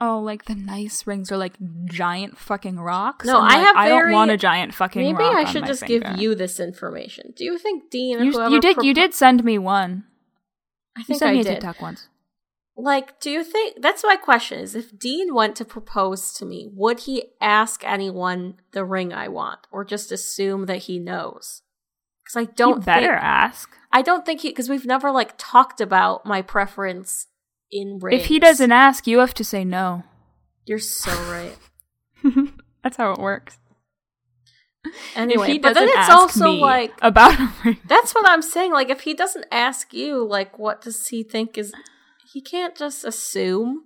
oh 0.00 0.18
like 0.20 0.44
the 0.46 0.54
nice 0.54 1.06
rings 1.06 1.30
are 1.30 1.36
like 1.36 1.54
giant 1.86 2.36
fucking 2.36 2.78
rocks 2.80 3.26
No, 3.26 3.38
I 3.38 3.42
like, 3.42 3.60
have 3.66 3.76
i 3.76 3.88
don't 3.88 4.12
want 4.12 4.30
a 4.30 4.36
giant 4.36 4.74
fucking 4.74 5.02
Maybe 5.02 5.24
I 5.24 5.44
should 5.44 5.66
just 5.66 5.86
finger. 5.86 6.08
give 6.10 6.18
you 6.20 6.34
this 6.34 6.58
information. 6.58 7.32
Do 7.36 7.44
you 7.44 7.58
think 7.58 7.90
Dean 7.90 8.24
you, 8.24 8.48
you 8.50 8.60
did 8.60 8.76
you 8.82 8.92
did 8.94 9.14
send 9.14 9.44
me 9.44 9.58
one 9.58 10.04
I 10.96 11.00
you 11.00 11.04
think 11.04 11.18
sent 11.18 11.30
I 11.30 11.32
me 11.34 11.40
a 11.40 11.44
did. 11.44 11.54
tiktok 11.54 11.80
once 11.80 12.08
Like, 12.76 13.20
do 13.20 13.30
you 13.30 13.44
think 13.44 13.80
that's 13.80 14.02
my 14.02 14.16
question? 14.16 14.58
Is 14.58 14.74
if 14.74 14.98
Dean 14.98 15.32
went 15.32 15.54
to 15.56 15.64
propose 15.64 16.32
to 16.34 16.44
me, 16.44 16.68
would 16.74 17.00
he 17.00 17.26
ask 17.40 17.84
anyone 17.84 18.56
the 18.72 18.84
ring 18.84 19.12
I 19.12 19.28
want, 19.28 19.60
or 19.70 19.84
just 19.84 20.10
assume 20.10 20.66
that 20.66 20.78
he 20.90 20.98
knows? 20.98 21.62
Because 22.24 22.36
I 22.48 22.52
don't 22.52 22.78
you 22.78 22.84
better 22.84 23.14
think, 23.14 23.22
ask 23.22 23.70
I 23.92 24.02
don't 24.02 24.26
think 24.26 24.40
he 24.40 24.48
because 24.48 24.68
we've 24.68 24.86
never 24.86 25.12
like 25.12 25.34
talked 25.38 25.80
about 25.80 26.26
my 26.26 26.42
preference 26.42 27.28
in. 27.74 28.00
If 28.10 28.26
he 28.26 28.38
doesn't 28.38 28.72
ask, 28.72 29.06
you 29.06 29.18
have 29.18 29.34
to 29.34 29.44
say 29.44 29.64
no. 29.64 30.04
you're 30.64 30.78
so 30.78 31.10
right. 31.30 31.58
That's 32.82 32.96
how 32.96 33.12
it 33.12 33.18
works. 33.18 33.58
Anyway, 35.16 35.52
he 35.52 35.58
but 35.58 35.74
then 35.74 35.88
it's 35.90 36.10
also 36.10 36.50
like 36.50 36.92
about. 37.02 37.36
That's 37.88 38.14
what 38.14 38.28
I'm 38.28 38.42
saying. 38.42 38.72
Like, 38.72 38.90
if 38.90 39.00
he 39.02 39.14
doesn't 39.14 39.46
ask 39.50 39.92
you, 39.92 40.24
like, 40.24 40.58
what 40.58 40.80
does 40.82 41.06
he 41.08 41.22
think 41.22 41.58
is. 41.58 41.72
He 42.32 42.40
can't 42.40 42.76
just 42.76 43.04
assume. 43.04 43.84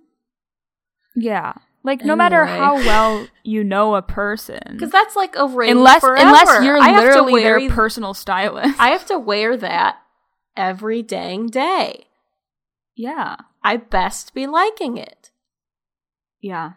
Yeah, 1.15 1.53
like 1.83 2.03
no 2.03 2.15
matter 2.15 2.45
how 2.45 2.75
well 2.75 3.27
you 3.43 3.63
know 3.63 3.95
a 3.95 4.01
person, 4.01 4.59
Because 4.71 4.91
that's 4.91 5.15
like 5.15 5.35
a 5.35 5.47
ring. 5.47 5.71
unless 5.71 6.01
forever. 6.01 6.27
unless 6.27 6.63
you're 6.63 6.77
I 6.77 6.95
literally 6.99 7.33
wear, 7.33 7.59
their 7.59 7.69
personal 7.69 8.13
stylist. 8.13 8.79
I 8.79 8.89
have 8.89 9.05
to 9.07 9.17
wear 9.19 9.55
that 9.57 9.97
every 10.57 11.01
dang 11.01 11.47
day. 11.47 12.05
yeah, 12.95 13.35
I 13.63 13.77
best 13.77 14.33
be 14.33 14.47
liking 14.47 14.97
it. 14.97 15.31
yeah. 16.41 16.73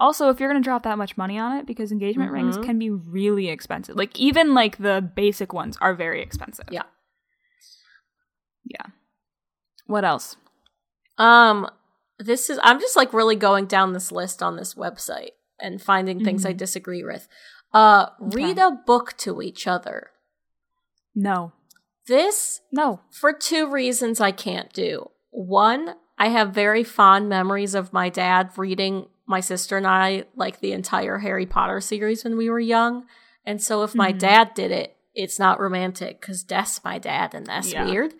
Also, 0.00 0.28
if 0.30 0.38
you're 0.38 0.48
gonna 0.48 0.60
drop 0.62 0.84
that 0.84 0.96
much 0.96 1.16
money 1.16 1.36
on 1.40 1.56
it, 1.56 1.66
because 1.66 1.90
engagement 1.90 2.30
rings 2.30 2.56
Mhm. 2.56 2.62
can 2.64 2.78
be 2.78 2.88
really 2.88 3.48
expensive. 3.48 3.96
Like 3.96 4.16
even 4.16 4.54
like 4.54 4.78
the 4.78 5.00
basic 5.16 5.52
ones 5.52 5.76
are 5.80 5.92
very 5.92 6.22
expensive. 6.22 6.68
Yeah. 6.70 6.84
Yeah. 8.64 8.86
What 9.86 10.04
else? 10.04 10.36
Um, 11.16 11.68
this 12.18 12.48
is. 12.50 12.60
I'm 12.62 12.78
just 12.78 12.94
like 12.96 13.12
really 13.12 13.34
going 13.34 13.66
down 13.66 13.92
this 13.92 14.12
list 14.12 14.40
on 14.42 14.54
this 14.56 14.74
website 14.74 15.32
and 15.60 15.82
finding 15.82 16.22
things 16.24 16.46
I 16.46 16.54
Mhm. 16.54 16.58
disagree 16.58 17.02
with. 17.02 17.26
Uh, 17.72 18.10
read 18.20 18.58
Okay. 18.58 18.66
a 18.66 18.70
book 18.70 19.16
to 19.18 19.42
each 19.42 19.66
other. 19.66 20.10
No. 21.14 21.52
This 22.06 22.60
No. 22.70 23.00
for 23.10 23.32
two 23.32 23.68
reasons 23.68 24.20
I 24.20 24.30
can't 24.30 24.72
do. 24.72 25.10
One, 25.30 25.94
I 26.18 26.28
have 26.28 26.50
very 26.52 26.84
fond 26.84 27.28
memories 27.28 27.74
of 27.74 27.92
my 27.92 28.08
dad 28.08 28.50
reading 28.56 29.06
my 29.26 29.40
sister 29.40 29.76
and 29.76 29.86
I 29.86 30.24
like 30.34 30.60
the 30.60 30.72
entire 30.72 31.18
Harry 31.18 31.46
Potter 31.46 31.80
series 31.80 32.24
when 32.24 32.36
we 32.36 32.48
were 32.50 32.60
young. 32.60 33.04
And 33.44 33.62
so 33.62 33.82
if 33.82 33.94
my 33.94 34.12
Mhm. 34.12 34.18
dad 34.18 34.54
did 34.54 34.70
it, 34.70 34.96
it's 35.14 35.38
not 35.38 35.60
romantic 35.60 36.20
because 36.20 36.42
Death's 36.42 36.82
my 36.84 36.98
dad, 36.98 37.34
and 37.34 37.46
that's 37.46 37.72
Yeah. 37.72 37.84
weird. 37.84 38.14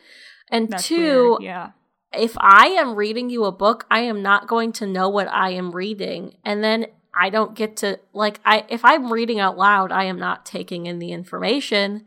And 0.50 0.68
That's 0.68 0.86
two, 0.86 1.30
weird, 1.38 1.42
yeah. 1.42 1.70
if 2.12 2.36
I 2.38 2.68
am 2.68 2.94
reading 2.94 3.30
you 3.30 3.44
a 3.44 3.52
book, 3.52 3.86
I 3.90 4.00
am 4.00 4.22
not 4.22 4.46
going 4.48 4.72
to 4.72 4.86
know 4.86 5.08
what 5.08 5.28
I 5.28 5.50
am 5.50 5.70
reading. 5.72 6.36
And 6.44 6.64
then 6.64 6.86
I 7.14 7.30
don't 7.30 7.54
get 7.54 7.76
to 7.78 7.98
like 8.12 8.40
I 8.44 8.64
if 8.68 8.84
I'm 8.84 9.12
reading 9.12 9.38
out 9.40 9.56
loud, 9.56 9.92
I 9.92 10.04
am 10.04 10.18
not 10.18 10.44
taking 10.46 10.86
in 10.86 10.98
the 10.98 11.12
information. 11.12 12.06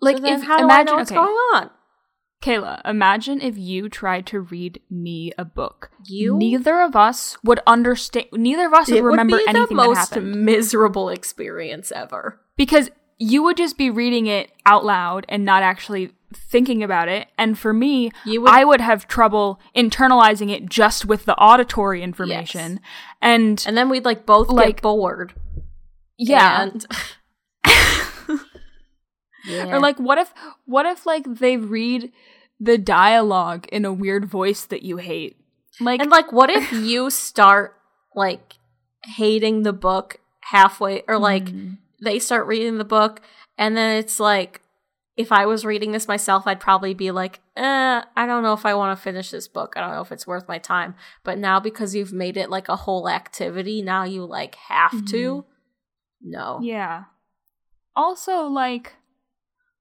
Like, 0.00 0.18
so 0.18 0.26
if, 0.26 0.42
how 0.42 0.56
do 0.56 0.62
I 0.62 0.64
imagine, 0.64 0.86
know 0.86 0.94
what's 0.96 1.10
okay, 1.12 1.20
going 1.20 1.36
on? 1.54 1.70
Kayla, 2.42 2.80
imagine 2.86 3.40
if 3.42 3.58
you 3.58 3.88
tried 3.90 4.26
to 4.28 4.40
read 4.40 4.80
me 4.90 5.32
a 5.36 5.44
book. 5.44 5.90
You 6.06 6.36
Neither 6.38 6.80
of 6.80 6.96
us 6.96 7.36
would 7.44 7.60
understand. 7.66 8.26
Neither 8.32 8.66
of 8.66 8.72
us 8.72 8.88
it 8.88 8.94
would 9.02 9.04
remember 9.10 9.36
would 9.36 9.44
be 9.44 9.48
anything 9.48 9.76
the 9.76 9.82
that 9.82 9.88
most 9.88 10.16
miserable 10.16 11.10
experience 11.10 11.92
ever. 11.92 12.40
because 12.56 12.90
you 13.18 13.42
would 13.42 13.58
just 13.58 13.76
be 13.76 13.90
reading 13.90 14.26
it 14.26 14.50
out 14.64 14.82
loud 14.82 15.26
and 15.28 15.44
not 15.44 15.62
actually 15.62 16.12
thinking 16.32 16.82
about 16.82 17.06
it. 17.08 17.28
And 17.36 17.58
for 17.58 17.74
me, 17.74 18.10
would 18.24 18.48
I 18.48 18.64
would 18.64 18.80
have 18.80 19.06
trouble 19.06 19.60
internalizing 19.76 20.48
it 20.50 20.64
just 20.66 21.04
with 21.04 21.26
the 21.26 21.36
auditory 21.36 22.02
information. 22.02 22.80
And, 23.20 23.62
and 23.66 23.76
then 23.76 23.90
we'd 23.90 24.06
like 24.06 24.24
both 24.24 24.48
Like- 24.48 24.76
get 24.76 24.82
bored. 24.82 25.34
yeah, 26.16 26.62
And 26.62 26.86
yeah. 29.50 29.74
or 29.74 29.80
like 29.80 29.98
what 29.98 30.18
if 30.18 30.32
what 30.64 30.86
if 30.86 31.06
like 31.06 31.24
they 31.26 31.56
read 31.56 32.12
the 32.58 32.78
dialogue 32.78 33.66
in 33.72 33.84
a 33.84 33.92
weird 33.92 34.24
voice 34.26 34.64
that 34.66 34.82
you 34.82 34.98
hate? 34.98 35.36
Like 35.80 36.00
And 36.00 36.10
like, 36.10 36.30
what 36.32 36.50
if 36.50 36.72
you 36.72 37.10
start 37.10 37.76
like 38.14 38.54
hating 39.04 39.62
the 39.62 39.72
book 39.72 40.18
halfway, 40.40 41.02
or 41.08 41.18
like 41.18 41.44
Mm. 41.46 41.78
they 42.02 42.18
start 42.18 42.46
reading 42.46 42.78
the 42.78 42.84
book, 42.84 43.22
and 43.56 43.76
then 43.76 43.96
it's 43.96 44.20
like, 44.20 44.60
if 45.16 45.32
I 45.32 45.46
was 45.46 45.64
reading 45.64 45.92
this 45.92 46.08
myself, 46.08 46.46
I'd 46.46 46.60
probably 46.60 46.94
be 46.94 47.10
like, 47.10 47.40
eh, 47.56 48.02
I 48.16 48.26
don't 48.26 48.42
know 48.42 48.52
if 48.52 48.64
I 48.64 48.74
want 48.74 48.96
to 48.96 49.02
finish 49.02 49.30
this 49.30 49.48
book. 49.48 49.74
I 49.76 49.80
don't 49.80 49.92
know 49.92 50.00
if 50.00 50.12
it's 50.12 50.26
worth 50.26 50.48
my 50.48 50.58
time. 50.58 50.94
But 51.24 51.38
now, 51.38 51.60
because 51.60 51.94
you've 51.94 52.12
made 52.12 52.36
it 52.36 52.48
like 52.50 52.68
a 52.68 52.76
whole 52.76 53.08
activity, 53.08 53.82
now 53.82 54.04
you 54.04 54.24
like 54.24 54.54
have 54.54 55.04
to. 55.06 55.44
No. 56.22 56.56
Mm-hmm. 56.56 56.64
Yeah. 56.64 57.04
Also, 57.94 58.44
like, 58.44 58.94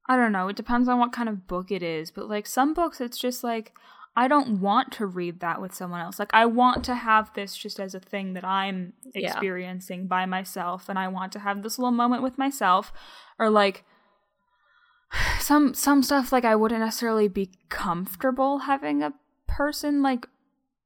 I 0.09 0.17
don't 0.17 0.31
know, 0.31 0.47
it 0.47 0.55
depends 0.55 0.89
on 0.89 0.97
what 0.99 1.13
kind 1.13 1.29
of 1.29 1.47
book 1.47 1.71
it 1.71 1.83
is, 1.83 2.09
but 2.09 2.27
like 2.27 2.47
some 2.47 2.73
books, 2.73 2.99
it's 2.99 3.17
just 3.17 3.43
like, 3.43 3.73
I 4.15 4.27
don't 4.27 4.59
want 4.59 4.91
to 4.93 5.05
read 5.05 5.39
that 5.41 5.61
with 5.61 5.73
someone 5.73 6.01
else. 6.01 6.17
Like, 6.17 6.33
I 6.33 6.47
want 6.47 6.83
to 6.85 6.95
have 6.95 7.31
this 7.35 7.55
just 7.55 7.79
as 7.79 7.93
a 7.93 7.99
thing 7.99 8.33
that 8.33 8.43
I'm 8.43 8.93
Yeah. 9.13 9.29
experiencing 9.29 10.07
by 10.07 10.25
myself, 10.25 10.89
and 10.89 10.97
I 10.97 11.07
want 11.07 11.31
to 11.33 11.39
have 11.39 11.61
this 11.61 11.77
little 11.77 11.91
moment 11.91 12.23
with 12.23 12.37
myself. 12.37 12.91
Or 13.37 13.51
like, 13.51 13.85
some 15.39 15.73
some 15.73 16.01
stuff 16.03 16.31
like 16.31 16.43
I 16.43 16.55
wouldn't 16.55 16.81
necessarily 16.81 17.27
be 17.27 17.51
comfortable 17.69 18.59
having 18.59 19.03
a 19.03 19.13
person 19.47 20.01
like 20.01 20.27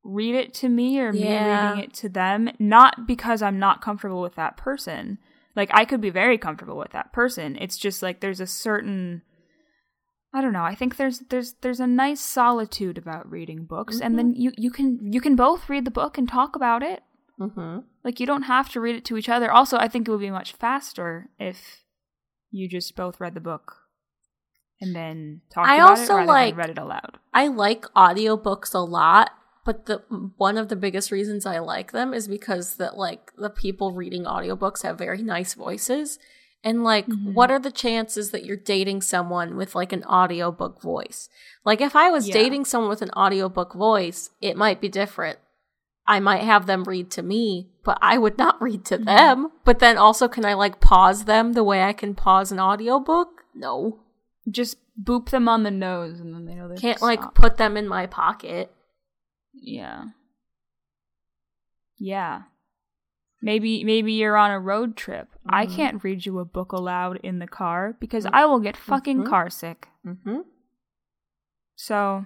read 0.04 0.36
it 0.36 0.54
to 0.54 0.68
me 0.70 1.00
or 1.00 1.14
me 1.14 1.22
reading 1.22 1.78
it 1.78 1.94
to 1.94 2.10
them 2.10 2.50
not 2.60 3.08
because 3.08 3.42
I'm 3.42 3.58
not 3.58 3.82
comfortable 3.82 4.22
with 4.22 4.36
that 4.36 4.58
person 4.58 5.18
like 5.56 5.70
I 5.74 5.86
could 5.86 6.02
be 6.02 6.10
very 6.10 6.38
comfortable 6.38 6.78
with 6.78 6.92
that 6.92 7.14
person. 7.14 7.58
It's 7.60 7.78
just 7.78 8.02
like 8.02 8.20
there's 8.20 8.40
a 8.42 8.48
certain 8.48 9.22
I 10.34 10.42
don't 10.42 10.54
know 10.54 10.64
I 10.64 10.76
think 10.76 10.98
there's 10.98 11.20
there's 11.30 11.54
there's 11.62 11.80
a 11.80 11.88
nice 11.88 12.22
solitude 12.22 12.98
about 12.98 13.30
reading 13.30 13.66
books. 13.66 14.00
And 14.00 14.18
then 14.18 14.34
you 14.36 14.52
you 14.58 14.72
can 14.72 15.12
you 15.12 15.22
can 15.22 15.36
both 15.36 15.70
read 15.70 15.86
the 15.86 15.92
book 15.92 16.18
and 16.18 16.28
talk 16.28 16.56
about 16.56 16.84
it. 16.84 17.04
Mm-hmm. 17.40 17.80
like 18.04 18.20
you 18.20 18.28
don't 18.28 18.44
have 18.44 18.70
to 18.70 18.80
read 18.80 18.96
it 18.96 19.06
to 19.06 19.18
each 19.18 19.28
other. 19.28 19.52
Also 19.52 19.78
I 19.78 19.88
think 19.88 20.08
it 20.08 20.12
would 20.12 20.20
be 20.20 20.30
much 20.30 20.54
faster 20.54 21.30
if 21.40 21.80
you 22.52 22.70
just 22.70 22.96
both 22.96 23.20
read 23.20 23.34
the 23.34 23.40
book 23.40 23.78
and 24.80 24.96
then 24.96 25.42
talked 25.52 25.68
I 25.68 25.76
about 25.78 25.90
also 25.90 26.14
it 26.14 26.18
rather 26.18 26.28
like- 26.28 26.54
than 26.54 26.58
read 26.60 26.70
it 26.70 26.78
aloud. 26.78 27.18
I 27.34 27.48
like 27.48 27.86
audiobooks 27.96 28.76
a 28.76 28.80
lot, 28.80 29.32
but 29.66 29.86
the 29.86 29.98
one 30.38 30.58
of 30.58 30.68
the 30.70 30.76
biggest 30.76 31.12
reasons 31.12 31.46
I 31.46 31.60
like 31.60 31.92
them 31.92 32.14
is 32.14 32.28
because 32.28 32.76
that 32.76 32.98
like 32.98 33.32
the 33.38 33.50
people 33.50 33.92
reading 33.94 34.24
audiobooks 34.26 34.84
have 34.84 34.98
very 34.98 35.22
nice 35.24 35.54
voices. 35.54 36.20
And 36.66 36.84
like 36.84 37.08
Mhm. 37.08 37.34
what 37.34 37.52
are 37.52 37.60
the 37.60 37.72
chances 37.72 38.32
that 38.32 38.46
you're 38.46 38.56
dating 38.58 39.02
someone 39.02 39.58
with 39.58 39.76
like 39.76 39.92
an 39.92 40.04
audiobook 40.06 40.82
voice? 40.82 41.28
Like 41.66 41.82
if 41.82 41.96
I 41.96 42.10
was 42.10 42.28
Yeah. 42.28 42.34
dating 42.36 42.66
someone 42.66 42.90
with 42.90 43.02
an 43.02 43.12
audiobook 43.12 43.74
voice, 43.74 44.30
it 44.42 44.56
might 44.56 44.80
be 44.80 44.88
different. 44.90 45.40
I 46.08 46.20
might 46.20 46.44
have 46.44 46.66
them 46.66 46.84
read 46.84 47.10
to 47.12 47.24
me, 47.24 47.70
but 47.86 47.98
I 48.02 48.18
would 48.18 48.38
not 48.38 48.62
read 48.62 48.84
to 48.86 48.98
Mhm. 48.98 49.06
them. 49.06 49.52
But 49.66 49.80
then 49.80 49.98
also 49.98 50.28
can 50.28 50.46
I 50.46 50.54
like 50.54 50.80
pause 50.82 51.26
them 51.26 51.54
the 51.54 51.64
way 51.64 51.84
I 51.84 51.94
can 51.94 52.16
pause 52.16 52.52
an 52.52 52.60
audiobook? 52.60 53.44
No. 53.54 54.00
just 54.52 54.76
boop 55.02 55.30
them 55.30 55.48
on 55.48 55.64
the 55.64 55.72
nose 55.72 56.20
and 56.20 56.34
then 56.34 56.44
they 56.44 56.54
know 56.54 56.68
they 56.68 56.76
Can't 56.76 57.02
like 57.02 57.34
put 57.34 57.56
them 57.56 57.78
in 57.78 57.88
my 57.88 58.06
pocket. 58.08 58.70
Yeah 59.54 60.06
yeah 61.98 62.44
maybe 63.42 63.84
maybe 63.84 64.14
you're 64.14 64.38
on 64.38 64.52
a 64.52 64.60
road 64.60 64.96
trip 64.98 65.30
i 65.48 65.66
Mhm. 65.66 65.76
can't 65.76 66.04
read 66.04 66.26
you 66.26 66.40
a 66.40 66.46
book 66.46 66.72
aloud 66.72 67.18
in 67.24 67.40
the 67.40 67.48
car 67.48 67.96
because 68.00 68.26
i 68.34 68.46
will 68.46 68.60
get 68.60 68.76
fucking 68.78 69.24
Mhm. 69.24 69.30
car 69.30 69.50
sick 69.50 69.88
Mm-hmm. 70.06 70.40
so 71.76 72.26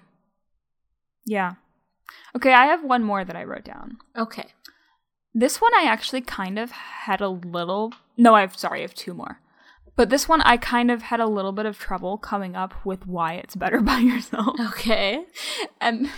yeah 1.26 1.56
okay 2.36 2.54
i 2.54 2.66
have 2.66 2.84
one 2.84 3.04
more 3.04 3.24
that 3.26 3.36
i 3.36 3.44
wrote 3.44 3.64
down 3.66 3.98
Okay. 4.16 4.54
This 5.34 5.62
one 5.62 5.72
I 5.76 5.84
actually 5.84 6.22
kind 6.22 6.58
of 6.58 6.72
had 6.72 7.22
a 7.22 7.30
little 7.30 7.94
No, 8.18 8.34
I've 8.34 8.58
sorry, 8.58 8.80
I 8.80 8.82
have 8.82 8.96
two 8.96 9.14
more. 9.14 9.40
But 9.96 10.10
this 10.10 10.28
one 10.28 10.42
I 10.42 10.58
kind 10.58 10.90
of 10.90 11.04
had 11.04 11.20
a 11.20 11.28
little 11.28 11.52
bit 11.52 11.68
of 11.68 11.78
trouble 11.78 12.18
coming 12.18 12.56
up 12.56 12.74
with 12.84 13.06
why 13.06 13.34
it's 13.34 13.56
better 13.56 13.80
by 13.92 14.00
yourself. 14.00 14.60
Okay. 14.70 15.26
And 15.80 16.10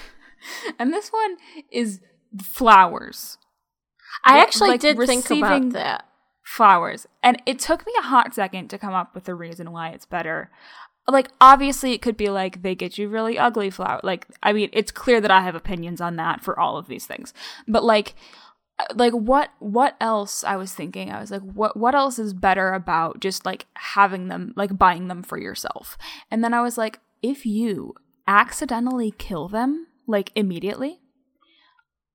and 0.79 0.93
this 0.93 1.09
one 1.09 1.37
is 1.71 2.01
flowers. 2.41 3.37
I 4.23 4.37
Yeah, 4.37 4.43
actually 4.43 4.69
like 4.71 4.81
did 4.81 4.97
think 4.97 5.29
about 5.29 5.71
that. 5.71 6.05
Flowers. 6.43 7.07
And 7.21 7.41
it 7.45 7.59
took 7.59 7.85
me 7.85 7.93
a 7.99 8.03
hot 8.03 8.33
second 8.33 8.69
to 8.69 8.77
come 8.77 8.93
up 8.93 9.13
with 9.13 9.29
a 9.29 9.35
reason 9.35 9.71
why 9.71 9.89
it's 9.89 10.05
better. 10.05 10.49
Like 11.07 11.29
obviously 11.39 11.93
it 11.93 12.01
could 12.01 12.17
be 12.17 12.29
like 12.29 12.61
they 12.61 12.75
get 12.75 12.97
you 12.97 13.07
really 13.07 13.37
ugly 13.37 13.69
flower. 13.69 13.99
Like 14.03 14.27
I 14.43 14.53
mean, 14.53 14.69
it's 14.73 14.91
clear 14.91 15.21
that 15.21 15.31
I 15.31 15.41
have 15.41 15.55
opinions 15.55 16.01
on 16.01 16.15
that 16.17 16.43
for 16.43 16.59
all 16.59 16.77
of 16.77 16.87
these 16.87 17.05
things. 17.05 17.33
But 17.67 17.83
like 17.83 18.15
like 18.95 19.13
what 19.13 19.49
what 19.59 19.95
else 19.99 20.43
I 20.43 20.55
was 20.55 20.73
thinking 20.73 21.11
I 21.11 21.19
was 21.19 21.31
like 21.31 21.41
what 21.41 21.75
what 21.75 21.95
else 21.95 22.17
is 22.17 22.33
better 22.33 22.73
about 22.73 23.19
just 23.19 23.45
like 23.45 23.65
having 23.73 24.27
them 24.29 24.53
like 24.55 24.77
buying 24.77 25.07
them 25.07 25.21
for 25.21 25.37
yourself 25.37 25.97
and 26.31 26.43
then 26.43 26.53
I 26.53 26.61
was 26.61 26.77
like 26.77 26.99
if 27.21 27.45
you 27.45 27.93
accidentally 28.27 29.11
kill 29.11 29.47
them 29.47 29.87
like 30.09 30.31
immediately 30.35 30.99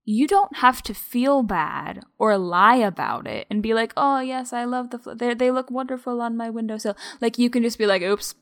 you 0.04 0.26
don't 0.26 0.58
have 0.58 0.82
to 0.82 0.92
feel 0.92 1.42
bad 1.42 2.00
or 2.18 2.36
lie 2.36 2.76
about 2.76 3.26
it 3.26 3.46
and 3.50 3.62
be 3.62 3.72
like 3.72 3.92
oh 3.96 4.20
yes 4.20 4.52
I 4.52 4.64
love 4.64 4.90
the 4.90 4.98
fl- 4.98 5.14
they 5.14 5.32
they 5.34 5.50
look 5.50 5.70
wonderful 5.70 6.20
on 6.20 6.36
my 6.36 6.50
windowsill 6.50 6.96
like 7.20 7.38
you 7.38 7.48
can 7.48 7.62
just 7.62 7.78
be 7.78 7.86
like 7.86 8.02
oops 8.02 8.34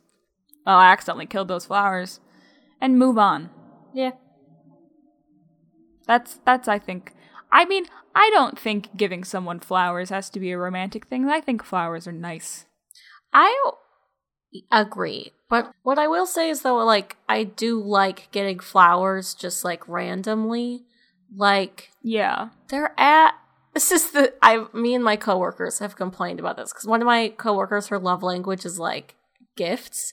oh 0.67 0.73
I 0.73 0.91
accidentally 0.93 1.27
killed 1.27 1.49
those 1.49 1.67
flowers 1.67 2.19
and 2.81 2.99
move 2.99 3.17
on 3.19 3.51
Yeah. 3.95 4.13
that's 6.07 6.41
that's 6.45 6.69
I 6.69 6.79
think. 6.79 7.13
I 7.53 7.65
mean, 7.67 7.85
I 8.15 8.31
don't 8.31 8.59
think 8.59 8.97
giving 8.97 9.25
someone 9.25 9.61
flowers 9.61 10.09
has 10.11 10.31
to 10.31 10.41
be 10.41 10.51
a 10.53 10.59
romantic 10.59 11.07
thing. 11.07 11.29
I 11.29 11.41
think 11.41 11.63
flowers 11.63 12.07
are 12.09 12.13
nice. 12.13 12.65
I 13.33 13.53
agree. 14.71 15.33
But 15.53 15.73
what 15.83 15.99
I 15.99 16.09
will 16.09 16.25
say 16.27 16.49
is 16.49 16.63
though, 16.63 16.77
like, 16.85 17.17
I 17.29 17.45
do 17.45 17.79
like 17.79 18.29
getting 18.33 18.59
flowers 18.59 19.35
just 19.35 19.65
like 19.65 19.87
randomly. 19.87 20.85
Like, 21.37 21.91
Yeah. 22.03 22.49
they're 22.69 22.99
at 22.99 23.35
this 23.75 23.93
is 23.93 24.11
the 24.13 24.33
I 24.43 24.67
me 24.73 24.95
and 24.95 25.05
my 25.05 25.17
coworkers 25.17 25.79
have 25.79 25.95
complained 25.97 26.41
about 26.41 26.57
this 26.57 26.73
because 26.73 26.87
one 26.87 27.03
of 27.03 27.07
my 27.07 27.29
coworkers, 27.37 27.89
her 27.89 27.99
love 27.99 28.23
language 28.23 28.65
is 28.65 28.79
like 28.79 29.15
gifts. 29.57 30.13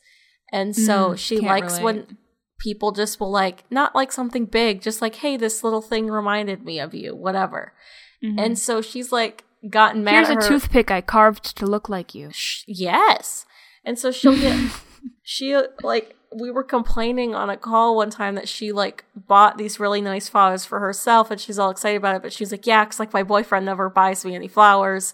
And 0.52 0.76
so 0.76 1.12
Mm, 1.12 1.18
she 1.18 1.40
likes 1.40 1.80
when 1.80 2.18
people 2.60 2.92
just 2.92 3.20
will 3.20 3.32
like 3.32 3.64
not 3.72 3.96
like 3.96 4.12
something 4.12 4.46
big, 4.46 4.82
just 4.82 5.02
like, 5.02 5.16
hey, 5.16 5.38
this 5.38 5.64
little 5.64 5.82
thing 5.82 6.08
reminded 6.08 6.66
me 6.66 6.80
of 6.80 6.94
you, 6.94 7.16
whatever. 7.16 7.74
And 8.22 8.60
so 8.60 8.82
she's 8.82 9.14
like 9.14 9.46
gotten 9.70 10.04
mad 10.04 10.16
here's 10.28 10.30
a 10.30 10.34
her. 10.36 10.42
toothpick 10.42 10.92
I 10.92 11.00
carved 11.00 11.56
to 11.58 11.66
look 11.66 11.88
like 11.88 12.14
you. 12.14 12.30
Sh- 12.34 12.64
yes. 12.68 13.46
And 13.86 13.98
so 13.98 14.12
she'll 14.12 14.36
get 14.38 14.58
she 15.24 15.60
like 15.84 16.16
we 16.36 16.52
were 16.52 16.64
complaining 16.64 17.34
on 17.34 17.50
a 17.50 17.58
call 17.58 17.96
one 17.96 18.10
time 18.12 18.36
that 18.36 18.48
she 18.48 18.72
like 18.72 19.04
bought 19.16 19.58
these 19.58 19.80
really 19.80 20.02
nice 20.02 20.30
flowers 20.30 20.64
for 20.64 20.80
herself 20.80 21.32
and 21.32 21.42
she's 21.42 21.58
all 21.58 21.72
excited 21.72 21.98
about 21.98 22.16
it 22.16 22.22
but 22.22 22.32
she's 22.32 22.52
like 22.52 22.68
yeah 22.68 22.86
cuz 22.86 23.00
like 23.00 23.14
my 23.14 23.24
boyfriend 23.24 23.66
never 23.66 23.90
buys 23.90 24.24
me 24.24 24.36
any 24.36 24.48
flowers. 24.48 25.14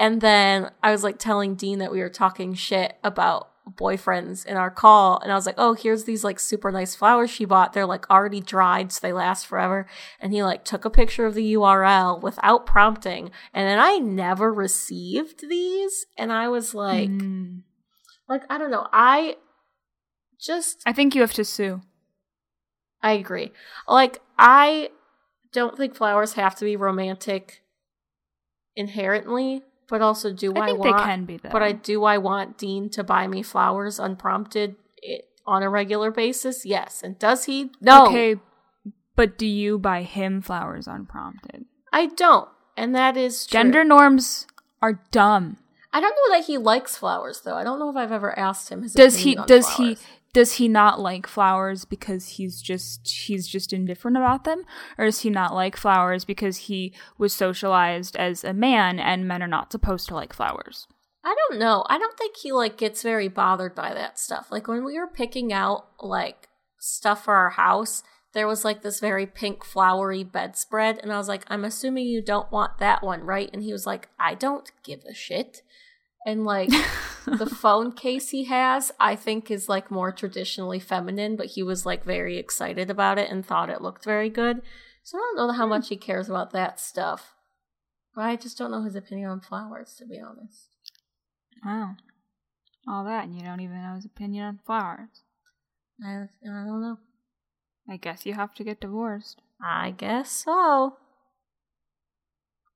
And 0.00 0.20
then 0.20 0.70
I 0.82 0.92
was 0.92 1.02
like 1.02 1.18
telling 1.18 1.56
Dean 1.56 1.78
that 1.80 1.90
we 1.90 2.00
were 2.00 2.08
talking 2.08 2.54
shit 2.54 2.96
about 3.02 3.50
boyfriends 3.68 4.46
in 4.46 4.56
our 4.56 4.70
call 4.70 5.18
and 5.18 5.30
I 5.30 5.34
was 5.34 5.44
like, 5.44 5.56
"Oh, 5.58 5.74
here's 5.74 6.04
these 6.04 6.24
like 6.24 6.40
super 6.40 6.70
nice 6.72 6.94
flowers 6.94 7.30
she 7.30 7.44
bought. 7.44 7.72
They're 7.72 7.84
like 7.84 8.08
already 8.08 8.40
dried 8.40 8.92
so 8.92 9.00
they 9.02 9.12
last 9.12 9.46
forever." 9.46 9.86
And 10.20 10.32
he 10.32 10.42
like 10.42 10.64
took 10.64 10.84
a 10.84 10.90
picture 10.90 11.26
of 11.26 11.34
the 11.34 11.52
URL 11.54 12.20
without 12.22 12.64
prompting. 12.64 13.30
And 13.52 13.68
then 13.68 13.78
I 13.78 13.98
never 13.98 14.52
received 14.52 15.48
these 15.48 16.06
and 16.16 16.32
I 16.32 16.48
was 16.48 16.74
like, 16.74 17.10
Mm. 17.10 17.62
Like, 18.28 18.42
I 18.50 18.58
don't 18.58 18.70
know. 18.70 18.86
I 18.92 19.36
just 20.38 20.82
I 20.86 20.92
think 20.92 21.14
you 21.14 21.20
have 21.22 21.32
to 21.34 21.44
sue. 21.44 21.80
I 23.02 23.12
agree. 23.12 23.52
Like, 23.86 24.20
I 24.38 24.90
don't 25.52 25.76
think 25.76 25.94
flowers 25.94 26.34
have 26.34 26.54
to 26.56 26.64
be 26.64 26.76
romantic 26.76 27.62
inherently, 28.76 29.62
but 29.88 30.02
also 30.02 30.32
do 30.32 30.52
I 30.54 30.68
I, 30.68 30.72
want 30.72 30.82
they 30.82 31.04
can 31.04 31.24
be 31.24 31.36
though. 31.38 31.50
but 31.50 31.62
I 31.62 31.72
do 31.72 32.04
I 32.04 32.18
want 32.18 32.58
Dean 32.58 32.90
to 32.90 33.04
buy 33.04 33.26
me 33.26 33.42
flowers 33.42 33.98
unprompted 33.98 34.76
it, 34.98 35.24
on 35.46 35.62
a 35.62 35.70
regular 35.70 36.10
basis? 36.10 36.66
Yes. 36.66 37.02
And 37.02 37.18
does 37.18 37.44
he? 37.44 37.70
No. 37.80 38.06
Okay, 38.06 38.36
but 39.16 39.38
do 39.38 39.46
you 39.46 39.78
buy 39.78 40.02
him 40.02 40.42
flowers 40.42 40.86
unprompted? 40.86 41.64
I 41.92 42.06
don't. 42.06 42.48
And 42.76 42.94
that 42.94 43.16
is 43.16 43.46
true. 43.46 43.58
Gender 43.58 43.82
norms 43.82 44.46
are 44.80 45.00
dumb. 45.10 45.56
I 45.92 46.00
don't 46.00 46.14
know 46.14 46.36
that 46.36 46.46
he 46.46 46.58
likes 46.58 46.96
flowers 46.96 47.40
though. 47.44 47.54
I 47.56 47.64
don't 47.64 47.78
know 47.78 47.90
if 47.90 47.96
I've 47.96 48.12
ever 48.12 48.38
asked 48.38 48.68
him 48.70 48.82
his 48.82 48.92
Does 48.92 49.18
he 49.18 49.34
does 49.46 49.68
flowers. 49.70 50.00
he 50.00 50.06
does 50.34 50.52
he 50.54 50.68
not 50.68 51.00
like 51.00 51.26
flowers 51.26 51.84
because 51.86 52.28
he's 52.28 52.60
just 52.60 53.08
he's 53.08 53.48
just 53.48 53.72
indifferent 53.72 54.16
about 54.16 54.44
them 54.44 54.64
or 54.98 55.06
does 55.06 55.20
he 55.20 55.30
not 55.30 55.54
like 55.54 55.76
flowers 55.76 56.24
because 56.24 56.56
he 56.58 56.92
was 57.16 57.32
socialized 57.32 58.16
as 58.16 58.44
a 58.44 58.52
man 58.52 58.98
and 58.98 59.26
men 59.26 59.42
are 59.42 59.48
not 59.48 59.72
supposed 59.72 60.08
to 60.08 60.14
like 60.14 60.32
flowers? 60.34 60.86
I 61.24 61.34
don't 61.48 61.58
know. 61.58 61.84
I 61.88 61.98
don't 61.98 62.16
think 62.16 62.36
he 62.36 62.52
like 62.52 62.76
gets 62.76 63.02
very 63.02 63.28
bothered 63.28 63.74
by 63.74 63.94
that 63.94 64.18
stuff. 64.18 64.48
Like 64.50 64.68
when 64.68 64.84
we 64.84 64.98
were 64.98 65.06
picking 65.08 65.52
out 65.52 65.86
like 66.00 66.48
stuff 66.78 67.24
for 67.24 67.34
our 67.34 67.50
house, 67.50 68.02
there 68.34 68.46
was 68.46 68.64
like 68.64 68.82
this 68.82 69.00
very 69.00 69.26
pink 69.26 69.64
flowery 69.64 70.22
bedspread 70.22 70.98
and 71.02 71.12
I 71.12 71.18
was 71.18 71.28
like, 71.28 71.44
"I'm 71.48 71.64
assuming 71.64 72.06
you 72.06 72.22
don't 72.22 72.50
want 72.52 72.78
that 72.78 73.02
one, 73.02 73.22
right?" 73.22 73.50
And 73.52 73.62
he 73.62 73.72
was 73.72 73.86
like, 73.86 74.08
"I 74.18 74.34
don't 74.34 74.70
give 74.82 75.04
a 75.08 75.14
shit." 75.14 75.62
And 76.26 76.44
like 76.44 76.70
the 77.26 77.46
phone 77.60 77.92
case 77.92 78.30
he 78.30 78.44
has, 78.44 78.92
I 79.00 79.16
think 79.16 79.50
is 79.50 79.68
like 79.68 79.90
more 79.90 80.12
traditionally 80.12 80.78
feminine, 80.78 81.36
but 81.36 81.46
he 81.46 81.62
was 81.62 81.86
like 81.86 82.04
very 82.04 82.36
excited 82.38 82.90
about 82.90 83.18
it 83.18 83.30
and 83.30 83.44
thought 83.44 83.70
it 83.70 83.80
looked 83.80 84.04
very 84.04 84.28
good. 84.28 84.60
So 85.02 85.16
I 85.16 85.20
don't 85.20 85.48
know 85.48 85.52
how 85.54 85.64
hmm. 85.64 85.70
much 85.70 85.88
he 85.88 85.96
cares 85.96 86.28
about 86.28 86.52
that 86.52 86.78
stuff. 86.78 87.34
But 88.14 88.24
I 88.24 88.36
just 88.36 88.58
don't 88.58 88.70
know 88.70 88.82
his 88.82 88.96
opinion 88.96 89.30
on 89.30 89.40
flowers, 89.40 89.94
to 89.98 90.06
be 90.06 90.20
honest. 90.20 90.68
Wow. 91.64 91.94
All 92.86 93.04
that 93.04 93.24
and 93.24 93.34
you 93.34 93.42
don't 93.42 93.60
even 93.60 93.82
know 93.82 93.94
his 93.94 94.04
opinion 94.04 94.44
on 94.44 94.60
flowers. 94.66 95.22
I, 96.04 96.10
I 96.12 96.26
don't 96.42 96.82
know. 96.82 96.98
I 97.88 97.96
guess 97.96 98.26
you 98.26 98.34
have 98.34 98.54
to 98.54 98.64
get 98.64 98.80
divorced. 98.80 99.40
I 99.62 99.90
guess 99.92 100.30
so. 100.30 100.96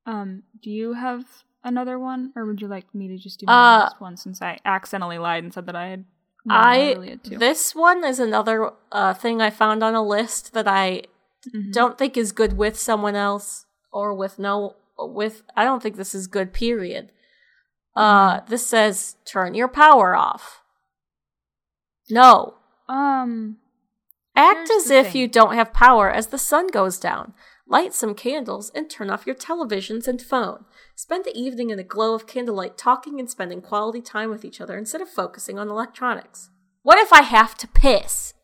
Um, 0.07 0.43
do 0.63 0.71
you 0.71 0.95
have 0.95 1.25
another 1.65 1.99
one 1.99 2.33
or 2.35 2.45
would 2.45 2.61
you 2.61 2.67
like 2.67 2.93
me 2.95 3.07
to 3.09 3.17
just 3.17 3.39
do 3.39 3.47
my 3.47 3.53
Uh, 3.53 3.79
last 3.85 4.01
one 4.01 4.17
since 4.17 4.43
I 4.43 4.59
accidentally 4.65 5.19
lied 5.19 5.45
and 5.45 5.55
said 5.55 5.67
that 5.67 5.77
I 5.77 5.87
had 5.89 6.05
I 6.51 7.19
this 7.25 7.73
one 7.73 8.05
is 8.05 8.19
another 8.19 8.73
uh, 8.91 9.15
thing 9.15 9.41
I 9.41 9.51
found 9.51 9.85
on 9.85 9.95
a 9.95 10.03
list 10.03 10.55
that 10.55 10.67
I 10.67 11.05
Mhm. 11.47 11.73
don't 11.73 11.97
think 11.99 12.17
is 12.17 12.33
good 12.33 12.57
with 12.57 12.77
someone 12.77 13.15
else 13.15 13.67
or 13.93 14.13
with 14.13 14.41
no 14.41 14.75
with 14.99 15.45
I 15.57 15.63
don't 15.65 15.81
think 15.81 15.95
this 15.97 16.15
is 16.17 16.27
good 16.27 16.53
period. 16.53 17.13
Uh 17.95 18.41
this 18.49 18.67
says 18.67 19.17
turn 19.25 19.55
your 19.55 19.69
power 19.69 20.17
off. 20.17 20.63
No. 22.11 22.55
Um 22.89 23.59
Act 24.35 24.69
Here's 24.69 24.85
as 24.87 24.91
if 24.91 25.13
thing. 25.13 25.21
you 25.21 25.29
don't 25.29 25.55
have 25.55 25.73
power 25.73 26.11
as 26.11 26.29
the 26.29 26.39
sun 26.39 26.69
goes 26.69 26.99
down. 26.99 27.35
Light 27.67 27.95
some 27.95 28.15
candles 28.15 28.71
and 28.75 28.91
turn 28.91 29.11
off 29.11 29.27
your 29.27 29.37
televisions 29.37 30.09
and 30.09 30.21
phone. 30.21 30.65
Spend 30.95 31.25
the 31.25 31.37
evening 31.37 31.71
in 31.71 31.77
the 31.77 31.85
glow 31.85 32.15
of 32.15 32.27
candlelight 32.27 32.77
talking 32.77 33.19
and 33.19 33.31
spending 33.31 33.61
quality 33.61 34.01
time 34.01 34.31
with 34.31 34.45
each 34.45 34.61
other 34.61 34.77
instead 34.77 35.01
of 35.01 35.09
focusing 35.09 35.59
on 35.59 35.69
electronics. 35.69 36.51
What 36.83 36.99
if 36.99 37.13
I 37.13 37.23
have 37.23 37.57
to 37.59 37.69
piss? 37.69 38.35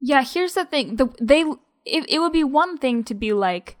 Yeah, 0.00 0.24
here's 0.24 0.54
the 0.54 0.64
thing. 0.64 0.96
The 0.96 1.12
they 1.20 1.42
it, 1.84 2.04
it 2.08 2.18
would 2.20 2.32
be 2.32 2.44
one 2.44 2.78
thing 2.78 3.04
to 3.04 3.14
be 3.14 3.32
like 3.32 3.76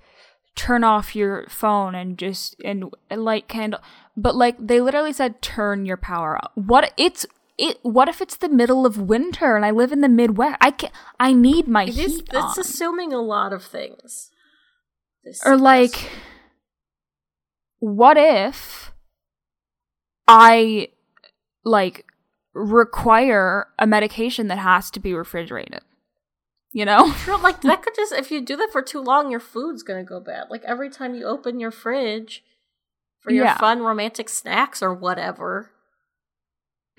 turn 0.56 0.82
off 0.82 1.14
your 1.14 1.46
phone 1.48 1.94
and 1.94 2.18
just 2.18 2.56
and 2.64 2.90
light 3.10 3.48
candle, 3.48 3.80
but 4.16 4.34
like 4.34 4.56
they 4.58 4.80
literally 4.80 5.12
said 5.12 5.40
turn 5.40 5.86
your 5.86 5.96
power 5.96 6.36
off. 6.36 6.50
What 6.54 6.92
it's 6.96 7.24
it 7.58 7.78
what 7.82 8.08
if 8.08 8.20
it's 8.20 8.36
the 8.36 8.48
middle 8.48 8.86
of 8.86 8.96
winter 8.96 9.56
and 9.56 9.64
I 9.64 9.70
live 9.70 9.92
in 9.92 10.00
the 10.00 10.08
Midwest? 10.08 10.56
I 10.60 10.70
can 10.70 10.90
I 11.20 11.32
need 11.32 11.66
my 11.68 11.82
It 11.84 11.98
is, 11.98 12.16
heat 12.16 12.28
it's 12.32 12.58
on. 12.58 12.64
assuming 12.64 13.12
a 13.12 13.20
lot 13.20 13.52
of 13.52 13.64
things. 13.64 14.30
This 15.24 15.42
or 15.44 15.56
like 15.56 16.08
what 17.80 18.16
if 18.16 18.92
I 20.26 20.88
like 21.64 22.06
require 22.54 23.68
a 23.78 23.86
medication 23.86 24.48
that 24.48 24.58
has 24.58 24.90
to 24.92 25.00
be 25.00 25.14
refrigerated? 25.14 25.80
You 26.72 26.84
know? 26.84 27.12
Sure, 27.24 27.38
like 27.38 27.62
that 27.62 27.82
could 27.82 27.94
just 27.96 28.12
if 28.12 28.30
you 28.30 28.40
do 28.40 28.56
that 28.56 28.70
for 28.72 28.82
too 28.82 29.00
long, 29.00 29.30
your 29.30 29.40
food's 29.40 29.82
gonna 29.82 30.04
go 30.04 30.20
bad. 30.20 30.48
Like 30.50 30.62
every 30.64 30.90
time 30.90 31.14
you 31.14 31.24
open 31.26 31.60
your 31.60 31.70
fridge 31.70 32.44
for 33.20 33.32
your 33.32 33.44
Yeah. 33.46 33.58
fun 33.58 33.80
romantic 33.80 34.28
snacks 34.28 34.82
or 34.82 34.92
whatever. 34.94 35.70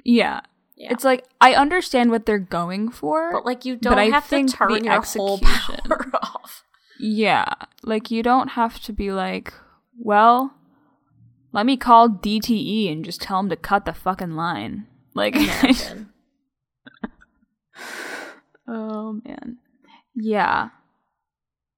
Yeah. 0.04 0.42
Yeah. 0.76 0.94
It's 0.94 1.04
like 1.04 1.26
I 1.42 1.56
understand 1.56 2.12
what 2.12 2.26
they're 2.26 2.40
going 2.40 2.90
for. 2.90 3.34
But 3.34 3.46
like 3.46 3.66
you 3.66 3.76
don't 3.76 4.00
I 4.00 4.06
have 4.06 4.30
to 4.30 4.48
turn 4.48 4.84
your 4.84 5.02
whole 5.02 5.40
power 5.40 6.10
off. 6.22 6.64
yeah. 7.00 7.54
Like 7.84 8.12
you 8.12 8.24
don't 8.24 8.50
have 8.50 8.80
to 8.84 8.94
be 8.94 9.12
like, 9.12 9.54
well, 9.98 10.54
let 11.52 11.66
me 11.66 11.78
call 11.78 12.10
DTE 12.10 12.92
and 12.92 13.04
just 13.04 13.22
tell 13.22 13.42
them 13.42 13.50
to 13.50 13.56
cut 13.56 13.86
the 13.86 13.94
fucking 13.94 14.36
line. 14.36 14.88
Like 15.14 15.36
Oh 18.68 19.20
man. 19.26 19.58
Yeah. 20.16 20.70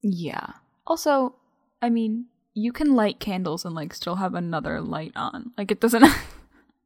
Yeah. 0.04 0.48
Also, 0.86 1.36
I 1.82 1.90
mean, 1.90 2.26
you 2.54 2.74
can 2.74 2.96
light 2.96 3.20
candles 3.20 3.64
and 3.66 3.74
like 3.74 3.94
still 3.94 4.16
have 4.16 4.36
another 4.36 4.82
light 4.82 5.14
on. 5.16 5.52
Like 5.58 5.72
it 5.72 5.80
doesn't 5.80 6.04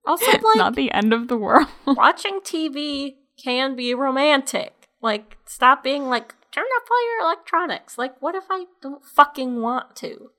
also, 0.05 0.25
it's 0.29 0.43
like 0.43 0.57
not 0.57 0.75
the 0.75 0.91
end 0.91 1.13
of 1.13 1.27
the 1.27 1.37
world. 1.37 1.67
watching 1.85 2.39
TV 2.41 3.15
can 3.43 3.75
be 3.75 3.93
romantic. 3.93 4.87
Like, 5.01 5.37
stop 5.45 5.83
being 5.83 6.07
like, 6.07 6.33
turn 6.51 6.65
off 6.65 6.87
all 6.89 7.11
your 7.11 7.21
electronics. 7.27 7.97
Like, 7.97 8.21
what 8.21 8.35
if 8.35 8.45
I 8.49 8.65
don't 8.81 9.05
fucking 9.05 9.61
want 9.61 9.95
to? 9.97 10.31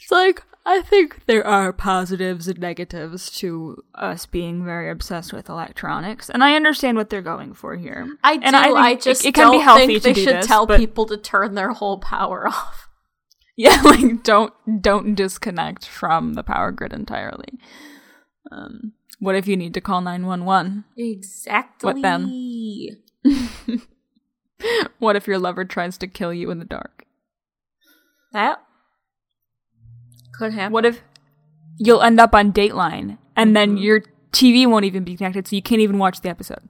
It's 0.00 0.10
like 0.10 0.42
I 0.66 0.82
think 0.82 1.26
there 1.26 1.46
are 1.46 1.72
positives 1.72 2.48
and 2.48 2.58
negatives 2.58 3.30
to 3.38 3.84
us 3.94 4.26
being 4.26 4.64
very 4.64 4.90
obsessed 4.90 5.32
with 5.32 5.48
electronics, 5.48 6.28
and 6.28 6.42
I 6.42 6.56
understand 6.56 6.96
what 6.96 7.08
they're 7.08 7.22
going 7.22 7.54
for 7.54 7.76
here. 7.76 8.08
I 8.24 8.36
do. 8.36 8.42
And 8.44 8.56
I, 8.56 8.70
I 8.70 8.94
just 8.96 9.24
it, 9.24 9.28
it 9.28 9.34
can 9.34 9.44
don't 9.44 9.58
be 9.58 9.62
healthy 9.62 9.86
think 10.00 10.02
they 10.02 10.14
should 10.14 10.36
this, 10.38 10.46
tell 10.46 10.66
but- 10.66 10.78
people 10.80 11.06
to 11.06 11.16
turn 11.16 11.54
their 11.54 11.72
whole 11.72 11.98
power 11.98 12.48
off. 12.48 12.88
Yeah, 13.56 13.80
like 13.82 14.24
don't 14.24 14.52
don't 14.82 15.14
disconnect 15.14 15.86
from 15.86 16.34
the 16.34 16.42
power 16.42 16.72
grid 16.72 16.92
entirely. 16.92 17.58
Um, 18.50 18.92
what 19.18 19.34
if 19.34 19.46
you 19.48 19.56
need 19.56 19.74
to 19.74 19.80
call 19.80 20.00
nine 20.00 20.26
one 20.26 20.44
one? 20.44 20.84
Exactly. 20.96 21.92
What 21.92 22.02
then? 22.02 23.00
What 24.98 25.16
if 25.16 25.26
your 25.26 25.38
lover 25.38 25.64
tries 25.66 25.98
to 25.98 26.06
kill 26.06 26.32
you 26.32 26.50
in 26.50 26.58
the 26.58 26.64
dark? 26.64 27.04
That 28.32 28.62
could 30.32 30.54
happen. 30.54 30.72
What 30.72 30.86
if 30.86 31.02
you'll 31.76 32.00
end 32.02 32.18
up 32.18 32.34
on 32.34 32.52
Dateline 32.52 33.18
and 33.36 33.54
then 33.54 33.76
Mhm. 33.76 33.82
your 33.82 34.02
TV 34.32 34.66
won't 34.66 34.86
even 34.86 35.04
be 35.04 35.14
connected, 35.16 35.46
so 35.46 35.54
you 35.56 35.62
can't 35.62 35.80
even 35.82 35.98
watch 35.98 36.22
the 36.22 36.30
episode? 36.30 36.68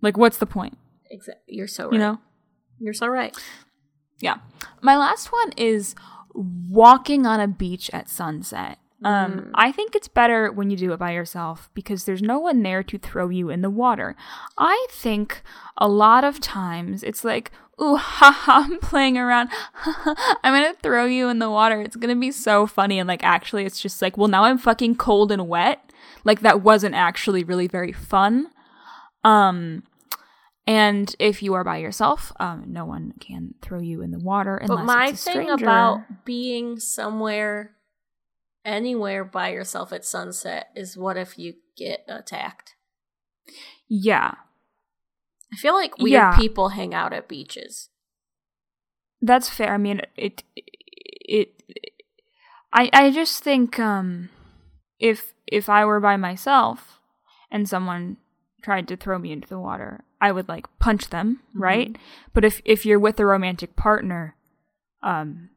Like, 0.00 0.16
what's 0.16 0.38
the 0.38 0.46
point? 0.46 0.76
Exactly. 1.10 1.54
You're 1.54 1.68
so 1.68 1.84
right. 1.84 1.92
You 1.92 1.98
know? 2.00 2.20
You're 2.80 2.92
so 2.94 3.06
right. 3.06 3.36
Yeah. 4.20 4.38
My 4.80 4.96
last 4.96 5.30
one 5.32 5.52
is 5.56 5.94
walking 6.34 7.24
on 7.24 7.38
a 7.40 7.46
beach 7.46 7.88
at 7.92 8.08
sunset. 8.10 8.78
Um, 9.04 9.50
I 9.54 9.72
think 9.72 9.94
it's 9.94 10.08
better 10.08 10.52
when 10.52 10.70
you 10.70 10.76
do 10.76 10.92
it 10.92 10.98
by 10.98 11.12
yourself 11.12 11.70
because 11.74 12.04
there's 12.04 12.22
no 12.22 12.38
one 12.38 12.62
there 12.62 12.82
to 12.82 12.98
throw 12.98 13.28
you 13.28 13.50
in 13.50 13.62
the 13.62 13.70
water. 13.70 14.16
I 14.58 14.86
think 14.90 15.42
a 15.76 15.88
lot 15.88 16.24
of 16.24 16.40
times 16.40 17.02
it's 17.02 17.24
like, 17.24 17.50
ooh, 17.80 17.96
haha, 18.00 18.64
I'm 18.66 18.78
playing 18.80 19.18
around. 19.18 19.50
I'm 19.84 20.54
gonna 20.54 20.74
throw 20.82 21.04
you 21.04 21.28
in 21.28 21.38
the 21.38 21.50
water. 21.50 21.80
It's 21.80 21.96
gonna 21.96 22.16
be 22.16 22.30
so 22.30 22.66
funny. 22.66 22.98
And 22.98 23.08
like, 23.08 23.24
actually, 23.24 23.64
it's 23.64 23.80
just 23.80 24.00
like, 24.02 24.16
well, 24.16 24.28
now 24.28 24.44
I'm 24.44 24.58
fucking 24.58 24.96
cold 24.96 25.32
and 25.32 25.48
wet. 25.48 25.92
Like, 26.24 26.40
that 26.40 26.62
wasn't 26.62 26.94
actually 26.94 27.42
really 27.44 27.66
very 27.66 27.92
fun. 27.92 28.48
Um, 29.24 29.84
and 30.66 31.14
if 31.18 31.42
you 31.42 31.54
are 31.54 31.64
by 31.64 31.78
yourself, 31.78 32.32
um, 32.38 32.64
no 32.68 32.84
one 32.84 33.14
can 33.18 33.54
throw 33.62 33.80
you 33.80 34.00
in 34.00 34.12
the 34.12 34.18
water 34.20 34.56
unless 34.56 34.78
But 34.78 34.84
my 34.84 35.06
it's 35.08 35.26
a 35.26 35.32
thing 35.32 35.50
about 35.50 36.24
being 36.24 36.78
somewhere, 36.78 37.72
anywhere 38.64 39.24
by 39.24 39.50
yourself 39.52 39.92
at 39.92 40.04
sunset 40.04 40.68
is 40.76 40.96
what 40.96 41.16
if 41.16 41.38
you 41.38 41.54
get 41.76 42.04
attacked? 42.08 42.74
yeah, 43.88 44.34
I 45.52 45.56
feel 45.56 45.74
like 45.74 45.98
weird 45.98 46.12
Yeah. 46.12 46.36
people 46.36 46.70
hang 46.70 46.94
out 46.94 47.12
at 47.12 47.28
beaches. 47.28 47.90
that's 49.20 49.48
fair. 49.48 49.72
I 49.74 49.76
mean, 49.78 50.00
it, 50.16 50.42
it, 50.56 51.62
it 51.68 51.92
I, 52.72 52.88
I 52.92 53.10
just 53.10 53.42
think, 53.44 53.78
um, 53.78 54.30
if 54.98 55.34
if 55.46 55.68
I 55.68 55.84
were 55.84 56.00
by 56.00 56.16
myself 56.16 57.00
and 57.50 57.68
someone 57.68 58.16
tried 58.62 58.88
to 58.88 58.96
throw 58.96 59.18
me 59.18 59.32
into 59.32 59.48
the 59.48 59.58
water, 59.58 60.04
I 60.20 60.32
would 60.32 60.48
like 60.48 60.66
punch 60.78 61.10
them, 61.10 61.40
Mm-hmm. 61.50 61.62
right? 61.62 61.98
But 62.32 62.44
if 62.44 62.62
if 62.64 62.86
you're 62.86 62.98
with 63.00 63.20
a 63.20 63.26
romantic 63.26 63.76
partner, 63.76 64.36
um 65.02 65.50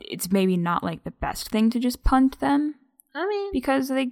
it's 0.00 0.30
maybe 0.30 0.56
not 0.56 0.82
like 0.84 1.04
the 1.04 1.10
best 1.10 1.48
thing 1.50 1.70
to 1.70 1.78
just 1.78 2.04
punch 2.04 2.38
them 2.38 2.74
I 3.14 3.26
mean, 3.26 3.52
because 3.52 3.88
they 3.88 4.10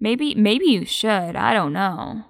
maybe 0.00 0.34
maybe 0.34 0.66
you 0.66 0.84
should, 0.84 1.36
I 1.36 1.54
don't 1.54 1.72
know. 1.72 2.24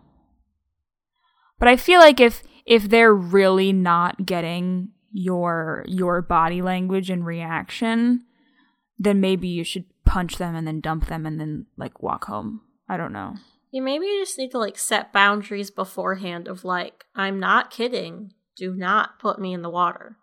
But 1.59 1.69
I 1.69 1.77
feel 1.77 2.01
like 2.01 2.21
if 2.21 2.43
if 2.67 2.89
they're 2.89 3.15
really 3.15 3.73
not 3.73 4.27
getting 4.27 4.91
your 5.13 5.85
your 5.87 6.21
body 6.23 6.61
language 6.61 7.11
and 7.11 7.25
reaction, 7.25 8.25
then 8.99 9.21
maybe 9.21 9.49
you 9.49 9.65
should 9.65 9.85
punch 10.05 10.37
them 10.37 10.55
and 10.55 10.67
then 10.67 10.81
dump 10.81 11.07
them 11.07 11.25
and 11.25 11.41
then 11.41 11.67
like 11.77 12.03
walk 12.03 12.25
home. 12.25 12.61
I 12.89 12.97
don't 12.97 13.13
know. 13.13 13.37
yeah, 13.73 13.81
maybe 13.81 14.07
you 14.07 14.21
just 14.21 14.39
need 14.39 14.51
to 14.51 14.59
like 14.59 14.79
set 14.79 15.13
boundaries 15.13 15.71
beforehand 15.71 16.49
of 16.49 16.65
like, 16.65 17.05
I'm 17.15 17.41
not 17.41 17.71
kidding. 17.71 18.35
Do 18.57 18.75
not 18.75 19.19
put 19.19 19.41
me 19.41 19.55
in 19.55 19.63
the 19.63 19.71
water. 19.71 20.19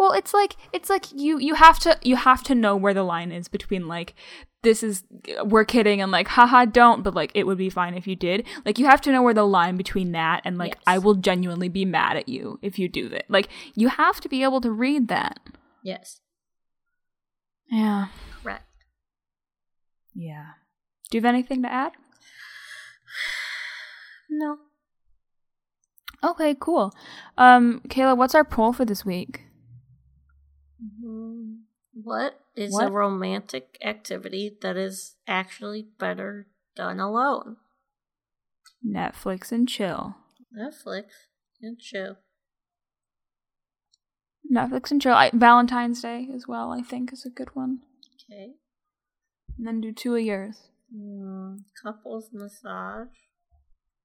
Well, 0.00 0.12
it's 0.12 0.32
like 0.32 0.56
it's 0.72 0.88
like 0.88 1.12
you 1.12 1.38
you 1.38 1.56
have 1.56 1.78
to 1.80 1.98
you 2.02 2.16
have 2.16 2.42
to 2.44 2.54
know 2.54 2.74
where 2.74 2.94
the 2.94 3.02
line 3.02 3.30
is 3.30 3.48
between 3.48 3.86
like 3.86 4.14
this 4.62 4.82
is 4.82 5.04
we're 5.44 5.66
kidding 5.66 6.00
and 6.00 6.10
like 6.10 6.26
haha 6.26 6.64
don't 6.64 7.02
but 7.02 7.14
like 7.14 7.30
it 7.34 7.46
would 7.46 7.58
be 7.58 7.68
fine 7.68 7.92
if 7.92 8.06
you 8.06 8.16
did. 8.16 8.46
Like 8.64 8.78
you 8.78 8.86
have 8.86 9.02
to 9.02 9.12
know 9.12 9.22
where 9.22 9.34
the 9.34 9.46
line 9.46 9.76
between 9.76 10.12
that 10.12 10.40
and 10.46 10.56
like 10.56 10.76
Yes. 10.76 10.82
I 10.86 10.96
will 10.96 11.16
genuinely 11.16 11.68
be 11.68 11.84
mad 11.84 12.16
at 12.16 12.30
you 12.30 12.58
if 12.62 12.78
you 12.78 12.88
do 12.88 13.10
that. 13.10 13.26
Like 13.28 13.50
you 13.74 13.88
have 13.88 14.22
to 14.22 14.28
be 14.30 14.42
able 14.42 14.62
to 14.62 14.70
read 14.70 15.08
that. 15.08 15.38
Yes. 15.84 16.22
Yeah. 17.70 18.06
Correct. 18.42 18.64
Yeah. 20.14 20.52
Do 21.10 21.18
you 21.18 21.20
have 21.20 21.28
anything 21.28 21.62
to 21.62 21.70
add? 21.70 21.92
No. 24.30 24.56
Okay, 26.24 26.56
cool. 26.58 26.94
Um 27.36 27.82
Kayla, 27.88 28.16
what's 28.16 28.34
our 28.34 28.44
poll 28.44 28.72
for 28.72 28.86
this 28.86 29.04
week? 29.04 29.42
Mhm. 30.82 31.62
What 31.92 32.40
is 32.54 32.78
a 32.78 32.90
romantic 32.90 33.76
activity 33.82 34.56
that 34.62 34.76
is 34.76 35.16
actually 35.26 35.82
better 35.98 36.46
done 36.76 37.00
alone? 37.00 37.56
Netflix 38.86 39.52
and 39.52 39.68
chill. 39.68 40.16
Netflix 40.56 41.04
and 41.60 41.78
chill. 41.78 42.16
Netflix 44.50 44.90
and 44.90 45.02
chill. 45.02 45.14
I, 45.14 45.30
Valentine's 45.32 46.00
Day 46.00 46.28
as 46.34 46.46
well, 46.48 46.72
I 46.72 46.82
think, 46.82 47.12
is 47.12 47.24
a 47.24 47.30
good 47.30 47.54
one. 47.54 47.80
Okay. 48.14 48.54
And 49.58 49.66
then 49.66 49.80
do 49.80 49.92
two 49.92 50.14
a 50.14 50.20
years. 50.20 50.70
Mm, 50.94 51.64
couples 51.82 52.30
massage. 52.32 53.08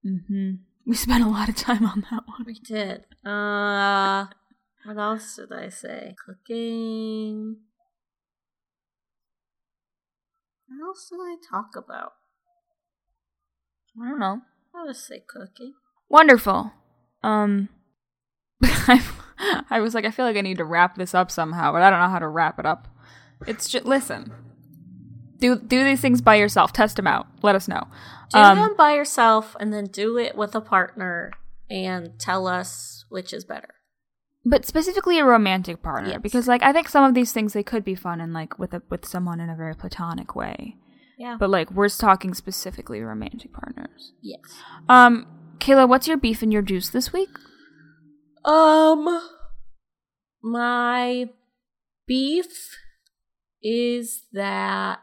Mm-hmm. 0.06 0.56
We 0.86 0.96
spent 0.96 1.24
a 1.24 1.30
lot 1.30 1.50
of 1.50 1.56
time 1.56 1.86
on 1.86 2.06
that 2.12 2.24
one. 2.28 2.44
We 2.46 2.54
did. 2.54 3.06
Uh, 3.26 4.28
what 4.86 4.98
else 4.98 5.36
did 5.36 5.52
I 5.52 5.70
say? 5.70 6.16
Cooking. 6.26 7.58
What 10.68 10.88
else 10.88 11.10
did 11.10 11.18
I 11.20 11.36
talk 11.50 11.70
about? 11.76 12.14
I 14.02 14.10
don't 14.10 14.20
know. 14.20 14.42
I'll 14.76 14.88
just 14.88 15.08
say 15.08 15.22
cooking. 15.28 15.74
Wonderful. 16.10 16.72
Um, 17.24 17.70
I, 18.64 19.04
I 19.70 19.80
was 19.80 19.94
like, 19.96 20.06
I 20.06 20.12
feel 20.12 20.26
like 20.26 20.38
I 20.38 20.42
need 20.42 20.58
to 20.58 20.66
wrap 20.66 20.96
this 20.98 21.14
up 21.16 21.32
somehow, 21.32 21.72
but 21.72 21.82
I 21.82 21.90
don't 21.90 22.00
know 22.00 22.10
how 22.10 22.20
to 22.20 22.28
wrap 22.28 22.60
it 22.60 22.66
up. 22.66 22.88
It's 23.48 23.70
just 23.70 23.86
listen. 23.86 24.32
Do 25.38 25.58
do 25.58 25.84
these 25.84 26.00
things 26.02 26.22
by 26.22 26.36
yourself. 26.36 26.72
Test 26.74 26.96
them 26.96 27.08
out. 27.08 27.28
Let 27.42 27.56
us 27.56 27.68
know. 27.68 27.88
Do 28.32 28.40
Um, 28.40 28.58
them 28.58 28.76
by 28.78 28.94
yourself 28.94 29.56
and 29.60 29.74
then 29.74 29.86
do 29.86 30.18
it 30.18 30.36
with 30.36 30.56
a 30.56 30.62
partner 30.62 31.32
and 31.70 32.18
tell 32.20 32.48
us 32.48 33.06
which 33.10 33.34
is 33.34 33.44
better. 33.44 33.70
But 34.46 34.66
specifically 34.66 35.18
a 35.20 35.26
romantic 35.26 35.82
partner 35.82 36.10
Yes. 36.12 36.20
because 36.22 36.48
like 36.48 36.62
I 36.64 36.72
think 36.72 36.88
some 36.88 37.04
of 37.04 37.14
these 37.14 37.32
things 37.34 37.54
they 37.54 37.64
could 37.64 37.84
be 37.84 37.96
fun 37.96 38.22
and 38.22 38.32
like 38.34 38.58
with 38.60 38.74
a 38.74 38.82
with 38.90 39.06
someone 39.06 39.40
in 39.40 39.50
a 39.50 39.56
very 39.56 39.76
platonic 39.76 40.36
way. 40.36 40.78
Yeah. 41.18 41.38
But 41.40 41.50
like 41.50 41.72
we're 41.72 41.90
talking 41.90 42.34
specifically 42.34 43.02
romantic 43.02 43.52
partners. 43.54 44.14
yes. 44.22 44.42
Um, 44.90 45.26
Kayla, 45.60 45.88
what's 45.88 46.08
your 46.08 46.18
beef 46.18 46.42
and 46.42 46.52
your 46.54 46.62
juice 46.62 46.90
this 46.90 47.12
week? 47.14 47.30
Um, 48.44 49.22
my 50.44 51.30
beef 52.06 52.78
is 53.64 54.24
that 54.34 55.00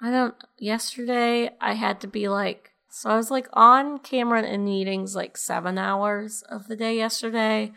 I 0.00 0.10
don't. 0.10 0.34
Yesterday, 0.58 1.50
I 1.60 1.74
had 1.74 2.00
to 2.02 2.06
be 2.06 2.28
like, 2.28 2.70
so 2.90 3.10
I 3.10 3.16
was 3.16 3.30
like 3.30 3.48
on 3.52 3.98
camera 3.98 4.42
in 4.42 4.64
meetings 4.64 5.14
like 5.14 5.36
seven 5.36 5.76
hours 5.78 6.42
of 6.48 6.68
the 6.68 6.76
day 6.76 6.96
yesterday. 6.96 7.72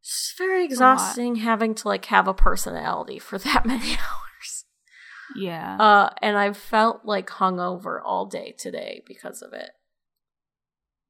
It's 0.00 0.34
very 0.38 0.64
exhausting 0.64 1.36
having 1.36 1.74
to 1.76 1.88
like 1.88 2.06
have 2.06 2.26
a 2.26 2.34
personality 2.34 3.18
for 3.18 3.38
that 3.46 3.66
many 3.66 3.92
hours. 3.92 4.64
Yeah. 5.36 5.76
Uh, 5.76 6.10
and 6.22 6.36
I 6.36 6.52
felt 6.52 7.04
like 7.04 7.28
hungover 7.28 8.00
all 8.04 8.26
day 8.26 8.54
today 8.58 9.02
because 9.06 9.42
of 9.42 9.52
it. 9.52 9.70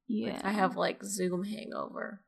yeah. 0.07 0.41
I 0.43 0.51
have 0.51 0.75
like 0.75 1.03
Zoom 1.03 1.43
hangover. 1.43 2.21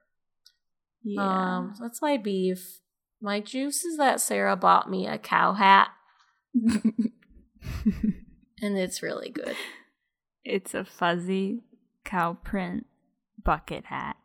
yeah. 1.03 1.57
Um, 1.57 1.75
that's 1.79 2.01
my 2.01 2.17
beef. 2.17 2.79
My 3.21 3.39
juice 3.39 3.83
is 3.85 3.97
that 3.97 4.21
Sarah 4.21 4.55
bought 4.55 4.89
me 4.89 5.07
a 5.07 5.17
cow 5.17 5.53
hat, 5.53 5.89
and 6.53 7.13
it's 8.61 9.01
really 9.01 9.29
good. 9.29 9.55
it's 10.43 10.73
a 10.73 10.83
fuzzy 10.83 11.63
cow 12.03 12.33
print 12.43 12.85
bucket 13.41 13.85
hat. 13.85 14.17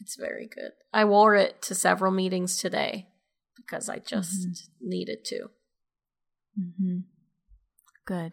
It's 0.00 0.16
very 0.16 0.46
good. 0.46 0.72
I 0.96 1.04
wore 1.04 1.34
it 1.34 1.60
to 1.62 1.74
several 1.74 2.10
meetings 2.10 2.56
today 2.56 3.08
because 3.54 3.90
I 3.90 3.98
just 3.98 4.70
needed 4.80 5.26
to. 5.26 5.50
Mm-hmm. 6.58 7.00
Good. 8.06 8.32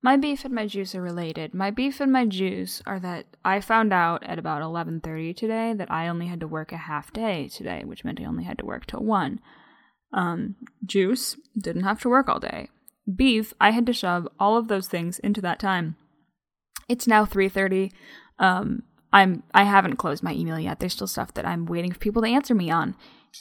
My 0.00 0.16
beef 0.16 0.44
and 0.44 0.54
my 0.54 0.68
juice 0.68 0.94
are 0.94 1.02
related. 1.02 1.54
My 1.54 1.72
beef 1.72 2.00
and 2.00 2.12
my 2.12 2.26
juice 2.26 2.80
are 2.86 3.00
that 3.00 3.26
I 3.44 3.60
found 3.60 3.92
out 3.92 4.22
at 4.22 4.38
about 4.38 4.62
11:30 4.62 5.34
today 5.34 5.74
that 5.74 5.90
I 5.90 6.06
only 6.06 6.28
had 6.28 6.38
to 6.40 6.46
work 6.46 6.70
a 6.70 6.76
half 6.76 7.12
day 7.12 7.48
today, 7.48 7.82
which 7.84 8.04
meant 8.04 8.20
I 8.20 8.26
only 8.26 8.44
had 8.44 8.58
to 8.58 8.64
work 8.64 8.86
till 8.86 9.02
1. 9.02 9.40
Um, 10.12 10.54
juice 10.86 11.36
didn't 11.60 11.82
have 11.82 12.00
to 12.02 12.08
work 12.08 12.28
all 12.28 12.38
day. 12.38 12.68
Beef, 13.12 13.52
I 13.60 13.72
had 13.72 13.86
to 13.86 13.92
shove 13.92 14.28
all 14.38 14.56
of 14.56 14.68
those 14.68 14.86
things 14.86 15.18
into 15.18 15.40
that 15.40 15.58
time. 15.58 15.96
It's 16.88 17.08
now 17.08 17.24
3:30. 17.24 17.90
Um, 18.38 18.84
I'm 19.12 19.42
I 19.54 19.64
haven't 19.64 19.96
closed 19.96 20.22
my 20.22 20.32
email 20.34 20.58
yet. 20.58 20.80
There's 20.80 20.92
still 20.92 21.06
stuff 21.06 21.34
that 21.34 21.46
I'm 21.46 21.66
waiting 21.66 21.92
for 21.92 21.98
people 21.98 22.22
to 22.22 22.28
answer 22.28 22.54
me 22.54 22.70
on. 22.70 22.94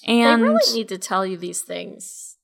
And 0.05 0.43
they 0.43 0.47
really 0.47 0.74
need 0.74 0.89
to 0.89 0.97
tell 0.97 1.26
you 1.26 1.38
these 1.38 1.61
things 1.61 2.38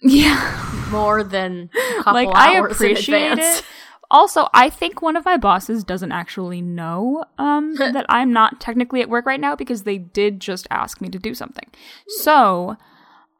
yeah. 0.00 0.86
more 0.90 1.22
than 1.22 1.70
a 1.74 1.94
couple 2.02 2.12
like 2.14 2.28
I 2.34 2.58
appreciate 2.58 3.38
it. 3.38 3.64
Also, 4.08 4.48
I 4.54 4.70
think 4.70 5.02
one 5.02 5.16
of 5.16 5.24
my 5.24 5.36
bosses 5.36 5.82
doesn't 5.82 6.12
actually 6.12 6.62
know 6.62 7.24
um, 7.38 7.74
that 7.78 8.06
I'm 8.08 8.32
not 8.32 8.60
technically 8.60 9.00
at 9.00 9.08
work 9.08 9.26
right 9.26 9.40
now 9.40 9.56
because 9.56 9.82
they 9.82 9.98
did 9.98 10.40
just 10.40 10.66
ask 10.70 11.00
me 11.00 11.08
to 11.08 11.18
do 11.18 11.34
something. 11.34 11.68
So, 12.06 12.76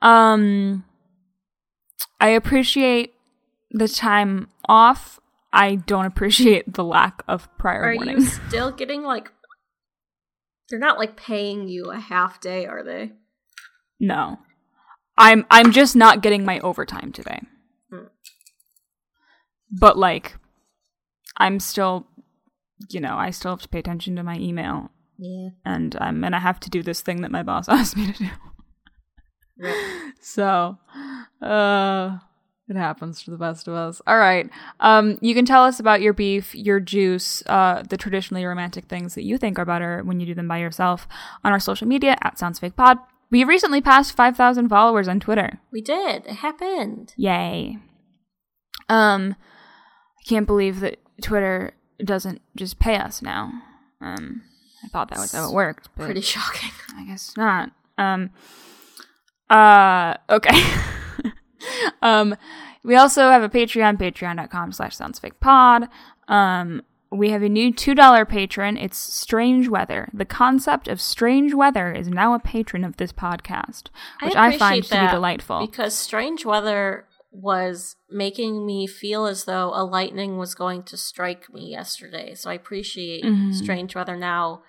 um, 0.03 0.85
I 2.21 2.29
appreciate 2.31 3.15
the 3.71 3.89
time 3.89 4.49
off. 4.69 5.21
I 5.53 5.77
don't 5.77 6.05
appreciate 6.07 6.75
the 6.75 6.85
lack 6.85 7.23
of 7.29 7.49
prior 7.59 7.83
Are 7.85 7.93
you 7.93 7.99
warnings. 7.99 8.41
still 8.49 8.71
getting 8.71 9.03
like? 9.03 9.31
They're 10.69 10.79
not 10.79 10.99
like 10.99 11.17
paying 11.17 11.69
you 11.69 11.91
a 11.91 11.99
half 11.99 12.41
day, 12.41 12.67
are 12.67 12.83
they? 12.83 13.13
No, 14.01 14.39
I'm 15.17 15.47
I'm 15.51 15.73
just 15.73 15.95
not 15.97 16.23
getting 16.23 16.45
my 16.45 16.59
overtime 16.61 17.13
today. 17.13 17.41
Hmm. 17.91 18.07
But 19.71 19.97
like, 19.97 20.37
I'm 21.37 21.61
still, 21.61 22.07
you 22.91 23.01
know, 23.01 23.17
I 23.17 23.31
still 23.31 23.53
have 23.53 23.63
to 23.63 23.69
pay 23.69 23.79
attention 23.79 24.17
to 24.17 24.23
my 24.23 24.37
email, 24.39 24.91
Yeah. 25.19 25.51
and 25.65 25.97
I'm 26.01 26.23
and 26.25 26.35
I 26.35 26.41
have 26.41 26.61
to 26.61 26.71
do 26.71 26.83
this 26.83 27.01
thing 27.01 27.23
that 27.23 27.31
my 27.31 27.43
boss 27.43 27.69
asked 27.71 27.97
me 27.97 28.13
to 28.13 28.19
do. 28.25 28.29
Right. 29.59 30.13
So, 30.21 30.79
uh, 31.41 32.19
it 32.69 32.77
happens 32.77 33.23
to 33.23 33.31
the 33.31 33.37
best 33.37 33.69
of 33.69 33.75
us. 33.75 34.03
All 34.07 34.19
right. 34.19 34.51
Um, 34.81 35.19
you 35.21 35.35
can 35.35 35.45
tell 35.45 35.65
us 35.65 35.79
about 35.79 36.01
your 36.01 36.13
beef, 36.13 36.55
your 36.55 36.81
juice, 36.81 37.43
uh, 37.47 37.83
the 37.89 37.97
traditionally 37.97 38.45
romantic 38.45 38.87
things 38.87 39.15
that 39.15 39.23
you 39.23 39.39
think 39.39 39.59
are 39.59 39.65
better 39.65 40.03
when 40.05 40.19
you 40.21 40.27
do 40.27 40.35
them 40.35 40.49
by 40.49 40.59
yourself 40.59 41.07
on 41.45 41.53
our 41.53 41.61
social 41.61 41.87
media 41.87 42.17
at 42.23 42.39
Sounds 42.39 42.59
Fake 42.59 42.77
Pod. 42.77 42.99
We 43.31 43.45
recently 43.45 43.81
passed 43.81 44.17
5,000 44.17 44.69
followers 44.69 45.09
on 45.09 45.21
Twitter. 45.21 45.61
We 45.73 45.81
did. 45.81 46.27
It 46.27 46.35
happened. 46.37 47.15
Yay. 47.17 47.79
Um, 48.89 49.37
I 50.21 50.29
can't 50.29 50.47
believe 50.47 50.81
that 50.81 50.99
Twitter 51.23 51.73
doesn't 52.05 52.43
just 52.57 52.79
pay 52.79 52.97
us 52.97 53.23
now. 53.23 53.53
Um, 54.01 54.43
I 54.85 54.89
thought 54.89 55.09
that 55.11 55.19
was 55.19 55.33
how 55.33 55.49
it 55.49 55.55
worked. 55.55 55.95
Pretty 55.97 56.21
shocking. 56.21 56.71
I 56.97 57.05
guess 57.05 57.37
not. 57.37 57.73
Um 57.99 58.31
uh 59.51 60.15
okay. 60.31 60.61
um 62.03 62.37
We 62.83 62.95
also 62.95 63.31
have 63.31 63.43
a 63.43 63.49
Patreon, 63.49 63.97
patreon.com 63.99 64.71
slash 64.73 64.97
soundsfakepod. 64.97 65.89
Um, 66.29 66.83
we 67.11 67.31
have 67.31 67.43
a 67.43 67.49
new 67.49 67.73
$2 67.73 68.29
patron. 68.29 68.77
It's 68.77 68.97
Strange 68.99 69.69
Weather. 69.69 70.09
The 70.13 70.25
concept 70.25 70.87
of 70.87 71.01
strange 71.01 71.53
weather 71.55 71.93
is 71.93 72.09
now 72.09 72.35
a 72.35 72.39
patron 72.39 72.85
of 72.85 72.97
this 72.97 73.13
podcast, 73.13 73.89
which 74.23 74.37
I, 74.37 74.57
find 74.57 74.85
to 74.85 75.01
be 75.01 75.09
delightful. 75.11 75.67
Because 75.67 75.95
strange 75.95 76.45
weather 76.45 77.07
was 77.33 77.97
making 78.09 78.65
me 78.65 78.87
feel 78.87 79.27
as 79.27 79.45
though 79.45 79.71
a 79.75 79.85
lightning 79.85 80.37
was 80.39 80.55
going 80.55 80.83
to 80.85 80.97
strike 80.97 81.53
me 81.53 81.71
yesterday. 81.71 82.35
So 82.35 82.51
I 82.51 82.55
appreciate 82.55 83.25
Mhm. 83.25 83.53
strange 83.55 83.95
weather 83.95 84.17
now 84.17 84.63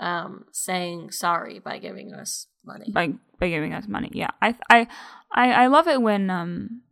um, 0.00 0.44
saying 0.52 1.10
sorry 1.10 1.58
by 1.58 1.78
giving 1.78 2.12
us 2.12 2.46
money. 2.64 2.90
by 2.90 3.14
by 3.38 3.48
giving 3.48 3.74
us 3.74 3.86
money. 3.88 4.10
Yeah, 4.12 4.30
I 4.40 4.54
I 4.70 4.86
I, 5.32 5.52
I 5.52 5.66
love 5.68 5.88
it 5.88 6.00
when 6.02 6.30
um 6.30 6.82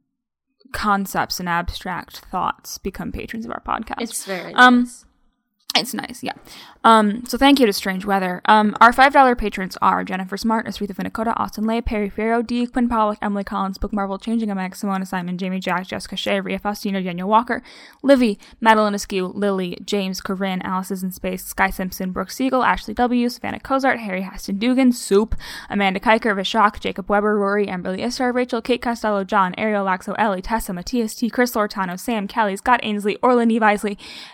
concepts 0.72 1.40
and 1.40 1.48
abstract 1.48 2.18
thoughts 2.30 2.78
become 2.78 3.10
patrons 3.12 3.44
of 3.44 3.50
our 3.52 3.60
podcast. 3.60 4.00
it's 4.02 4.24
very 4.24 4.54
Um, 4.54 4.80
nice. 4.80 5.04
It's 5.76 5.94
nice, 5.94 6.22
yeah. 6.22 6.32
Um, 6.82 7.24
so 7.26 7.38
thank 7.38 7.60
you 7.60 7.66
to 7.66 7.72
Strange 7.72 8.04
Weather. 8.04 8.40
Um, 8.46 8.76
our 8.80 8.92
five 8.92 9.12
dollar 9.12 9.36
patrons 9.36 9.76
are 9.80 10.02
Jennifer 10.02 10.36
Smart, 10.36 10.66
Asritha 10.66 10.94
Finakota, 10.94 11.32
Austin 11.36 11.64
Lay, 11.64 11.80
Perry 11.80 12.08
Farrow, 12.08 12.42
D, 12.42 12.66
Quinn 12.66 12.88
Pollock, 12.88 13.18
Emily 13.22 13.44
Collins, 13.44 13.78
Book 13.78 13.92
Marvel, 13.92 14.18
Changing 14.18 14.50
a 14.50 14.54
Mag, 14.54 14.74
Simona 14.74 15.06
Simon, 15.06 15.38
Jamie 15.38 15.60
Jack, 15.60 15.86
Jessica 15.86 16.16
Shea, 16.16 16.40
Ria 16.40 16.58
Faustino, 16.58 17.04
Daniel 17.04 17.28
Walker, 17.28 17.62
Livy, 18.02 18.38
Madeline 18.60 18.94
Askew, 18.94 19.26
Lily, 19.26 19.78
James, 19.84 20.20
Corinne, 20.20 20.62
Alice 20.62 20.90
is 20.90 21.02
in 21.02 21.12
Space, 21.12 21.44
Sky 21.44 21.70
Simpson, 21.70 22.10
Brooke 22.10 22.30
Siegel, 22.30 22.64
Ashley 22.64 22.94
W, 22.94 23.28
Savannah 23.28 23.60
Cozart, 23.60 24.00
Harry 24.00 24.22
Haston 24.22 24.58
Dugan, 24.58 24.90
Soup, 24.90 25.36
Amanda 25.68 26.00
Kiker, 26.00 26.34
Vishak, 26.34 26.80
Jacob 26.80 27.08
Weber, 27.08 27.38
Rory, 27.38 27.66
Amberly 27.66 28.04
Istar, 28.04 28.32
Rachel, 28.32 28.62
Kate 28.62 28.82
Costello, 28.82 29.22
John, 29.22 29.54
Ariel 29.56 29.84
Laxo, 29.84 30.14
Ellie, 30.18 30.42
Tessa, 30.42 30.72
Matthias 30.72 31.14
T, 31.14 31.30
Chris 31.30 31.52
Lortano, 31.52 31.98
Sam, 32.00 32.26
Kelly, 32.26 32.56
Scott 32.56 32.80
Ainsley, 32.82 33.16
Orland 33.22 33.52
E. 33.52 33.60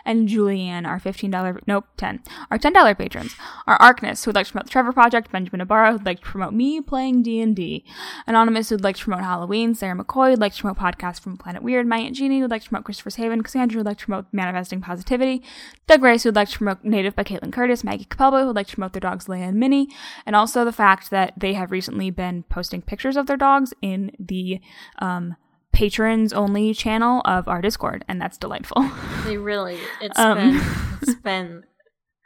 And 0.05 0.29
Julianne, 0.29 0.87
our 0.87 1.01
$15, 1.01 1.26
nope, 1.29 1.85
10 1.97 2.23
our 2.51 2.59
$10 2.59 2.99
patrons 2.99 3.35
are 3.67 3.79
Arkness, 3.79 4.25
who 4.25 4.31
would 4.31 4.37
like 4.37 4.47
to 4.47 4.53
promote 4.53 4.67
the 4.67 4.71
Trevor 4.71 4.93
Project, 4.93 5.31
Benjamin 5.31 5.61
Ibarra, 5.61 5.93
who'd 5.93 6.07
like 6.07 6.21
to 6.21 6.27
promote 6.27 6.55
me 6.55 6.81
playing 6.81 7.23
D&D, 7.23 7.85
Anonymous, 8.27 8.69
who'd 8.69 8.85
like 8.85 8.97
to 8.97 9.05
promote 9.05 9.23
Halloween, 9.23 9.75
Sarah 9.75 9.97
McCoy, 9.97 10.31
who'd 10.31 10.41
like 10.41 10.55
to 10.55 10.61
promote 10.61 10.79
podcasts 10.79 11.21
from 11.21 11.37
Planet 11.37 11.63
Weird, 11.63 11.87
my 11.87 11.99
Aunt 11.99 12.17
Jeannie, 12.17 12.41
who'd 12.41 12.51
like 12.51 12.63
to 12.63 12.69
promote 12.69 12.85
Christopher's 12.85 13.17
Haven, 13.17 13.43
Cassandra, 13.43 13.79
who'd 13.79 13.87
like 13.87 13.99
to 13.99 14.07
promote 14.07 14.27
Manifesting 14.33 14.81
Positivity, 14.81 15.43
Doug 15.87 16.03
Race, 16.03 16.23
who'd 16.23 16.37
like 16.37 16.49
to 16.51 16.59
promote 16.59 16.85
Native 16.85 17.17
by 17.17 17.25
Caitlin 17.25 17.53
Curtis, 17.53 17.85
Maggie 17.85 18.05
Capelbo, 18.05 18.45
who'd 18.45 18.57
like 18.57 18.69
to 18.69 18.75
promote 18.75 18.93
their 18.93 19.01
dogs 19.01 19.27
Leia 19.27 19.49
and 19.49 19.59
Minnie, 19.59 19.89
and 20.25 20.37
also 20.37 20.65
the 20.65 20.73
fact 20.73 21.11
that 21.11 21.35
they 21.37 21.55
have 21.55 21.71
recently 21.71 22.11
been 22.11 22.45
posting 22.45 22.83
pictures 22.83 23.17
of 23.17 23.27
their 23.27 23.37
dogs 23.37 23.73
in 23.83 24.13
the 24.19 24.61
um, 24.99 25.37
patrons 25.77 26.33
only 26.33 26.73
channel 26.73 27.21
of 27.27 27.47
our 27.49 27.61
Discord, 27.61 28.03
and 28.09 28.19
that's 28.19 28.39
delightful. 28.39 28.91
They 29.25 29.37
really, 29.37 29.79
it's 30.01 30.19
um, 30.19 30.39
been, 30.39 30.63
it's 31.03 31.15
been 31.17 31.65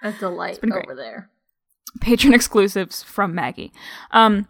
a 0.05 0.13
delight 0.13 0.61
been 0.61 0.71
great. 0.71 0.85
over 0.85 0.95
there. 0.95 1.31
patron 2.01 2.33
exclusives 2.33 3.03
from 3.03 3.35
Maggie. 3.35 3.73
Um, 4.13 4.47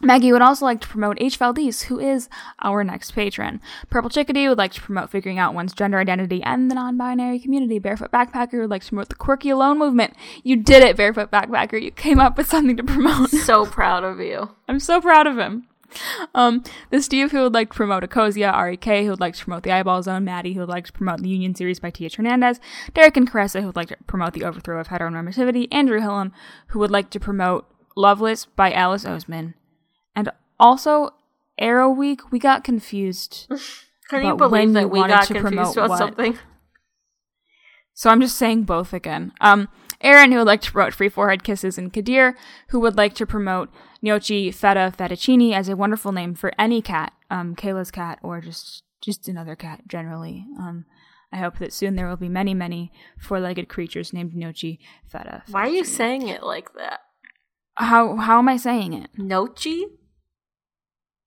Maggie 0.00 0.32
would 0.32 0.42
also 0.42 0.64
like 0.64 0.80
to 0.80 0.88
promote 0.88 1.16
H. 1.20 1.36
Valdez, 1.36 1.82
who 1.82 2.00
is 2.00 2.28
our 2.60 2.82
next 2.82 3.12
patron. 3.12 3.60
Purple 3.88 4.10
Chickadee 4.10 4.48
would 4.48 4.58
like 4.58 4.72
to 4.72 4.80
promote 4.80 5.10
figuring 5.10 5.38
out 5.38 5.54
one's 5.54 5.72
gender 5.72 6.00
identity 6.00 6.42
and 6.42 6.68
the 6.68 6.74
non 6.74 6.98
binary 6.98 7.38
community. 7.38 7.78
Barefoot 7.78 8.10
Backpacker 8.10 8.60
would 8.60 8.70
like 8.70 8.82
to 8.82 8.88
promote 8.88 9.10
the 9.10 9.14
quirky 9.14 9.50
alone 9.50 9.78
movement. 9.78 10.14
You 10.42 10.56
did 10.56 10.82
it, 10.82 10.96
Barefoot 10.96 11.30
Backpacker. 11.30 11.80
You 11.80 11.92
came 11.92 12.18
up 12.18 12.36
with 12.36 12.48
something 12.48 12.76
to 12.78 12.82
promote. 12.82 13.30
So 13.30 13.64
proud 13.64 14.02
of 14.02 14.18
you. 14.18 14.50
I'm 14.68 14.80
so 14.80 15.00
proud 15.00 15.28
of 15.28 15.38
him. 15.38 15.68
Um, 16.34 16.64
the 16.90 17.00
Steve 17.00 17.30
who 17.30 17.42
would 17.42 17.54
like 17.54 17.70
to 17.70 17.76
promote 17.76 18.02
Ecosia, 18.02 18.52
R.E.K. 18.52 19.04
who 19.04 19.10
would 19.10 19.20
like 19.20 19.34
to 19.34 19.44
promote 19.44 19.62
the 19.62 19.70
Eyeball 19.70 20.02
Zone, 20.02 20.24
Maddie 20.24 20.54
who 20.54 20.60
would 20.60 20.68
like 20.68 20.86
to 20.86 20.92
promote 20.92 21.20
the 21.22 21.28
Union 21.28 21.54
series 21.54 21.78
by 21.78 21.90
Tia 21.90 22.10
Hernandez, 22.14 22.58
Derek 22.92 23.16
and 23.16 23.30
Caressa 23.30 23.60
who 23.60 23.66
would 23.66 23.76
like 23.76 23.88
to 23.88 23.96
promote 24.06 24.32
the 24.32 24.42
overthrow 24.44 24.80
of 24.80 24.88
heteronormativity, 24.88 25.68
Andrew 25.70 26.00
Hillam 26.00 26.32
who 26.68 26.78
would 26.80 26.90
like 26.90 27.10
to 27.10 27.20
promote 27.20 27.66
Loveless 27.96 28.46
by 28.46 28.72
Alice 28.72 29.04
Oseman, 29.04 29.54
and 30.16 30.30
also 30.58 31.14
Aro 31.60 31.94
Week. 31.94 32.32
We 32.32 32.38
got 32.40 32.64
confused, 32.64 33.46
Can 34.10 34.24
you 34.24 34.36
believe 34.36 34.72
that 34.72 34.90
we 34.90 34.98
got 34.98 35.26
to 35.28 35.34
confused 35.34 35.74
promote 35.74 35.76
about 35.76 35.88
what? 35.90 35.98
something? 35.98 36.38
so 37.94 38.10
I'm 38.10 38.20
just 38.20 38.36
saying 38.36 38.64
both 38.64 38.92
again. 38.92 39.32
Um, 39.40 39.68
Aaron 40.04 40.30
who 40.32 40.38
would 40.38 40.46
like 40.46 40.60
to 40.62 40.72
promote 40.72 40.94
Free 40.94 41.08
Forehead 41.08 41.42
Kisses, 41.42 41.78
and 41.78 41.92
Kadir 41.92 42.36
who 42.68 42.78
would 42.80 42.96
like 42.96 43.14
to 43.14 43.26
promote 43.26 43.70
Gnocchi 44.02 44.50
Feta 44.50 44.92
Fettuccine 44.96 45.52
as 45.52 45.68
a 45.68 45.76
wonderful 45.76 46.12
name 46.12 46.34
for 46.34 46.52
any 46.58 46.82
cat, 46.82 47.12
um, 47.30 47.56
Kayla's 47.56 47.90
cat, 47.90 48.18
or 48.22 48.40
just 48.40 48.82
just 49.00 49.28
another 49.28 49.56
cat 49.56 49.82
generally. 49.88 50.46
Um, 50.58 50.84
I 51.32 51.38
hope 51.38 51.58
that 51.58 51.72
soon 51.72 51.96
there 51.96 52.08
will 52.08 52.16
be 52.16 52.28
many, 52.28 52.54
many 52.54 52.92
four-legged 53.18 53.68
creatures 53.68 54.12
named 54.12 54.34
Gnocchi 54.36 54.78
Feta. 55.06 55.42
Why 55.50 55.62
are 55.62 55.70
you 55.70 55.84
saying 55.84 56.28
it 56.28 56.42
like 56.44 56.74
that? 56.74 57.00
How 57.76 58.16
how 58.16 58.38
am 58.38 58.48
I 58.48 58.56
saying 58.56 58.92
it? 58.92 59.10
Nochi? 59.18 59.82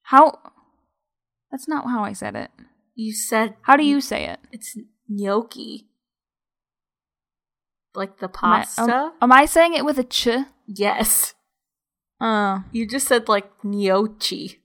How? 0.04 0.40
That's 1.52 1.68
not 1.68 1.86
how 1.90 2.04
I 2.04 2.14
said 2.14 2.36
it. 2.36 2.52
You 2.96 3.14
said 3.14 3.56
How 3.64 3.76
do 3.76 3.84
you 3.84 4.00
say 4.02 4.26
it? 4.26 4.40
it's 4.52 4.78
gnocchi. 5.10 5.87
Like 7.98 8.20
the 8.20 8.28
Am 8.28 8.32
I- 8.54 8.60
pasta? 8.64 8.82
am, 8.84 9.12
am 9.22 9.32
I 9.32 9.46
saying 9.46 9.74
it 9.74 9.84
with 9.84 9.98
a 10.00 10.04
ch? 10.04 10.28
yes. 10.68 11.34
Uh, 12.22 12.60
You 12.72 12.88
just 12.88 13.08
said 13.08 13.28
like 13.28 13.50
gnocchi. 13.64 14.62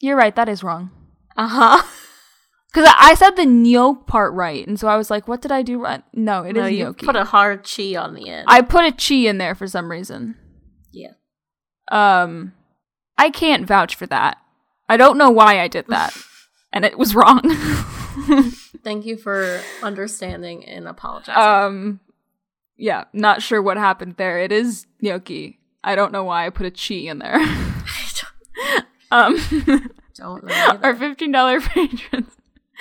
you're 0.00 0.16
right. 0.16 0.34
That 0.36 0.48
is 0.48 0.62
wrong. 0.62 0.90
Uh 1.36 1.46
huh. 1.48 1.82
Because 2.72 2.88
I, 2.88 3.10
I 3.10 3.14
said 3.14 3.30
the 3.36 3.46
gnocchi 3.46 4.02
part 4.08 4.34
right, 4.34 4.66
and 4.66 4.78
so 4.78 4.88
I 4.88 4.96
was 4.96 5.08
like, 5.08 5.28
"What 5.28 5.40
did 5.40 5.52
I 5.52 5.62
do 5.62 5.80
right?" 5.80 6.02
No, 6.12 6.42
it 6.42 6.56
is 6.56 6.62
no, 6.62 6.66
you 6.66 6.84
gnocchi. 6.86 7.06
put 7.06 7.14
a 7.16 7.24
hard 7.24 7.62
chi 7.64 7.94
on 7.94 8.14
the 8.14 8.28
end. 8.28 8.44
I 8.48 8.60
put 8.62 8.84
a 8.84 8.92
chi 8.92 9.28
in 9.28 9.38
there 9.38 9.54
for 9.54 9.66
some 9.68 9.88
reason. 9.90 10.34
yeah. 10.92 11.12
Um, 11.92 12.52
I 13.16 13.30
can't 13.30 13.66
vouch 13.66 13.94
for 13.94 14.06
that. 14.08 14.36
I 14.88 14.96
don't 14.96 15.16
know 15.16 15.30
why 15.30 15.60
I 15.60 15.68
did 15.68 15.86
that, 15.88 16.12
and 16.72 16.84
it 16.84 16.98
was 16.98 17.14
wrong. 17.14 17.40
Thank 18.82 19.06
you 19.06 19.16
for 19.16 19.60
understanding 19.82 20.64
and 20.64 20.86
apologizing. 20.88 21.42
um, 21.42 22.00
yeah, 22.76 23.04
not 23.12 23.42
sure 23.42 23.60
what 23.60 23.76
happened 23.76 24.16
there. 24.16 24.38
It 24.38 24.52
is 24.52 24.86
gnocchi. 25.00 25.58
I 25.82 25.94
don't 25.94 26.12
know 26.12 26.24
why 26.24 26.46
I 26.46 26.50
put 26.50 26.66
a 26.66 26.70
chi 26.70 26.94
in 27.08 27.18
there. 27.18 27.38
um, 29.10 29.38
Don't 30.14 30.44
know. 30.44 30.52
either. 30.54 30.84
our 30.86 30.94
fifteen 30.96 31.32
dollar 31.32 31.60
patrons 31.60 32.32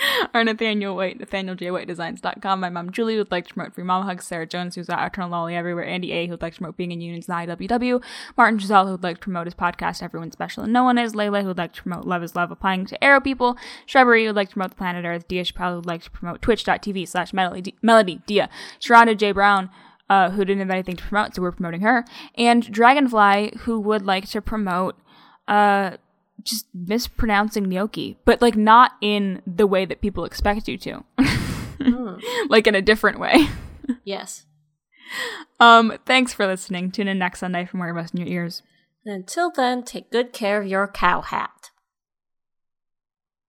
are 0.33 0.43
Nathaniel 0.43 0.95
White, 0.95 1.19
Nathaniel 1.19 1.55
J. 1.55 1.71
White 1.71 1.87
Designs.com. 1.87 2.59
My 2.59 2.69
mom 2.69 2.91
Julie 2.91 3.17
would 3.17 3.31
like 3.31 3.47
to 3.47 3.53
promote 3.53 3.73
Free 3.73 3.83
Mama 3.83 4.05
Hugs, 4.05 4.25
Sarah 4.25 4.45
Jones, 4.45 4.75
who's 4.75 4.89
at 4.89 5.05
Eternal 5.05 5.29
Lolly 5.29 5.55
Everywhere, 5.55 5.85
Andy 5.85 6.11
A, 6.11 6.27
who'd 6.27 6.41
like 6.41 6.53
to 6.53 6.59
promote 6.59 6.77
Being 6.77 6.91
in 6.91 7.01
Unions, 7.01 7.25
the 7.25 7.33
IWW, 7.33 8.03
Martin 8.35 8.59
Giselle, 8.59 8.87
who'd 8.87 9.03
like 9.03 9.17
to 9.17 9.23
promote 9.23 9.47
his 9.47 9.55
podcast, 9.55 10.03
Everyone's 10.03 10.33
Special 10.33 10.63
and 10.63 10.73
No 10.73 10.83
One 10.83 10.97
Is, 10.97 11.13
Layla, 11.13 11.43
who'd 11.43 11.57
like 11.57 11.73
to 11.73 11.81
promote 11.81 12.05
Love 12.05 12.23
is 12.23 12.35
Love, 12.35 12.51
applying 12.51 12.85
to 12.85 12.97
Aro 12.99 13.23
People, 13.23 13.57
Shrubbery, 13.85 14.25
who'd 14.25 14.35
like 14.35 14.49
to 14.49 14.53
promote 14.53 14.71
the 14.71 14.77
Planet 14.77 15.05
Earth, 15.05 15.27
Dia 15.27 15.43
Chappelle, 15.43 15.75
who'd 15.75 15.85
like 15.85 16.03
to 16.03 16.11
promote 16.11 16.41
Twitch.tv 16.41 17.07
slash 17.07 17.33
Melody, 17.33 17.75
Melody 17.81 18.21
Dia, 18.27 18.49
Sharonda 18.79 19.17
J. 19.17 19.31
Brown, 19.31 19.69
uh, 20.09 20.29
who 20.31 20.45
didn't 20.45 20.59
have 20.59 20.69
anything 20.69 20.95
to 20.95 21.03
promote, 21.03 21.35
so 21.35 21.41
we're 21.41 21.51
promoting 21.51 21.81
her, 21.81 22.05
and 22.35 22.71
Dragonfly, 22.71 23.53
who 23.61 23.79
would 23.79 24.05
like 24.05 24.29
to 24.29 24.41
promote, 24.41 24.95
uh, 25.47 25.97
just 26.43 26.65
mispronouncing 26.73 27.67
gnocchi, 27.69 28.17
but 28.25 28.41
like 28.41 28.55
not 28.55 28.91
in 29.01 29.41
the 29.45 29.67
way 29.67 29.85
that 29.85 30.01
people 30.01 30.25
expect 30.25 30.67
you 30.67 30.77
to, 30.77 31.03
Hmm. 31.81 32.15
like 32.49 32.67
in 32.67 32.75
a 32.75 32.81
different 32.81 33.19
way. 33.19 33.47
Yes. 34.03 34.45
Um, 35.59 35.97
thanks 36.05 36.33
for 36.33 36.45
listening. 36.45 36.91
Tune 36.91 37.07
in 37.07 37.17
next 37.19 37.39
Sunday 37.39 37.65
for 37.65 37.77
more 37.77 37.89
of 37.89 37.97
us 37.97 38.11
in 38.11 38.19
your 38.19 38.27
ears. 38.27 38.61
And 39.05 39.15
until 39.15 39.51
then, 39.51 39.83
take 39.83 40.11
good 40.11 40.33
care 40.33 40.61
of 40.61 40.67
your 40.67 40.87
cow 40.87 41.21
hat. 41.21 41.51